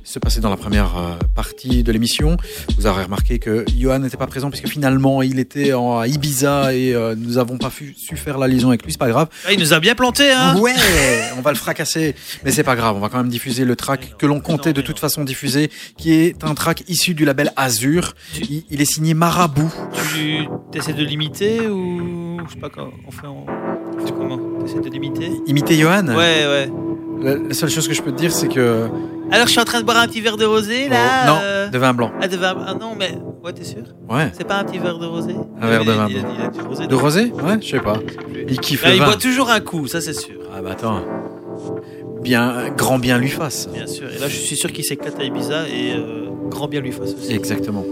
se 0.08 0.18
passer 0.18 0.40
dans 0.40 0.48
la 0.48 0.56
première 0.56 0.96
euh, 0.96 1.14
partie 1.34 1.82
de 1.82 1.92
l'émission. 1.92 2.38
Vous 2.78 2.86
aurez 2.86 3.04
remarqué 3.04 3.38
que 3.38 3.66
Johan 3.76 3.98
n'était 3.98 4.16
pas 4.16 4.26
présent 4.26 4.48
puisque 4.48 4.66
finalement 4.66 5.20
il 5.20 5.38
était 5.38 5.74
en, 5.74 5.98
à 5.98 6.06
Ibiza 6.08 6.74
et 6.74 6.94
euh, 6.94 7.14
nous 7.14 7.36
avons 7.36 7.58
pas 7.58 7.68
fu- 7.68 7.94
su 7.94 8.16
faire 8.16 8.38
la 8.38 8.48
liaison 8.48 8.68
avec 8.68 8.82
lui. 8.84 8.92
C'est 8.92 8.98
pas 8.98 9.08
grave. 9.10 9.28
Ah, 9.46 9.52
il 9.52 9.60
nous 9.60 9.74
a 9.74 9.80
bien 9.80 9.94
planté, 9.94 10.32
hein 10.32 10.56
Ouais, 10.58 10.72
on 11.36 11.42
va 11.42 11.50
le 11.52 11.58
fracasser, 11.58 12.14
mais 12.42 12.52
c'est 12.52 12.62
pas 12.62 12.74
grave. 12.74 12.96
On 12.96 13.00
va 13.00 13.10
quand 13.10 13.18
même 13.18 13.28
diffuser 13.28 13.66
le 13.66 13.76
track 13.76 14.14
que 14.18 14.24
l'on 14.24 14.40
comptait 14.40 14.72
de 14.72 14.80
toute 14.80 14.98
façon 14.98 15.24
diffuser, 15.24 15.70
qui 15.98 16.12
est 16.14 16.42
un 16.42 16.54
track 16.54 16.84
issu 16.88 17.12
du 17.12 17.26
label 17.26 17.52
Azur. 17.56 18.14
Il, 18.48 18.64
il 18.70 18.80
est 18.80 18.90
signé 18.90 19.12
Marabout. 19.12 19.70
Tu 20.14 20.48
essaies 20.72 20.94
de 20.94 21.04
l'imiter 21.04 21.68
ou 21.68 22.38
je 22.48 22.54
sais 22.54 22.58
pas 22.60 22.70
comment 22.70 22.92
on 23.06 23.10
fait, 23.10 23.26
en... 23.26 23.44
comment? 24.16 24.38
T'essaies 24.64 24.80
de 24.80 24.88
l'imiter? 24.88 25.30
Imité 25.46 25.76
Johan? 25.76 26.06
Ouais, 26.08 26.14
ouais. 26.46 26.70
La, 27.20 27.34
la 27.36 27.52
seule 27.54 27.68
chose 27.68 27.86
que 27.88 27.94
je 27.94 28.00
peux 28.00 28.12
te 28.12 28.16
dire, 28.18 28.32
c'est 28.32 28.48
que 28.48 28.86
Alors 29.30 29.46
je 29.46 29.52
suis 29.52 29.60
en 29.60 29.64
train 29.64 29.80
de 29.80 29.84
boire 29.84 29.98
un 29.98 30.06
petit 30.06 30.20
verre 30.20 30.36
de 30.36 30.44
rosé 30.44 30.88
là. 30.88 30.96
Oh, 31.24 31.26
non, 31.28 31.38
euh, 31.42 31.68
de 31.68 31.78
vin 31.78 31.92
blanc. 31.92 32.10
Ah, 32.20 32.28
de 32.28 32.36
vin. 32.36 32.56
Ah 32.66 32.74
non, 32.74 32.94
mais 32.98 33.12
ouais, 33.44 33.52
t'es 33.52 33.64
sûr? 33.64 33.82
Ouais. 34.08 34.30
C'est 34.36 34.46
pas 34.46 34.56
un 34.58 34.64
petit 34.64 34.78
verre 34.78 34.98
de 34.98 35.06
rosé? 35.06 35.34
Un 35.60 35.66
verre 35.68 35.84
de 35.84 35.90
Il- 35.92 35.96
vin 35.96 36.06
il, 36.08 36.16
a- 36.18 36.20
blanc. 36.20 36.30
il 36.38 36.44
a 36.44 36.48
du 36.48 36.60
rosé. 36.62 36.86
De 36.86 36.94
rosé? 36.94 37.32
Ouais, 37.44 37.58
je 37.60 37.68
sais 37.68 37.80
pas. 37.80 37.98
Il 38.48 38.58
kiffe 38.60 38.82
Là, 38.82 38.88
le 38.90 38.94
il 38.96 38.98
vin. 39.00 39.06
boit 39.06 39.16
toujours 39.16 39.50
un 39.50 39.60
coup, 39.60 39.86
ça 39.86 40.00
c'est 40.00 40.14
sûr. 40.14 40.36
Ah 40.56 40.62
bah 40.62 40.70
attends. 40.72 41.02
Bien, 42.22 42.70
grand 42.76 42.98
bien 42.98 43.18
lui 43.18 43.28
fasse. 43.28 43.68
Bien 43.72 43.86
sûr. 43.86 44.08
Et 44.14 44.18
là, 44.18 44.28
je 44.28 44.36
suis 44.36 44.56
sûr 44.56 44.72
qu'il 44.72 44.84
s'éclate 44.84 45.18
à 45.20 45.24
Ibiza 45.24 45.68
et 45.68 45.94
euh, 45.94 46.26
grand 46.48 46.66
bien 46.68 46.80
lui 46.80 46.92
fasse 46.92 47.14
aussi. 47.14 47.32
Exactement. 47.32 47.84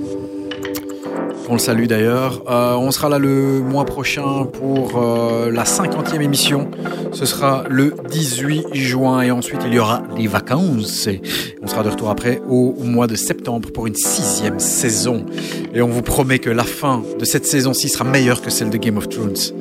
On 1.48 1.52
le 1.52 1.58
salue 1.60 1.86
d'ailleurs. 1.86 2.42
Euh, 2.50 2.74
on 2.74 2.90
sera 2.90 3.08
là 3.08 3.18
le 3.18 3.60
mois 3.60 3.84
prochain 3.84 4.46
pour 4.52 5.00
euh, 5.00 5.50
la 5.52 5.64
cinquantième 5.64 6.22
émission. 6.22 6.70
Ce 7.12 7.24
sera 7.24 7.64
le 7.68 7.94
18 8.10 8.74
juin 8.74 9.22
et 9.22 9.30
ensuite 9.30 9.60
il 9.64 9.74
y 9.74 9.78
aura 9.78 10.02
les 10.16 10.26
vacances. 10.26 11.08
On 11.62 11.68
sera 11.68 11.84
de 11.84 11.90
retour 11.90 12.10
après 12.10 12.42
au 12.48 12.74
mois 12.82 13.06
de 13.06 13.14
septembre 13.14 13.70
pour 13.70 13.86
une 13.86 13.94
sixième 13.94 14.58
saison. 14.58 15.24
Et 15.72 15.82
on 15.82 15.88
vous 15.88 16.02
promet 16.02 16.40
que 16.40 16.50
la 16.50 16.64
fin 16.64 17.04
de 17.16 17.24
cette 17.24 17.46
saison-ci 17.46 17.88
sera 17.88 18.04
meilleure 18.04 18.42
que 18.42 18.50
celle 18.50 18.70
de 18.70 18.76
Game 18.76 18.96
of 18.96 19.08
Thrones. 19.08 19.54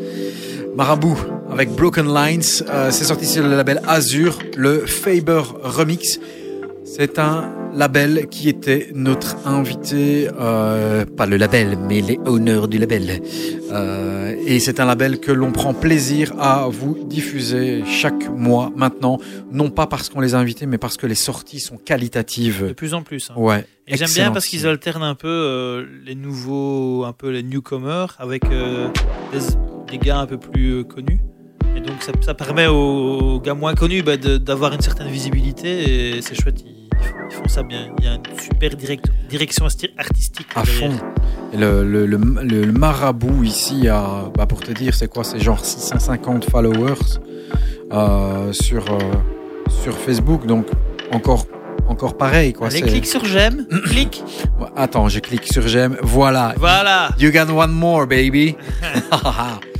Marabout 0.75 1.17
avec 1.51 1.69
Broken 1.69 2.13
Lines, 2.13 2.41
euh, 2.69 2.89
c'est 2.91 3.05
sorti 3.05 3.25
sur 3.25 3.43
le 3.43 3.55
label 3.55 3.79
Azure, 3.87 4.39
le 4.57 4.79
Faber 4.85 5.43
Remix. 5.63 6.19
C'est 6.83 7.19
un 7.19 7.49
label 7.75 8.27
qui 8.29 8.47
était 8.49 8.89
notre 8.95 9.35
invité, 9.47 10.29
euh, 10.39 11.05
pas 11.05 11.25
le 11.25 11.37
label, 11.37 11.77
mais 11.87 12.01
les 12.01 12.17
honneurs 12.25 12.67
du 12.67 12.77
label. 12.77 13.21
Euh, 13.71 14.33
et 14.45 14.59
c'est 14.59 14.79
un 14.79 14.85
label 14.85 15.19
que 15.19 15.31
l'on 15.31 15.51
prend 15.51 15.73
plaisir 15.73 16.33
à 16.39 16.67
vous 16.69 16.97
diffuser 17.05 17.83
chaque 17.85 18.29
mois 18.29 18.71
maintenant, 18.75 19.19
non 19.51 19.69
pas 19.69 19.87
parce 19.87 20.09
qu'on 20.09 20.21
les 20.21 20.35
a 20.35 20.39
invités, 20.39 20.65
mais 20.65 20.77
parce 20.77 20.97
que 20.97 21.05
les 21.07 21.15
sorties 21.15 21.59
sont 21.59 21.75
De 21.75 21.81
qualitatives. 21.81 22.73
plus 22.75 22.93
en 22.93 23.01
plus. 23.03 23.29
hein. 23.31 23.33
Ouais. 23.37 23.65
Et 23.87 23.97
j'aime 23.97 24.09
bien 24.13 24.31
parce 24.31 24.45
qu'ils 24.47 24.65
alternent 24.65 25.03
un 25.03 25.15
peu 25.15 25.27
euh, 25.27 25.85
les 26.05 26.15
nouveaux, 26.15 27.03
un 27.05 27.13
peu 27.13 27.29
les 27.29 27.43
newcomers 27.43 28.15
avec 28.19 28.43
des, 28.49 29.39
des 29.91 29.97
gars 29.97 30.19
un 30.19 30.25
peu 30.27 30.37
plus 30.37 30.83
connus. 30.85 31.19
Et 31.75 31.81
donc 31.81 32.01
ça, 32.01 32.13
ça 32.21 32.33
permet 32.33 32.67
aux, 32.67 32.73
aux 33.35 33.39
gars 33.41 33.53
moins 33.53 33.75
connus 33.75 34.01
bah, 34.01 34.15
de- 34.17 34.37
d'avoir 34.37 34.73
une 34.73 34.79
certaine 34.81 35.09
visibilité 35.09 36.15
et 36.17 36.21
c'est 36.21 36.33
chouette. 36.35 36.63
Ils, 37.29 37.35
font 37.35 37.47
ça 37.47 37.63
bien. 37.63 37.89
Il 37.99 38.05
y 38.05 38.07
a 38.07 38.13
une 38.15 38.39
super 38.39 38.69
direct- 38.75 39.09
direction 39.29 39.65
artistique. 39.97 40.47
À 40.55 40.63
derrière. 40.63 40.91
fond. 40.91 40.97
Et 41.53 41.57
le, 41.57 41.83
le, 41.83 42.05
le, 42.05 42.17
le- 42.17 42.71
marabout 42.71 43.43
ici, 43.43 43.87
a, 43.87 44.29
bah 44.35 44.45
pour 44.45 44.61
te 44.61 44.71
dire, 44.71 44.93
c'est 44.93 45.07
quoi 45.07 45.23
C'est 45.23 45.39
genre 45.39 45.63
650 45.63 46.49
followers 46.49 47.19
euh, 47.91 48.51
sur, 48.53 48.85
euh, 48.93 48.99
sur 49.69 49.93
Facebook. 49.97 50.45
Donc, 50.45 50.67
encore, 51.11 51.45
encore 51.87 52.17
pareil. 52.17 52.53
Quoi. 52.53 52.67
Allez, 52.67 52.81
clique 52.81 53.05
sur 53.07 53.25
j'aime, 53.25 53.65
clique. 53.85 54.23
Attends, 54.75 55.07
je 55.09 55.19
clique 55.19 55.45
sur 55.51 55.67
j'aime. 55.67 55.97
Voilà. 56.01 56.53
Voilà. 56.57 57.09
You 57.19 57.31
got 57.31 57.49
one 57.51 57.71
more, 57.71 58.05
baby. 58.07 58.55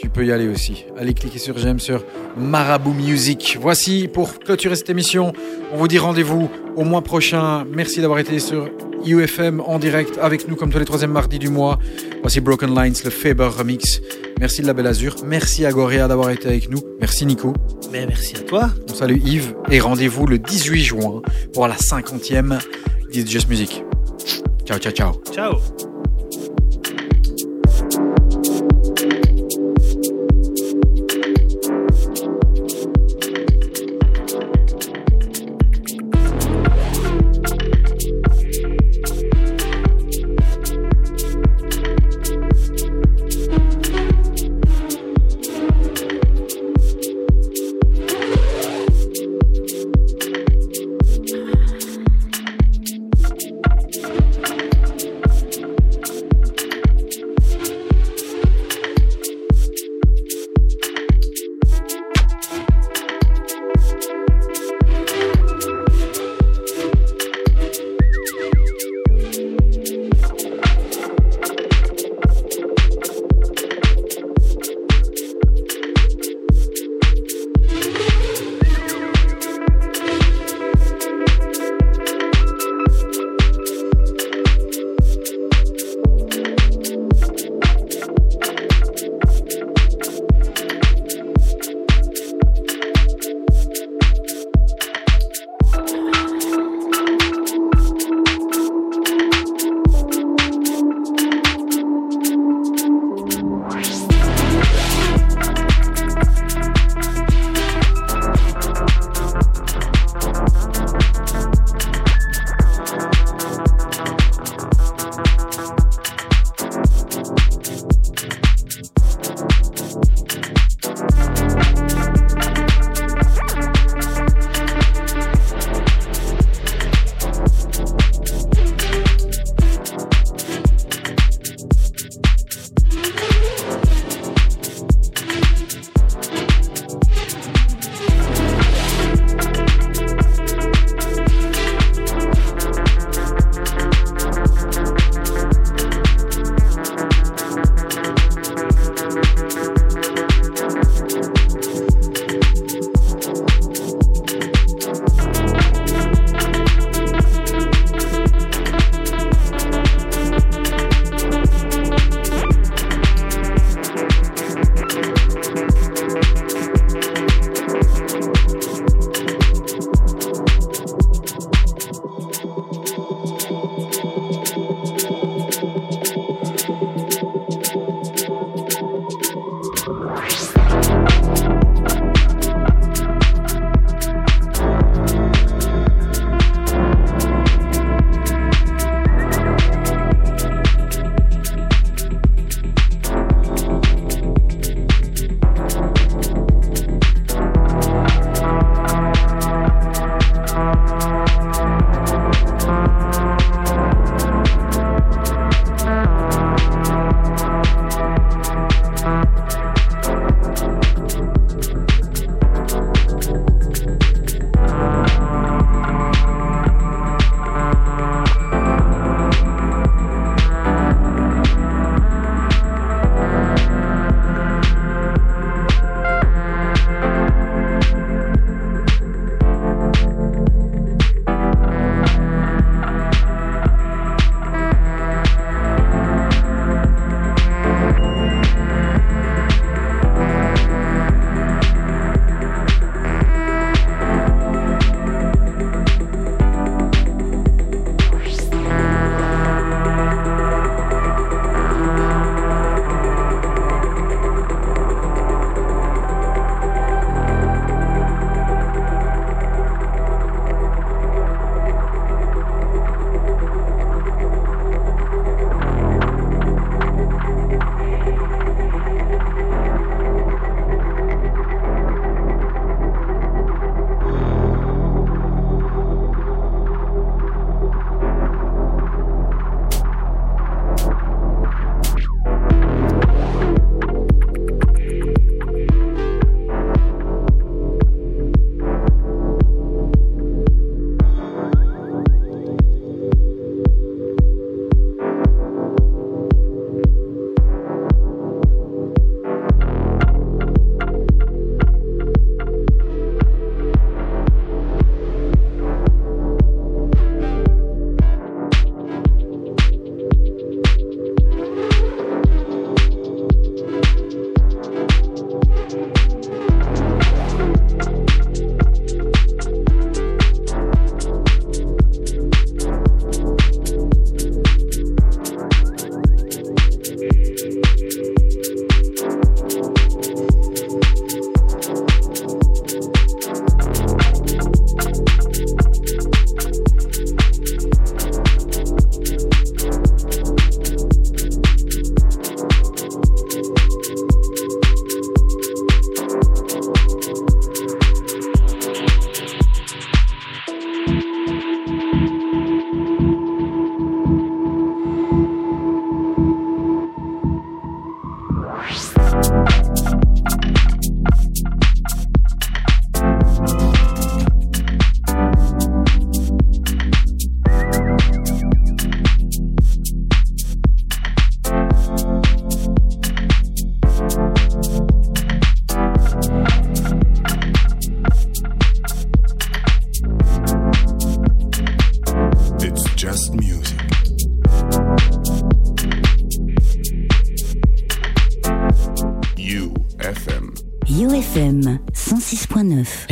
tu 0.00 0.08
peux 0.08 0.24
y 0.24 0.32
aller 0.32 0.48
aussi. 0.48 0.86
Allez 0.98 1.12
cliquer 1.12 1.38
sur 1.38 1.58
j'aime 1.58 1.78
sur 1.78 2.04
Marabout 2.36 2.94
Music. 2.94 3.58
Voici 3.60 4.08
pour 4.08 4.38
clôturer 4.38 4.74
cette 4.74 4.88
émission. 4.88 5.32
On 5.72 5.76
vous 5.76 5.88
dit 5.88 5.98
rendez-vous 5.98 6.50
au 6.76 6.84
mois 6.84 7.02
prochain. 7.02 7.64
Merci 7.70 8.00
d'avoir 8.00 8.18
été 8.18 8.38
sur 8.38 8.68
UFM 9.04 9.60
en 9.60 9.78
direct 9.78 10.18
avec 10.20 10.48
nous 10.48 10.56
comme 10.56 10.70
tous 10.70 10.78
les 10.78 10.86
troisièmes 10.86 11.12
mardis 11.12 11.38
du 11.38 11.50
mois. 11.50 11.78
Voici 12.22 12.40
Broken 12.40 12.74
Lines, 12.74 12.94
le 13.04 13.10
Faber 13.10 13.48
Remix. 13.58 14.00
Merci 14.38 14.62
de 14.62 14.66
la 14.66 14.72
Belle 14.72 14.86
Azur. 14.86 15.16
Merci 15.24 15.66
à 15.66 15.72
Goria 15.72 16.08
d'avoir 16.08 16.30
été 16.30 16.48
avec 16.48 16.70
nous. 16.70 16.80
Merci 16.98 17.26
Nico. 17.26 17.52
Mais 17.92 18.06
merci 18.06 18.36
à 18.36 18.40
toi. 18.40 18.70
On 18.90 18.94
salue 18.94 19.18
Yves 19.22 19.54
et 19.70 19.80
rendez-vous 19.80 20.26
le 20.26 20.38
18 20.38 20.82
juin 20.82 21.20
pour 21.52 21.68
la 21.68 21.76
50e 21.76 22.58
This 23.10 23.24
Is 23.24 23.30
Just 23.30 23.50
Music. 23.50 23.84
Ciao, 24.64 24.78
ciao, 24.78 24.92
ciao. 24.92 25.20
Ciao. 25.30 25.56